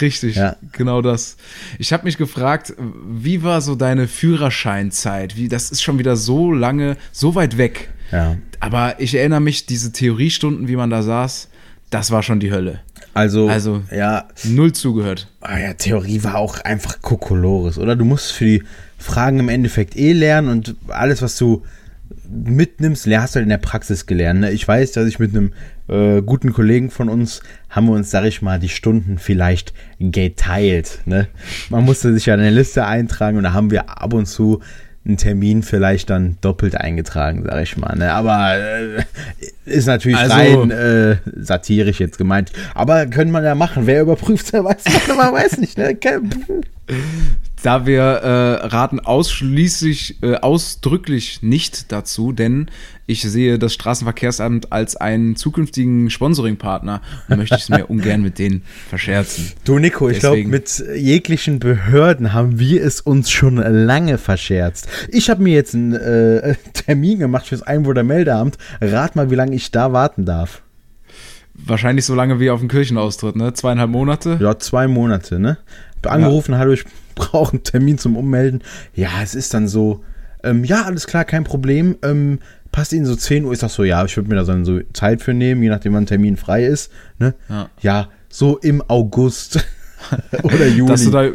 Richtig, 0.02 0.36
Ja. 0.36 0.56
genau 0.72 1.02
das. 1.02 1.38
Ich 1.80 1.92
habe 1.94 2.04
mich 2.06 2.18
gefragt, 2.18 2.74
wie 3.08 3.44
war 3.44 3.62
so 3.62 3.76
deine 3.76 4.08
Führerscheinzeit? 4.08 5.36
Wie, 5.36 5.48
das 5.48 5.72
ist 5.72 5.82
schon 5.82 6.00
wieder 6.00 6.16
so 6.16 6.52
lange, 6.52 6.98
so 7.12 7.36
weit 7.36 7.58
weg. 7.58 7.90
Ja. 8.12 8.38
Aber 8.60 9.00
ich 9.00 9.16
erinnere 9.16 9.42
mich, 9.42 9.66
diese 9.66 9.92
Theoriestunden, 9.92 10.68
wie 10.68 10.76
man 10.76 10.90
da 10.90 11.02
saß, 11.02 11.50
das 11.90 12.12
war 12.12 12.24
schon 12.24 12.40
die 12.40 12.52
Hölle. 12.52 12.82
Also, 13.14 13.48
Also- 13.50 13.84
ja, 13.96 14.28
Null 14.44 14.74
zugehört. 14.74 15.28
ah 15.42 15.58
ja, 15.58 15.74
Theorie 15.74 16.24
war 16.24 16.36
auch 16.36 16.60
einfach 16.62 17.02
Kokolores, 17.02 17.78
oder? 17.78 17.96
Du 17.96 18.04
musst 18.06 18.32
für 18.34 18.46
die 18.46 18.64
Fragen 18.98 19.40
im 19.40 19.50
Endeffekt 19.50 19.96
eh 19.96 20.14
lernen 20.14 20.50
und 20.50 20.76
alles, 20.90 21.22
was 21.22 21.38
du 21.38 21.64
mitnimmst, 22.30 23.08
hast 23.08 23.36
du 23.36 23.38
halt 23.38 23.44
in 23.46 23.50
der 23.50 23.58
Praxis 23.58 24.06
gelernt. 24.06 24.40
Ne? 24.42 24.52
Ich 24.52 24.68
weiß, 24.68 24.94
dass 24.94 25.08
ich 25.08 25.20
mit 25.20 25.32
einem 25.36 25.54
äh, 25.88 26.22
guten 26.22 26.54
Kollegen 26.54 26.90
von 26.90 27.10
uns 27.10 27.42
haben 27.70 27.88
wir 27.88 27.94
uns, 27.94 28.10
sag 28.12 28.26
ich 28.26 28.42
mal, 28.42 28.60
die 28.60 28.70
Stunden 28.70 29.18
vielleicht 29.18 29.74
geteilt. 30.00 31.00
Ne? 31.06 31.28
Man 31.70 31.84
musste 31.86 32.14
sich 32.14 32.26
ja 32.26 32.34
in 32.36 32.40
eine 32.42 32.50
Liste 32.52 32.86
eintragen 32.86 33.38
und 33.38 33.44
da 33.44 33.54
haben 33.54 33.72
wir 33.72 33.90
ab 34.02 34.14
und 34.14 34.26
zu 34.26 34.62
einen 35.08 35.18
Termin 35.18 35.62
vielleicht 35.62 36.10
dann 36.10 36.38
doppelt 36.42 36.76
eingetragen, 36.76 37.44
sag 37.46 37.62
ich 37.62 37.78
mal. 37.78 37.96
Ne? 37.96 38.12
Aber 38.12 38.56
äh, 38.58 39.04
ist 39.66 39.86
natürlich 39.86 40.18
Also- 40.18 40.34
rein 40.62 40.72
äh, 40.72 41.18
satirisch 41.36 42.00
jetzt 42.00 42.18
gemeint. 42.18 42.52
Aber 42.74 43.06
können 43.06 43.30
man 43.32 43.44
ja 43.44 43.54
machen. 43.54 43.86
Wer 43.86 44.02
überprüft, 44.02 44.52
der 44.54 44.64
weiß, 44.64 44.84
man 45.16 45.32
weiß 45.34 45.58
nicht. 45.60 45.78
Ne? 45.78 45.96
Da 47.64 47.88
wir 47.88 48.02
äh, 48.02 48.66
raten 48.68 49.00
ausschließlich, 49.00 50.22
äh, 50.22 50.36
ausdrücklich 50.36 51.42
nicht 51.42 51.92
dazu, 51.92 52.32
denn 52.32 52.68
ich 53.08 53.24
sehe 53.24 53.58
das 53.58 53.74
Straßenverkehrsamt 53.74 54.72
als 54.72 54.96
einen 54.96 55.36
zukünftigen 55.36 56.12
Sponsoringpartner 56.12 57.02
und 57.28 57.38
möchte 57.38 57.56
es 57.56 57.70
mir 57.70 57.86
ungern 57.90 58.22
mit 58.22 58.38
denen 58.38 58.62
verscherzen. 58.88 59.54
Du 59.64 59.80
Nico, 59.80 60.10
ich 60.10 60.20
glaube, 60.20 60.36
Deswegen. 60.36 60.52
mit 60.52 60.84
jeglichen 60.96 61.60
Behörden 61.60 62.34
haben 62.34 62.60
wir 62.60 62.84
es 62.84 63.02
uns 63.02 63.32
schon 63.32 63.58
lange 63.58 64.20
verscherzt. 64.20 64.88
Ich 65.10 65.32
habe 65.32 65.42
mir 65.42 65.54
jetzt 65.54 65.74
einen 65.74 65.94
äh, 65.94 66.56
Termin 66.74 67.18
gemacht 67.18 67.48
fürs 67.48 67.64
Einwohnermeldeamt. 67.64 68.60
Rat 68.80 69.16
mal, 69.16 69.32
wie 69.32 69.36
lange 69.36 69.56
ich 69.56 69.72
da 69.72 69.92
warten 69.92 70.26
darf. 70.26 70.62
Wahrscheinlich 71.56 72.06
so 72.06 72.14
lange 72.16 72.40
wie 72.40 72.50
auf 72.50 72.60
dem 72.60 72.68
Kirchenaustritt, 72.68 73.38
ne? 73.38 73.54
Zweieinhalb 73.54 73.90
Monate. 73.90 74.38
Ja, 74.42 74.60
zwei 74.60 74.88
Monate, 74.88 75.40
ne? 75.40 75.58
Angerufen, 76.08 76.58
hallo, 76.58 76.74
ich 76.74 76.86
brauche 77.16 77.54
einen 77.54 77.64
Termin 77.64 77.98
zum 77.98 78.16
Ummelden. 78.18 78.62
Ja, 78.94 79.10
es 79.24 79.36
ist 79.36 79.54
dann 79.54 79.68
so, 79.68 80.04
ähm, 80.44 80.64
ja, 80.64 80.84
alles 80.84 81.08
klar, 81.08 81.26
kein 81.26 81.44
Problem. 81.44 81.98
Ähm, 82.04 82.40
passt 82.72 82.94
Ihnen 82.94 83.06
so 83.06 83.16
10 83.16 83.46
Uhr? 83.46 83.54
Ist 83.54 83.64
das 83.64 83.74
so, 83.74 83.84
ja, 83.84 84.04
ich 84.06 84.16
würde 84.18 84.30
mir 84.30 84.36
da 84.36 84.44
dann 84.44 84.66
so 84.66 84.80
Zeit 84.94 85.22
für 85.22 85.34
nehmen, 85.34 85.64
je 85.64 85.70
nachdem, 85.70 85.94
wann 85.94 86.04
ein 86.04 86.08
Termin 86.08 86.38
frei 86.38 86.66
ist. 86.66 86.92
Ne? 87.20 87.34
Ja. 87.50 87.70
ja 87.82 88.10
so 88.30 88.58
im 88.58 88.84
August 88.88 89.66
oder 90.44 90.68
Juli. 90.68 90.92
Dass 90.92 91.04
du 91.06 91.10
da, 91.10 91.30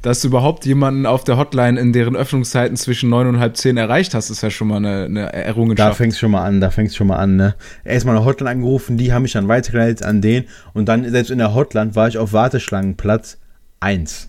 dass 0.00 0.22
du 0.22 0.28
überhaupt 0.28 0.64
jemanden 0.64 1.04
auf 1.04 1.24
der 1.24 1.36
Hotline 1.36 1.78
in 1.78 1.92
deren 1.92 2.16
Öffnungszeiten 2.16 2.76
zwischen 2.76 3.10
neun 3.10 3.26
und 3.26 3.40
halb 3.40 3.56
zehn 3.56 3.76
erreicht 3.76 4.14
hast, 4.14 4.30
ist 4.30 4.42
ja 4.42 4.50
schon 4.50 4.68
mal 4.68 4.76
eine, 4.76 5.04
eine 5.04 5.22
Da 5.24 5.28
Errungenschaft. 5.30 5.96
fängt's 5.96 6.18
schon 6.18 6.30
mal 6.30 6.44
an, 6.44 6.60
da 6.60 6.70
fängt's 6.70 6.96
schon 6.96 7.08
mal 7.08 7.16
an, 7.16 7.36
ne? 7.36 7.56
Erstmal 7.84 8.16
eine 8.16 8.24
Hotline 8.24 8.50
angerufen, 8.50 8.96
die 8.96 9.12
haben 9.12 9.22
mich 9.22 9.32
dann 9.32 9.48
weitergeleitet 9.48 10.02
an 10.04 10.22
den 10.22 10.44
und 10.72 10.88
dann 10.88 11.08
selbst 11.10 11.30
in 11.30 11.38
der 11.38 11.54
Hotline 11.54 11.94
war 11.94 12.08
ich 12.08 12.16
auf 12.16 12.32
Warteschlangenplatz 12.32 13.38
1. 13.80 14.28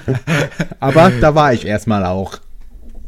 Aber 0.80 1.10
da 1.20 1.34
war 1.34 1.52
ich 1.52 1.66
erstmal 1.66 2.04
auch. 2.04 2.40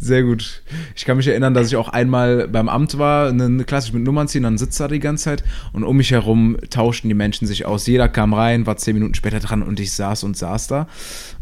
Sehr 0.00 0.22
gut. 0.22 0.62
Ich 0.94 1.04
kann 1.04 1.16
mich 1.16 1.26
erinnern, 1.26 1.54
dass 1.54 1.66
ich 1.66 1.76
auch 1.76 1.88
einmal 1.88 2.46
beim 2.46 2.68
Amt 2.68 2.98
war, 2.98 3.32
klassisch 3.64 3.92
mit 3.92 4.04
Nummern 4.04 4.28
ziehen, 4.28 4.44
dann 4.44 4.56
sitzt 4.56 4.78
da 4.78 4.86
die 4.86 5.00
ganze 5.00 5.24
Zeit 5.24 5.44
und 5.72 5.82
um 5.82 5.96
mich 5.96 6.12
herum 6.12 6.56
tauschten 6.70 7.08
die 7.08 7.14
Menschen 7.14 7.48
sich 7.48 7.66
aus. 7.66 7.86
Jeder 7.86 8.08
kam 8.08 8.32
rein, 8.32 8.66
war 8.66 8.76
zehn 8.76 8.94
Minuten 8.94 9.14
später 9.14 9.40
dran 9.40 9.62
und 9.62 9.80
ich 9.80 9.92
saß 9.92 10.22
und 10.22 10.36
saß 10.36 10.68
da. 10.68 10.86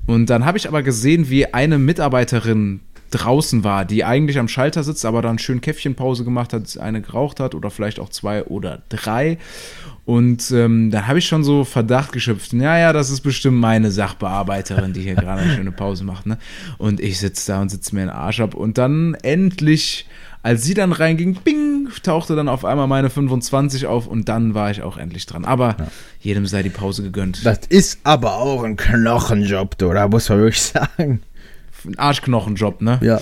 Und 0.07 0.31
dann 0.31 0.47
habe 0.47 0.57
ich 0.57 0.69
aber 0.69 0.83
gesehen, 0.83 1.29
wie 1.29 1.53
eine 1.53 1.77
Mitarbeiterin 1.77 2.81
draußen 3.11 3.63
war, 3.63 3.85
die 3.85 4.05
eigentlich 4.05 4.39
am 4.39 4.49
Schalter 4.49 4.83
sitzt, 4.83 5.05
aber 5.05 5.23
dann 5.23 5.39
schön 5.39 5.61
Käffchenpause 5.61 6.25
gemacht 6.25 6.53
hat, 6.53 6.79
eine 6.79 7.03
geraucht 7.03 7.41
hat 7.41 7.55
oder 7.55 7.71
vielleicht 7.71 8.01
auch 8.01 8.09
zwei 8.09 8.45
oder 8.45 8.83
drei. 8.89 9.39
Und 10.07 10.53
ähm, 10.53 10.91
dann 10.93 11.09
habe 11.09 11.19
ich 11.19 11.27
schon 11.27 11.43
so 11.45 11.65
Verdacht 11.65 12.13
geschöpft. 12.13 12.53
Naja, 12.53 12.93
das 12.93 13.11
ist 13.11 13.23
bestimmt 13.23 13.59
meine 13.59 13.91
Sachbearbeiterin, 13.91 14.93
die 14.93 15.03
hier 15.03 15.15
gerade 15.17 15.43
eine 15.43 15.55
schöne 15.57 15.73
Pause 15.73 16.05
macht. 16.05 16.27
Ne? 16.27 16.39
Und 16.79 17.01
ich 17.01 17.19
sitze 17.19 17.51
da 17.53 17.61
und 17.61 17.69
sitze 17.71 17.93
mir 17.95 18.03
den 18.03 18.11
Arsch 18.11 18.39
ab. 18.41 18.55
Und 18.55 18.79
dann 18.79 19.15
endlich, 19.23 20.07
als 20.45 20.63
sie 20.65 20.75
dann 20.75 20.93
reinging, 20.93 21.35
bing, 21.43 21.89
tauchte 22.05 22.37
dann 22.37 22.49
auf 22.49 22.65
einmal 22.65 22.87
meine 22.87 23.11
25 23.11 23.87
auf 23.87 24.07
und 24.07 24.29
dann 24.29 24.55
war 24.55 24.71
ich 24.71 24.83
auch 24.83 24.97
endlich 24.97 25.27
dran. 25.27 25.45
Aber 25.45 25.77
jedem 26.21 26.47
sei 26.47 26.63
die 26.63 26.71
Pause 26.71 27.03
gegönnt. 27.03 27.45
Das 27.45 27.61
ist 27.69 27.99
aber 28.05 28.37
auch 28.37 28.63
ein 28.63 28.77
Knochenjob, 28.77 29.77
du, 29.77 29.93
da 29.93 30.07
muss 30.07 30.29
man 30.29 30.39
wirklich 30.39 30.63
sagen. 30.63 31.21
Ein 31.85 31.99
Arschknochenjob, 31.99 32.81
ne? 32.81 33.01
Ja. 33.03 33.21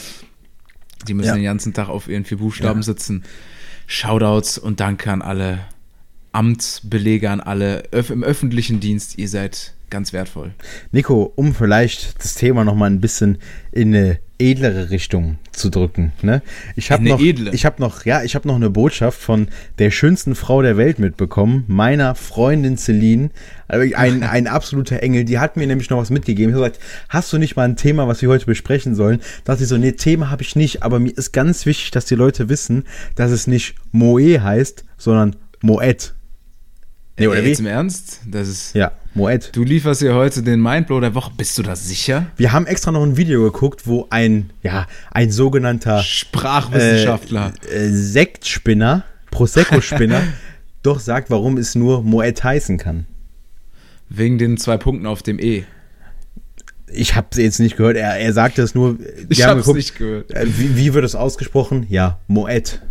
Die 1.08 1.14
müssen 1.14 1.28
Ja. 1.28 1.34
den 1.34 1.44
ganzen 1.44 1.72
Tag 1.72 1.88
auf 1.88 2.08
ihren 2.08 2.26
vier 2.26 2.36
Buchstaben 2.38 2.80
Ja. 2.80 2.84
sitzen. 2.84 3.24
Shoutouts 3.86 4.58
und 4.58 4.80
Danke 4.80 5.10
an 5.12 5.22
alle 5.22 5.60
Amtsbelege, 6.34 7.30
an 7.30 7.40
alle 7.40 7.84
Öff 7.92 8.10
im 8.10 8.24
öffentlichen 8.24 8.80
Dienst. 8.80 9.18
Ihr 9.18 9.28
seid 9.28 9.74
ganz 9.90 10.12
wertvoll. 10.12 10.52
Nico, 10.90 11.32
um 11.36 11.54
vielleicht 11.54 12.22
das 12.22 12.34
Thema 12.34 12.64
noch 12.64 12.74
mal 12.74 12.90
ein 12.90 13.00
bisschen 13.00 13.38
in 13.70 13.94
eine 13.94 14.18
edlere 14.40 14.90
Richtung 14.90 15.38
zu 15.52 15.70
drücken, 15.70 16.12
ne? 16.20 16.42
Ich 16.74 16.90
habe 16.90 17.04
noch 17.04 17.20
edle? 17.20 17.52
ich 17.52 17.64
habe 17.64 17.80
noch 17.80 18.04
ja, 18.04 18.24
ich 18.24 18.34
habe 18.34 18.48
noch 18.48 18.56
eine 18.56 18.70
Botschaft 18.70 19.20
von 19.20 19.46
der 19.78 19.92
schönsten 19.92 20.34
Frau 20.34 20.62
der 20.62 20.76
Welt 20.76 20.98
mitbekommen, 20.98 21.62
meiner 21.68 22.16
Freundin 22.16 22.76
Celine, 22.76 23.30
Also 23.68 23.94
ein, 23.94 24.22
ein 24.24 24.48
absoluter 24.48 25.00
Engel, 25.00 25.24
die 25.24 25.38
hat 25.38 25.56
mir 25.56 25.68
nämlich 25.68 25.90
noch 25.90 25.98
was 25.98 26.10
mitgegeben. 26.10 26.52
Sie 26.52 26.60
hat 26.60 26.72
gesagt, 26.72 26.84
hast 27.08 27.32
du 27.32 27.38
nicht 27.38 27.54
mal 27.54 27.62
ein 27.62 27.76
Thema, 27.76 28.08
was 28.08 28.20
wir 28.20 28.28
heute 28.28 28.46
besprechen 28.46 28.96
sollen? 28.96 29.20
Da 29.44 29.52
dachte 29.52 29.62
ich 29.62 29.68
so, 29.68 29.76
nee, 29.76 29.92
Thema 29.92 30.30
habe 30.30 30.42
ich 30.42 30.56
nicht, 30.56 30.82
aber 30.82 30.98
mir 30.98 31.16
ist 31.16 31.32
ganz 31.32 31.64
wichtig, 31.66 31.92
dass 31.92 32.06
die 32.06 32.16
Leute 32.16 32.48
wissen, 32.48 32.84
dass 33.14 33.30
es 33.30 33.46
nicht 33.46 33.76
Moe 33.92 34.42
heißt, 34.42 34.84
sondern 34.98 35.36
Moet. 35.62 36.14
Nee, 37.18 37.28
oder 37.28 37.38
Ey, 37.38 37.48
Jetzt 37.48 37.58
wie? 37.58 37.62
im 37.62 37.66
Ernst? 37.68 38.20
Das 38.26 38.48
ist. 38.48 38.74
Ja, 38.74 38.92
Moet. 39.14 39.50
Du 39.54 39.62
lieferst 39.62 40.00
hier 40.00 40.14
heute 40.14 40.42
den 40.42 40.60
Mindblow 40.60 41.00
der 41.00 41.14
Woche. 41.14 41.30
Bist 41.36 41.56
du 41.58 41.62
da 41.62 41.76
sicher? 41.76 42.26
Wir 42.36 42.52
haben 42.52 42.66
extra 42.66 42.90
noch 42.90 43.04
ein 43.04 43.16
Video 43.16 43.42
geguckt, 43.44 43.86
wo 43.86 44.08
ein, 44.10 44.50
ja, 44.62 44.86
ein 45.12 45.30
sogenannter 45.30 46.02
Sprachwissenschaftler. 46.02 47.52
äh, 47.72 47.88
Sektspinner, 47.90 49.04
Prosecco-Spinner, 49.30 50.22
doch 50.82 50.98
sagt, 50.98 51.30
warum 51.30 51.56
es 51.56 51.76
nur 51.76 52.02
Moet 52.02 52.42
heißen 52.42 52.78
kann. 52.78 53.06
Wegen 54.08 54.38
den 54.38 54.56
zwei 54.56 54.76
Punkten 54.76 55.06
auf 55.06 55.22
dem 55.22 55.38
E. 55.38 55.64
Ich 56.92 57.14
habe 57.16 57.28
es 57.30 57.38
jetzt 57.38 57.58
nicht 57.60 57.76
gehört, 57.76 57.96
er, 57.96 58.16
er 58.18 58.32
sagte 58.32 58.62
es 58.62 58.74
nur. 58.74 58.98
Ich 59.28 59.44
hab's 59.44 59.60
geguckt, 59.62 59.76
nicht 59.76 59.96
gehört. 59.96 60.30
Äh, 60.32 60.46
wie, 60.58 60.76
wie 60.76 60.94
wird 60.94 61.04
es 61.04 61.14
ausgesprochen? 61.14 61.86
Ja, 61.88 62.18
Moet. 62.26 62.82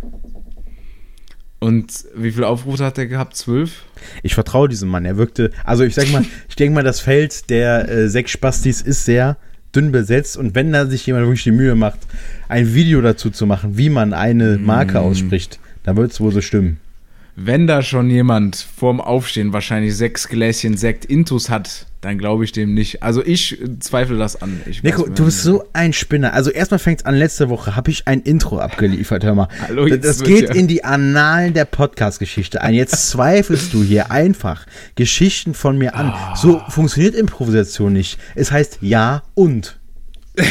Und 1.64 2.04
wie 2.14 2.30
viele 2.30 2.46
Aufrufe 2.46 2.84
hat 2.84 2.98
er 2.98 3.06
gehabt? 3.06 3.38
Zwölf? 3.38 3.84
Ich 4.22 4.34
vertraue 4.34 4.68
diesem 4.68 4.90
Mann. 4.90 5.06
Er 5.06 5.16
wirkte, 5.16 5.50
also 5.64 5.82
ich 5.82 5.94
sag 5.94 6.12
mal, 6.12 6.22
ich 6.50 6.56
denke 6.56 6.74
mal, 6.74 6.84
das 6.84 7.00
Feld 7.00 7.48
der 7.48 7.88
äh, 7.88 8.08
Sekt-Spastis 8.10 8.82
ist 8.82 9.06
sehr 9.06 9.38
dünn 9.74 9.90
besetzt 9.90 10.36
und 10.36 10.54
wenn 10.54 10.72
da 10.72 10.84
sich 10.84 11.06
jemand 11.06 11.24
wirklich 11.24 11.42
die 11.44 11.52
Mühe 11.52 11.74
macht, 11.74 12.00
ein 12.48 12.74
Video 12.74 13.00
dazu 13.00 13.30
zu 13.30 13.46
machen, 13.46 13.78
wie 13.78 13.88
man 13.88 14.12
eine 14.12 14.58
Marke 14.58 15.00
ausspricht, 15.00 15.58
dann 15.84 15.96
wird 15.96 16.12
es 16.12 16.20
wohl 16.20 16.32
so 16.32 16.42
stimmen. 16.42 16.80
Wenn 17.34 17.66
da 17.66 17.80
schon 17.80 18.10
jemand 18.10 18.56
vorm 18.56 19.00
Aufstehen 19.00 19.54
wahrscheinlich 19.54 19.96
sechs 19.96 20.28
Gläschen 20.28 20.76
Sekt 20.76 21.06
Intus 21.06 21.48
hat, 21.48 21.86
dann 22.04 22.18
glaube 22.18 22.44
ich 22.44 22.52
dem 22.52 22.74
nicht. 22.74 23.02
Also 23.02 23.24
ich 23.24 23.58
zweifle 23.80 24.18
das 24.18 24.40
an. 24.42 24.60
Ich 24.66 24.82
Nico, 24.82 25.06
du 25.08 25.24
bist 25.24 25.42
so 25.42 25.64
ein 25.72 25.94
Spinner. 25.94 26.34
Also 26.34 26.50
erstmal 26.50 26.78
fängt 26.78 27.00
es 27.00 27.06
an, 27.06 27.14
letzte 27.14 27.48
Woche 27.48 27.76
habe 27.76 27.90
ich 27.90 28.06
ein 28.06 28.20
Intro 28.20 28.58
abgeliefert, 28.58 29.24
hör 29.24 29.34
mal. 29.34 29.48
Hallo, 29.66 29.86
das 29.88 30.20
wird 30.20 30.28
geht 30.28 30.48
ja- 30.50 30.54
in 30.54 30.68
die 30.68 30.84
Annalen 30.84 31.54
der 31.54 31.64
Podcast-Geschichte 31.64 32.60
ein. 32.60 32.74
Jetzt 32.74 33.08
zweifelst 33.10 33.72
du 33.72 33.82
hier 33.82 34.10
einfach 34.10 34.66
Geschichten 34.96 35.54
von 35.54 35.78
mir 35.78 35.94
an. 35.94 36.10
Ah. 36.10 36.36
So 36.36 36.60
funktioniert 36.68 37.14
Improvisation 37.14 37.92
nicht. 37.94 38.18
Es 38.34 38.52
heißt 38.52 38.78
ja 38.82 39.22
und. 39.34 39.78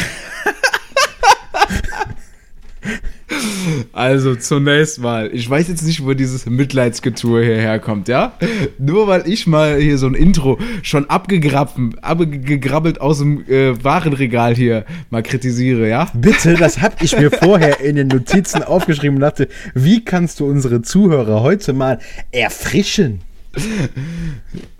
Also 3.94 4.34
zunächst 4.34 5.00
mal, 5.00 5.30
ich 5.32 5.48
weiß 5.48 5.68
jetzt 5.68 5.86
nicht, 5.86 6.04
wo 6.04 6.14
dieses 6.14 6.46
Mitleidsgetue 6.46 7.44
hierher 7.44 7.78
kommt, 7.78 8.08
ja? 8.08 8.32
Nur 8.76 9.06
weil 9.06 9.28
ich 9.28 9.46
mal 9.46 9.78
hier 9.78 9.98
so 9.98 10.08
ein 10.08 10.14
Intro 10.14 10.58
schon 10.82 11.08
abgegrabbelt 11.08 13.00
aus 13.00 13.18
dem 13.18 13.48
äh, 13.48 13.84
Warenregal 13.84 14.56
hier 14.56 14.84
mal 15.10 15.22
kritisiere, 15.22 15.88
ja? 15.88 16.08
Bitte, 16.12 16.54
das 16.58 16.80
habe 16.80 16.96
ich 17.02 17.16
mir 17.16 17.30
vorher 17.30 17.78
in 17.78 17.94
den 17.94 18.08
Notizen 18.08 18.64
aufgeschrieben 18.64 19.18
und 19.18 19.20
dachte, 19.20 19.46
wie 19.74 20.04
kannst 20.04 20.40
du 20.40 20.46
unsere 20.46 20.82
Zuhörer 20.82 21.42
heute 21.42 21.72
mal 21.72 22.00
erfrischen? 22.32 23.20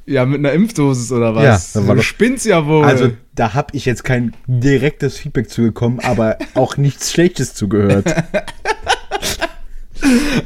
Ja, 0.06 0.26
mit 0.26 0.40
einer 0.40 0.52
Impfdosis 0.52 1.12
oder 1.12 1.36
was? 1.36 1.74
Ja, 1.74 1.80
du 1.80 2.02
spinnst 2.02 2.46
ja 2.46 2.66
wohl. 2.66 2.84
Also 2.84 3.12
da 3.36 3.54
habe 3.54 3.68
ich 3.76 3.84
jetzt 3.84 4.02
kein 4.02 4.32
direktes 4.48 5.18
Feedback 5.18 5.48
zugegeben, 5.48 6.00
aber 6.00 6.38
auch 6.54 6.76
nichts 6.76 7.12
Schlechtes 7.12 7.54
zugehört. 7.54 8.12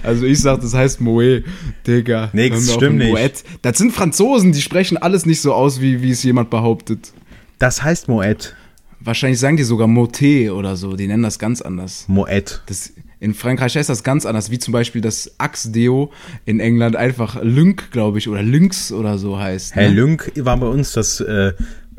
Also 0.02 0.24
ich 0.24 0.40
sag, 0.40 0.60
das 0.60 0.74
heißt 0.74 1.00
Moe, 1.00 1.42
Digga. 1.86 2.30
Nix, 2.32 2.72
stimmt 2.72 2.98
nicht. 2.98 3.10
Moet. 3.10 3.44
Das 3.62 3.78
sind 3.78 3.92
Franzosen, 3.92 4.52
die 4.52 4.62
sprechen 4.62 4.96
alles 4.96 5.26
nicht 5.26 5.40
so 5.40 5.52
aus, 5.52 5.80
wie, 5.80 6.02
wie 6.02 6.10
es 6.10 6.22
jemand 6.22 6.50
behauptet. 6.50 7.12
Das 7.58 7.82
heißt 7.82 8.08
Moet. 8.08 8.54
Wahrscheinlich 9.00 9.38
sagen 9.38 9.56
die 9.56 9.62
sogar 9.62 9.86
Moté 9.86 10.50
oder 10.50 10.76
so, 10.76 10.96
die 10.96 11.06
nennen 11.06 11.22
das 11.22 11.38
ganz 11.38 11.62
anders. 11.62 12.04
Moet. 12.08 12.62
Das, 12.66 12.92
in 13.20 13.34
Frankreich 13.34 13.76
heißt 13.76 13.88
das 13.88 14.04
ganz 14.04 14.26
anders, 14.26 14.50
wie 14.50 14.58
zum 14.58 14.72
Beispiel 14.72 15.00
das 15.00 15.34
Axe-Deo 15.38 16.12
in 16.44 16.60
England 16.60 16.94
einfach 16.96 17.40
Lynx, 17.42 17.90
glaube 17.90 18.18
ich, 18.18 18.28
oder 18.28 18.42
Lynx 18.42 18.92
oder 18.92 19.18
so 19.18 19.38
heißt. 19.38 19.74
Herr 19.74 19.88
ne? 19.88 19.94
Lünk 19.94 20.32
war 20.36 20.56
bei 20.56 20.66
uns 20.66 20.92
das, 20.92 21.20
äh, 21.20 21.52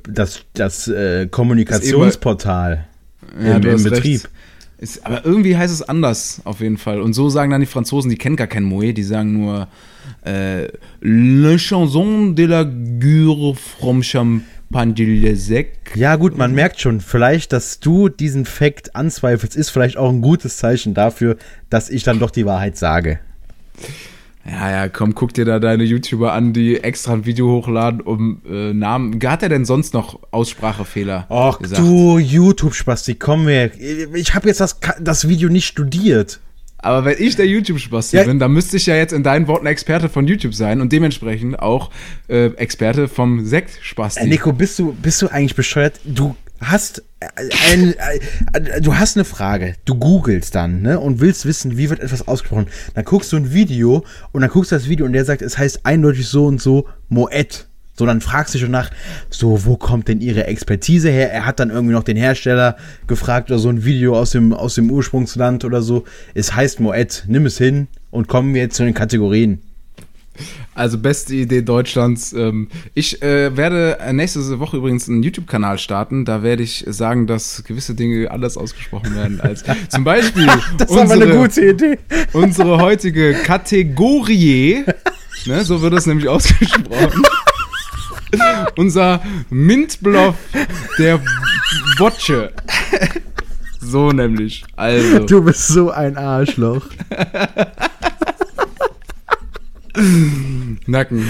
das, 0.04 0.42
das 0.54 0.88
äh, 0.88 1.28
Kommunikationsportal 1.28 2.86
Ja, 3.42 3.56
im, 3.58 3.62
du 3.62 3.70
im 3.70 3.84
Betrieb. 3.84 4.24
recht. 4.24 4.30
Ist, 4.80 5.06
aber 5.06 5.26
irgendwie 5.26 5.58
heißt 5.58 5.74
es 5.74 5.82
anders, 5.82 6.42
auf 6.46 6.62
jeden 6.62 6.78
Fall. 6.78 7.02
Und 7.02 7.12
so 7.12 7.28
sagen 7.28 7.52
dann 7.52 7.60
die 7.60 7.68
Franzosen, 7.68 8.10
die 8.10 8.16
kennen 8.16 8.38
gar 8.38 8.48
kein 8.48 8.64
Moe, 8.64 8.94
die 8.94 9.04
sagen 9.04 9.34
nur 9.34 9.68
äh, 10.24 10.70
Le 11.02 11.58
chanson 11.58 12.34
de 12.34 12.46
la 12.46 12.64
gure 12.64 13.56
from 13.56 14.02
champagne 14.02 14.94
de 14.94 15.36
sec. 15.36 15.92
Ja, 15.96 16.16
gut, 16.16 16.38
man 16.38 16.54
merkt 16.54 16.80
schon, 16.80 17.02
vielleicht, 17.02 17.52
dass 17.52 17.82
du 17.82 18.08
diesen 18.08 18.46
Fakt 18.46 18.96
anzweifelst, 18.96 19.58
ist 19.58 19.70
vielleicht 19.70 19.98
auch 19.98 20.10
ein 20.10 20.22
gutes 20.22 20.56
Zeichen 20.56 20.94
dafür, 20.94 21.36
dass 21.70 21.90
ich 21.90 22.04
dann 22.04 22.20
doch 22.20 22.32
die 22.32 22.46
Wahrheit 22.46 22.78
sage. 22.78 23.20
Ja, 24.46 24.72
ja, 24.72 24.90
komm, 24.90 25.16
guck 25.16 25.34
dir 25.34 25.46
da 25.46 25.60
deine 25.60 25.84
YouTuber 25.84 26.32
an, 26.34 26.54
die 26.54 26.78
extra 26.78 27.14
ein 27.14 27.26
Video 27.26 27.48
hochladen, 27.52 28.02
um 28.02 28.42
äh, 28.50 28.74
Namen. 28.74 29.20
Hat 29.24 29.44
er 29.44 29.50
denn 29.50 29.66
sonst 29.66 29.94
noch 29.94 30.20
Aussprachefehler? 30.32 31.28
Ach 31.30 31.60
gesagt? 31.60 31.82
du 31.82 32.18
YouTube-Spasti, 32.18 33.16
komm 33.16 33.48
her. 33.48 33.72
Ich 34.16 34.34
habe 34.34 34.48
jetzt 34.48 34.62
das, 34.62 34.80
das 35.00 35.28
Video 35.28 35.50
nicht 35.50 35.68
studiert. 35.68 36.40
Aber 36.82 37.04
wenn 37.04 37.18
ich 37.20 37.36
der 37.36 37.46
YouTube-Spasti 37.46 38.18
Ja. 38.18 38.24
bin, 38.24 38.40
dann 38.40 38.54
müsste 38.54 38.78
ich 38.78 38.86
ja 38.86 38.96
jetzt 38.96 39.12
in 39.12 39.22
deinen 39.22 39.48
Worten 39.48 39.66
Experte 39.66 40.08
von 40.08 40.26
YouTube 40.26 40.56
sein 40.56 40.80
und 40.80 40.94
dementsprechend 40.94 41.60
auch 41.60 41.92
äh, 42.30 42.48
Experte 42.54 43.10
vom 43.10 43.46
Sekt-Spasti. 43.46 44.22
Äh, 44.22 44.28
Nico, 44.28 44.54
bist 44.54 44.80
du, 44.80 44.94
bist 44.94 45.22
du 45.22 45.28
eigentlich 45.28 45.56
bescheuert? 45.56 46.00
Du 46.06 46.36
hast 46.62 47.04
äh, 47.20 47.28
ein, 47.72 47.94
äh, 48.54 48.82
du 48.82 48.96
hast 48.96 49.18
eine 49.18 49.26
Frage, 49.26 49.76
du 49.86 49.96
googelst 49.96 50.56
dann, 50.56 50.82
ne, 50.82 51.00
und 51.00 51.20
willst 51.20 51.46
wissen, 51.46 51.78
wie 51.78 51.90
wird 51.90 52.00
etwas 52.00 52.28
ausgesprochen. 52.28 52.68
Dann 52.94 53.06
guckst 53.06 53.32
du 53.32 53.38
ein 53.38 53.54
Video 53.54 54.04
und 54.32 54.42
dann 54.42 54.50
guckst 54.50 54.72
du 54.72 54.76
das 54.76 54.90
Video 54.90 55.06
und 55.06 55.14
der 55.14 55.26
sagt, 55.26 55.42
es 55.42 55.58
heißt 55.58 55.86
eindeutig 55.86 56.28
so 56.28 56.46
und 56.46 56.62
so 56.62 56.88
Moet. 57.08 57.68
So, 58.00 58.06
dann 58.06 58.22
fragst 58.22 58.56
du 58.56 58.60
schon 58.60 58.72
nach, 58.72 58.92
so, 59.30 59.66
wo 59.66 59.76
kommt 59.76 60.08
denn 60.08 60.22
ihre 60.22 60.48
Expertise 60.48 61.10
her? 61.10 61.34
Er 61.34 61.46
hat 61.46 61.60
dann 61.60 61.70
irgendwie 61.70 61.94
noch 61.94 62.04
den 62.04 62.16
Hersteller 62.16 62.78
gefragt 63.08 63.52
oder 63.52 63.60
so 63.60 63.68
ein 63.68 63.84
Video 63.84 64.18
aus 64.18 64.32
dem, 64.32 64.54
aus 64.54 64.76
dem 64.76 64.90
Ursprungsland 64.90 65.66
oder 65.66 65.82
so. 65.82 66.06
Es 66.34 66.56
heißt 66.56 66.80
Moet, 66.80 67.26
nimm 67.28 67.46
es 67.46 67.58
hin 67.58 67.90
und 68.10 68.30
kommen 68.30 68.54
wir 68.54 68.62
jetzt 68.62 68.78
zu 68.78 68.86
den 68.86 68.94
Kategorien. 68.94 69.62
Also 70.76 70.98
beste 70.98 71.36
Idee 71.36 71.62
Deutschlands. 71.62 72.34
Ähm, 72.34 72.70
ich 72.94 73.22
äh, 73.22 73.56
werde 73.56 73.98
nächste 74.14 74.60
Woche 74.60 74.78
übrigens 74.78 75.10
einen 75.10 75.24
YouTube-Kanal 75.24 75.78
starten. 75.78 76.26
Da 76.26 76.44
werde 76.44 76.64
ich 76.64 76.86
sagen, 76.88 77.28
dass 77.28 77.64
gewisse 77.64 77.96
Dinge 77.96 78.32
anders 78.32 78.58
ausgesprochen 78.58 79.16
werden 79.16 79.42
als 79.42 79.64
zum 79.90 80.04
Beispiel 80.04 80.48
Das 80.78 80.90
ist 80.90 80.98
aber 80.98 81.14
eine 81.14 81.36
gute 81.36 81.70
Idee. 81.70 82.00
unsere 82.34 82.80
heutige 82.80 83.34
Kategorie. 83.34 84.86
Ne, 85.46 85.64
so 85.64 85.82
wird 85.82 85.94
es 85.94 86.06
nämlich 86.06 86.28
ausgesprochen. 86.28 87.24
Unser 88.78 89.22
Mintbluff 89.50 90.36
der 90.98 91.20
Wotsche. 91.98 92.52
So 93.82 94.12
nämlich. 94.12 94.64
Also. 94.76 95.26
Du 95.26 95.42
bist 95.42 95.68
so 95.68 95.90
ein 95.92 96.18
Arschloch. 96.18 96.86
Nacken. 100.88 101.26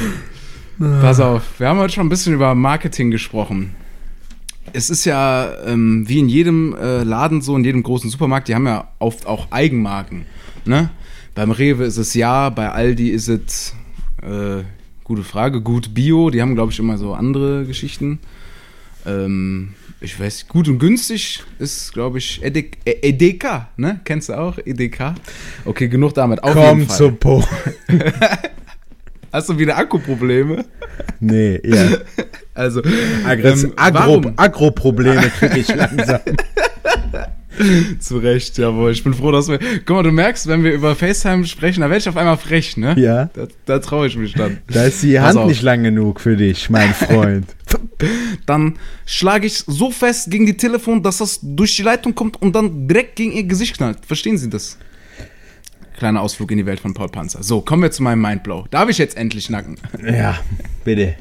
Pass 0.80 1.20
auf, 1.20 1.60
wir 1.60 1.68
haben 1.68 1.80
heute 1.80 1.94
schon 1.94 2.06
ein 2.06 2.10
bisschen 2.10 2.34
über 2.34 2.56
Marketing 2.56 3.12
gesprochen. 3.12 3.76
Es 4.72 4.90
ist 4.90 5.04
ja 5.06 5.52
ähm, 5.66 6.08
wie 6.08 6.20
in 6.20 6.30
jedem 6.30 6.76
äh, 6.76 7.04
Laden 7.04 7.42
so, 7.42 7.56
in 7.58 7.64
jedem 7.64 7.84
großen 7.84 8.10
Supermarkt, 8.10 8.48
die 8.48 8.56
haben 8.56 8.68
ja 8.68 8.88
oft 9.00 9.26
auch 9.26 9.52
Eigenmarken. 9.52 10.26
Ne? 10.66 10.90
Beim 11.36 11.52
Rewe 11.52 11.84
ist 11.86 11.98
es 11.98 12.14
ja, 12.14 12.50
bei 12.50 12.70
Aldi 12.70 13.10
ist 13.10 13.28
es, 13.28 13.74
äh, 14.22 14.64
gute 15.04 15.24
Frage, 15.24 15.62
gut 15.62 15.94
Bio, 15.94 16.30
die 16.30 16.42
haben 16.42 16.56
glaube 16.56 16.72
ich 16.72 16.80
immer 16.80 16.98
so 16.98 17.14
andere 17.14 17.66
Geschichten. 17.66 18.20
Ähm, 19.06 19.74
ich 20.02 20.18
weiß, 20.18 20.48
gut 20.48 20.70
und 20.70 20.80
günstig 20.80 21.44
ist, 21.58 21.92
glaube 21.94 22.20
ich, 22.20 22.42
Edek, 22.44 22.78
E- 22.86 23.00
Edeka, 23.02 23.70
ne? 23.76 24.00
Kennst 24.06 24.30
du 24.30 24.34
auch? 24.34 24.58
Edeka? 24.64 25.16
Okay, 25.66 25.90
genug 25.90 26.14
damit. 26.14 26.42
Auf 26.44 26.56
jeden 26.56 26.68
Komm 26.68 26.88
Fall. 26.88 26.98
zum 26.98 27.18
Po. 27.18 27.44
Hast 29.32 29.50
du 29.50 29.58
wieder 29.58 29.78
Akkuprobleme? 29.78 30.66
Nee, 31.20 31.60
ja. 31.64 31.98
Also, 32.54 32.82
Aggress 33.26 33.64
ähm, 33.64 33.74
Agro? 33.76 34.22
Agro-Probleme 34.36 35.32
kriege 35.40 35.60
ich 35.60 35.74
langsam. 35.74 36.20
Zu 38.00 38.20
Recht, 38.20 38.58
jawohl. 38.58 38.92
Ich 38.92 39.04
bin 39.04 39.14
froh, 39.14 39.32
dass 39.32 39.50
wir. 39.50 39.60
Guck 39.86 39.98
mal, 39.98 40.04
du 40.04 40.12
merkst, 40.12 40.48
wenn 40.48 40.64
wir 40.64 40.74
über 40.74 40.96
FaceTime 40.96 41.46
sprechen, 41.46 41.82
da 41.82 41.88
werde 41.90 42.00
ich 42.00 42.08
auf 42.08 42.16
einmal 42.16 42.38
frech, 42.38 42.78
ne? 42.78 42.96
Ja. 42.98 43.30
Da, 43.34 43.48
da 43.66 43.80
traue 43.80 44.08
ich 44.08 44.16
mich 44.16 44.34
dann. 44.34 44.60
Da 44.68 44.84
ist 44.86 45.04
die 45.04 45.20
Hand 45.20 45.46
nicht 45.46 45.62
lang 45.62 45.84
genug 45.84 46.22
für 46.22 46.38
dich, 46.38 46.70
mein 46.70 46.94
Freund. 46.94 47.46
Dann 48.46 48.78
schlage 49.06 49.46
ich 49.46 49.64
so 49.68 49.92
fest 49.92 50.32
gegen 50.32 50.46
die 50.46 50.56
Telefon, 50.56 51.04
dass 51.04 51.18
das 51.18 51.40
durch 51.42 51.76
die 51.76 51.84
Leitung 51.84 52.16
kommt 52.16 52.42
und 52.42 52.56
dann 52.56 52.88
direkt 52.88 53.18
gegen 53.18 53.34
ihr 53.34 53.44
Gesicht 53.44 53.76
knallt. 53.76 53.98
Verstehen 54.06 54.38
Sie 54.38 54.50
das? 54.50 54.78
Kleiner 56.00 56.22
Ausflug 56.22 56.50
in 56.52 56.58
die 56.58 56.66
Welt 56.66 56.80
von 56.80 56.94
Paul 56.94 57.10
Panzer. 57.10 57.44
So, 57.44 57.60
kommen 57.60 57.84
wir 57.84 57.92
zu 57.92 58.04
meinem 58.04 58.22
Mindblow. 58.22 58.68
Darf 58.72 58.88
ich 58.88 58.98
jetzt 58.98 59.18
endlich 59.18 59.50
nacken? 59.50 59.76
ja, 60.02 60.40
bitte. 60.86 61.16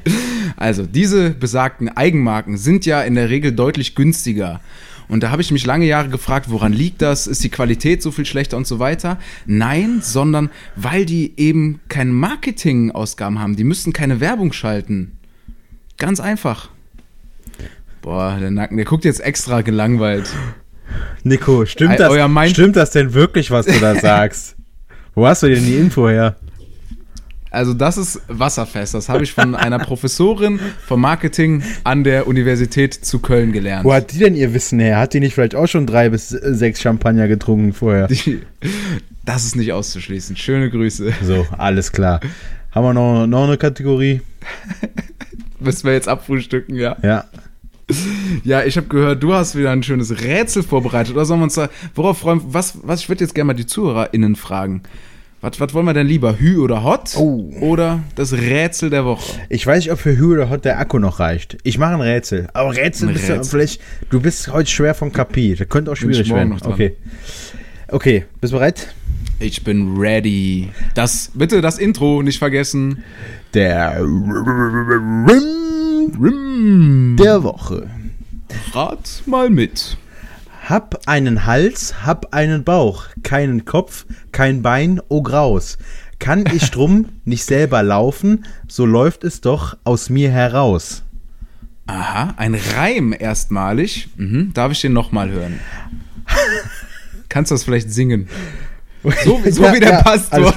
Also, 0.55 0.85
diese 0.85 1.31
besagten 1.31 1.89
Eigenmarken 1.89 2.55
sind 2.57 2.85
ja 2.85 3.01
in 3.01 3.15
der 3.15 3.29
Regel 3.29 3.51
deutlich 3.51 3.93
günstiger. 3.93 4.61
Und 5.09 5.21
da 5.21 5.31
habe 5.31 5.41
ich 5.41 5.51
mich 5.51 5.65
lange 5.65 5.85
Jahre 5.85 6.07
gefragt, 6.07 6.49
woran 6.49 6.71
liegt 6.71 7.01
das? 7.01 7.27
Ist 7.27 7.43
die 7.43 7.49
Qualität 7.49 8.01
so 8.01 8.11
viel 8.11 8.25
schlechter 8.25 8.55
und 8.55 8.67
so 8.67 8.79
weiter? 8.79 9.19
Nein, 9.45 9.99
sondern 10.01 10.49
weil 10.77 11.05
die 11.05 11.33
eben 11.35 11.81
keine 11.89 12.13
Marketingausgaben 12.13 13.37
haben. 13.37 13.57
Die 13.57 13.65
müssten 13.65 13.91
keine 13.91 14.21
Werbung 14.21 14.53
schalten. 14.53 15.17
Ganz 15.97 16.21
einfach. 16.21 16.69
Boah, 18.01 18.37
der 18.39 18.49
Nacken, 18.49 18.77
der 18.77 18.85
guckt 18.85 19.03
jetzt 19.03 19.19
extra 19.19 19.59
gelangweilt. 19.59 20.29
Nico, 21.23 21.65
stimmt 21.65 21.99
das, 21.99 22.49
stimmt 22.51 22.77
das 22.77 22.91
denn 22.91 23.13
wirklich, 23.13 23.51
was 23.51 23.65
du 23.65 23.77
da 23.77 23.95
sagst? 23.99 24.55
Wo 25.15 25.27
hast 25.27 25.43
du 25.43 25.47
denn 25.47 25.63
die 25.63 25.75
Info 25.75 26.07
her? 26.07 26.35
Also 27.51 27.73
das 27.73 27.97
ist 27.97 28.21
wasserfest. 28.27 28.93
Das 28.93 29.09
habe 29.09 29.23
ich 29.23 29.33
von 29.33 29.55
einer 29.55 29.79
Professorin 29.85 30.59
vom 30.85 31.01
Marketing 31.01 31.63
an 31.83 32.03
der 32.03 32.27
Universität 32.27 32.93
zu 32.93 33.19
Köln 33.19 33.51
gelernt. 33.51 33.85
Wo 33.85 33.93
hat 33.93 34.11
die 34.13 34.19
denn 34.19 34.35
ihr 34.35 34.53
Wissen 34.53 34.79
her? 34.79 34.99
Hat 34.99 35.13
die 35.13 35.19
nicht 35.19 35.33
vielleicht 35.33 35.55
auch 35.55 35.67
schon 35.67 35.87
drei 35.87 36.09
bis 36.09 36.31
äh, 36.31 36.53
sechs 36.53 36.81
Champagner 36.81 37.27
getrunken 37.27 37.73
vorher? 37.73 38.07
Die, 38.07 38.41
das 39.25 39.45
ist 39.45 39.55
nicht 39.55 39.73
auszuschließen. 39.73 40.35
Schöne 40.37 40.69
Grüße. 40.69 41.13
So, 41.23 41.47
alles 41.57 41.91
klar. 41.91 42.19
Haben 42.71 42.85
wir 42.85 42.93
noch, 42.93 43.25
noch 43.25 43.45
eine 43.45 43.57
Kategorie? 43.57 44.21
Müssen 45.59 45.85
wir 45.85 45.93
jetzt 45.93 46.07
abfrühstücken, 46.07 46.75
ja. 46.75 46.97
Ja. 47.01 47.25
Ja, 48.43 48.63
ich 48.63 48.77
habe 48.77 48.87
gehört, 48.87 49.23
du 49.23 49.33
hast 49.33 49.55
wieder 49.55 49.71
ein 49.71 49.83
schönes 49.83 50.21
Rätsel 50.23 50.63
vorbereitet. 50.63 51.15
Oder 51.15 51.25
sollen 51.25 51.39
wir 51.39 51.45
uns 51.45 51.55
da, 51.55 51.69
worauf 51.95 52.19
freuen, 52.19 52.41
was, 52.47 52.79
was, 52.83 53.01
ich 53.01 53.09
würde 53.09 53.23
jetzt 53.23 53.33
gerne 53.35 53.47
mal 53.47 53.53
die 53.53 53.65
ZuhörerInnen 53.65 54.35
fragen. 54.35 54.83
Was, 55.41 55.59
was 55.59 55.73
wollen 55.73 55.85
wir 55.85 55.93
denn 55.93 56.07
lieber, 56.07 56.37
Hü 56.37 56.57
oder 56.57 56.83
Hot? 56.83 57.15
Oh. 57.15 57.49
Oder 57.61 58.03
das 58.15 58.33
Rätsel 58.33 58.89
der 58.89 59.05
Woche? 59.05 59.23
Ich 59.47 59.65
weiß 59.65 59.77
nicht, 59.77 59.91
ob 59.91 59.99
für 59.99 60.17
Hü 60.17 60.33
oder 60.33 60.49
Hot 60.49 60.65
der 60.65 60.79
Akku 60.79 60.99
noch 60.99 61.19
reicht. 61.19 61.57
Ich 61.63 61.77
mache 61.77 61.93
ein 61.93 62.01
Rätsel. 62.01 62.47
Aber 62.53 62.75
Rätsel, 62.75 63.07
Ein 63.07 63.13
bist 63.13 63.29
du 63.29 63.33
Rätsel. 63.33 63.51
vielleicht. 63.51 63.81
Du 64.09 64.19
bist 64.19 64.51
heute 64.51 64.69
schwer 64.69 64.93
vom 64.93 65.13
Kapi. 65.13 65.55
Das 65.55 65.69
könnte 65.69 65.91
auch 65.91 65.95
schwierig 65.95 66.29
werden. 66.29 66.57
Okay. 66.61 66.97
Okay, 67.87 68.25
bist 68.41 68.51
du 68.51 68.57
bereit? 68.57 68.93
Ich 69.39 69.63
bin 69.63 69.97
ready. 69.97 70.67
Das, 70.93 71.31
bitte 71.33 71.61
das 71.61 71.77
Intro 71.77 72.21
nicht 72.21 72.39
vergessen. 72.39 73.03
Der 73.53 74.01
Rim 76.19 77.15
der 77.17 77.43
Woche. 77.43 77.89
Rat 78.73 79.23
mal 79.25 79.49
mit. 79.49 79.97
Hab 80.67 81.07
einen 81.07 81.45
Hals, 81.45 82.05
hab 82.05 82.33
einen 82.33 82.63
Bauch, 82.63 83.05
keinen 83.23 83.65
Kopf, 83.65 84.05
kein 84.31 84.61
Bein, 84.61 85.01
oh 85.07 85.23
Graus. 85.23 85.77
Kann 86.19 86.45
ich 86.53 86.69
drum 86.69 87.05
nicht 87.25 87.45
selber 87.45 87.81
laufen, 87.81 88.45
so 88.67 88.85
läuft 88.85 89.23
es 89.23 89.41
doch 89.41 89.77
aus 89.83 90.09
mir 90.09 90.29
heraus. 90.31 91.03
Aha, 91.87 92.35
ein 92.37 92.55
Reim 92.55 93.15
erstmalig. 93.17 94.09
Mhm. 94.15 94.51
Darf 94.53 94.71
ich 94.73 94.81
den 94.81 94.93
nochmal 94.93 95.31
hören? 95.31 95.59
Kannst 97.29 97.49
du 97.49 97.55
das 97.55 97.63
vielleicht 97.63 97.91
singen? 97.91 98.27
So, 99.23 99.39
so 99.49 99.63
Ja, 99.63 99.73
wie 99.73 99.79
der 99.79 99.91
ja, 99.91 100.01
Pastor. 100.01 100.53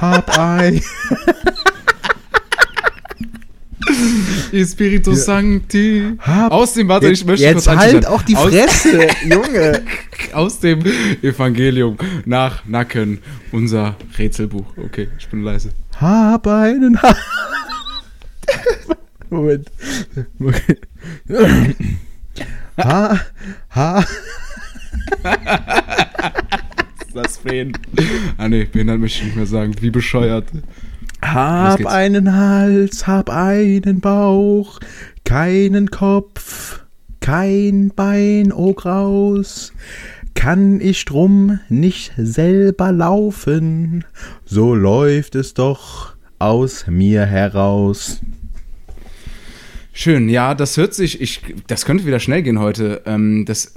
Hab 0.00 0.38
ein. 0.38 0.80
Espiritu 4.52 5.14
Sancti. 5.14 6.14
Hab- 6.20 6.52
Aus 6.52 6.74
dem, 6.74 6.88
warte, 6.88 7.08
Jetzt, 7.08 7.20
ich 7.20 7.26
möchte 7.26 7.44
jetzt 7.44 7.66
kurz 7.66 7.78
halt 7.78 8.06
auch 8.06 8.22
die 8.22 8.36
aus, 8.36 8.50
Fresse, 8.50 9.06
Junge. 9.28 9.82
Aus 10.32 10.60
dem 10.60 10.80
Evangelium 11.22 11.96
nach 12.24 12.64
Nacken, 12.66 13.18
unser 13.52 13.96
Rätselbuch. 14.18 14.66
Okay, 14.76 15.08
ich 15.18 15.28
bin 15.28 15.42
leise. 15.42 15.70
Hab 16.00 16.46
einen 16.46 17.00
ha 17.02 17.16
Moment. 19.30 19.70
Moment. 20.38 20.62
Ha, 22.78 23.20
ha. 23.74 24.04
Das 27.14 27.38
Feen. 27.38 27.72
Ah 28.36 28.48
nee, 28.48 28.64
behindert 28.64 29.00
möchte 29.00 29.20
ich 29.20 29.24
nicht 29.26 29.36
mehr 29.36 29.46
sagen. 29.46 29.74
Wie 29.80 29.90
bescheuert. 29.90 30.46
Hab 31.22 31.84
einen 31.86 32.36
Hals, 32.36 33.06
hab 33.06 33.30
einen 33.30 34.00
Bauch, 34.00 34.80
keinen 35.24 35.90
Kopf, 35.90 36.80
kein 37.20 37.92
Bein, 37.94 38.52
oh 38.52 38.72
Graus. 38.72 39.72
Kann 40.34 40.80
ich 40.80 41.04
drum 41.04 41.58
nicht 41.68 42.12
selber 42.16 42.92
laufen, 42.92 44.04
so 44.44 44.74
läuft 44.74 45.34
es 45.34 45.52
doch 45.52 46.14
aus 46.38 46.86
mir 46.86 47.26
heraus. 47.26 48.20
Schön, 49.92 50.28
ja, 50.28 50.54
das 50.54 50.76
hört 50.76 50.94
sich, 50.94 51.20
ich, 51.20 51.42
das 51.66 51.84
könnte 51.84 52.06
wieder 52.06 52.20
schnell 52.20 52.44
gehen 52.44 52.60
heute. 52.60 53.02
Ähm, 53.04 53.44
das 53.46 53.74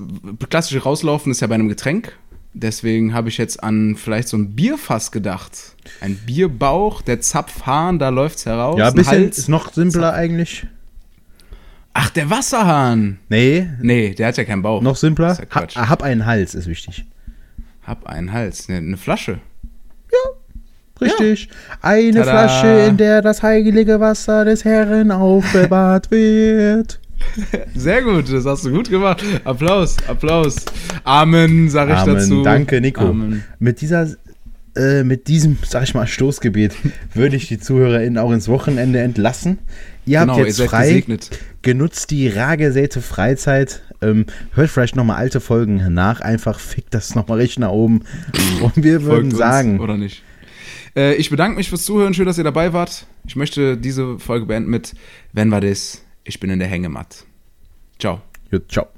klassische 0.49 0.83
Rauslaufen 0.83 1.31
ist 1.31 1.39
ja 1.39 1.47
bei 1.47 1.55
einem 1.55 1.67
Getränk. 1.67 2.15
Deswegen 2.53 3.15
habe 3.15 3.29
ich 3.29 3.39
jetzt 3.39 3.63
an 3.63 3.95
vielleicht 3.95 4.27
so 4.27 4.37
ein 4.37 4.55
Bierfass 4.55 5.11
gedacht. 5.11 5.70
Ein 6.01 6.15
Bierbauch, 6.15 7.01
der 7.01 7.21
Zapfhahn, 7.21 7.99
da 7.99 8.09
läuft's 8.09 8.45
heraus. 8.45 8.77
Ja, 8.79 8.87
ein 8.89 8.93
bisschen 8.93 9.11
Hals. 9.23 9.37
ist 9.37 9.47
noch 9.49 9.73
simpler 9.73 10.13
eigentlich. 10.13 10.65
Ach, 11.93 12.09
der 12.11 12.29
Wasserhahn. 12.29 13.19
Nee, 13.29 13.67
Nee, 13.81 14.13
der 14.13 14.27
hat 14.29 14.37
ja 14.37 14.45
keinen 14.45 14.61
Bauch. 14.61 14.81
noch 14.81 14.95
simpler. 14.95 15.33
Ja 15.33 15.39
Ha, 15.39 15.45
Quatsch. 15.45 15.75
hab 15.75 16.03
einen 16.03 16.25
Hals, 16.25 16.55
ist 16.55 16.67
wichtig. 16.67 17.05
Hab 17.83 18.05
einen 18.07 18.31
Hals, 18.31 18.69
ne, 18.69 18.77
eine 18.77 18.97
Flasche. 18.97 19.39
Richtig. 20.99 21.49
Eine 21.81 22.19
Tada. 22.19 22.31
Flasche, 22.47 22.67
in 22.89 22.97
der 22.97 23.23
das 23.23 23.41
heilige 23.41 23.99
Wasser 23.99 24.45
des 24.45 24.63
Herrn 24.65 25.09
aufbewahrt 25.11 26.11
wird. 26.11 26.99
Sehr 27.73 28.03
gut, 28.03 28.31
das 28.31 28.45
hast 28.45 28.65
du 28.65 28.71
gut 28.71 28.87
gemacht. 28.89 29.23
Applaus, 29.43 29.97
Applaus. 30.07 30.57
Amen, 31.03 31.69
sag 31.69 31.89
ich 31.89 31.95
Amen. 31.95 32.15
dazu. 32.15 32.43
Danke, 32.43 32.79
Nico. 32.81 33.01
Amen. 33.07 33.43
Mit 33.57 33.81
dieser, 33.81 34.07
äh, 34.75 35.03
mit 35.03 35.27
diesem, 35.27 35.57
sag 35.63 35.83
ich 35.83 35.93
mal, 35.93 36.07
Stoßgebet 36.07 36.75
würde 37.13 37.35
ich 37.35 37.47
die 37.47 37.59
ZuhörerInnen 37.59 38.17
auch 38.17 38.31
ins 38.31 38.47
Wochenende 38.47 38.99
entlassen. 38.99 39.59
Ihr 40.05 40.19
Genau, 40.21 40.33
habt 40.33 40.41
ihr 40.41 40.47
jetzt 40.47 40.61
frei. 40.61 40.87
gesegnet. 40.87 41.29
Genutzt 41.61 42.11
die 42.11 42.27
rar 42.27 42.57
gesäte 42.57 43.01
Freizeit. 43.01 43.83
Ähm, 44.01 44.25
hört 44.53 44.69
vielleicht 44.71 44.95
nochmal 44.95 45.17
alte 45.17 45.39
Folgen 45.39 45.93
nach. 45.93 46.21
Einfach 46.21 46.59
fickt 46.59 46.93
das 46.93 47.13
nochmal 47.13 47.37
richtig 47.37 47.59
nach 47.59 47.69
oben. 47.69 48.03
Und 48.61 48.83
wir 48.83 49.03
würden 49.03 49.29
sagen, 49.31 49.79
Oder 49.79 49.97
nicht? 49.97 50.23
Äh, 50.95 51.13
ich 51.15 51.29
bedanke 51.29 51.57
mich 51.57 51.69
fürs 51.69 51.85
Zuhören. 51.85 52.13
Schön, 52.13 52.25
dass 52.25 52.37
ihr 52.37 52.43
dabei 52.43 52.73
wart. 52.73 53.05
Ich 53.27 53.35
möchte 53.35 53.77
diese 53.77 54.17
Folge 54.19 54.45
beenden 54.47 54.69
mit 54.71 54.93
Wenn 55.33 55.51
war 55.51 55.61
das? 55.61 56.01
Ich 56.23 56.39
bin 56.39 56.49
in 56.49 56.59
der 56.59 56.67
Hängematte. 56.67 57.19
Ciao. 57.99 58.21
gut, 58.49 58.71
ciao. 58.71 58.91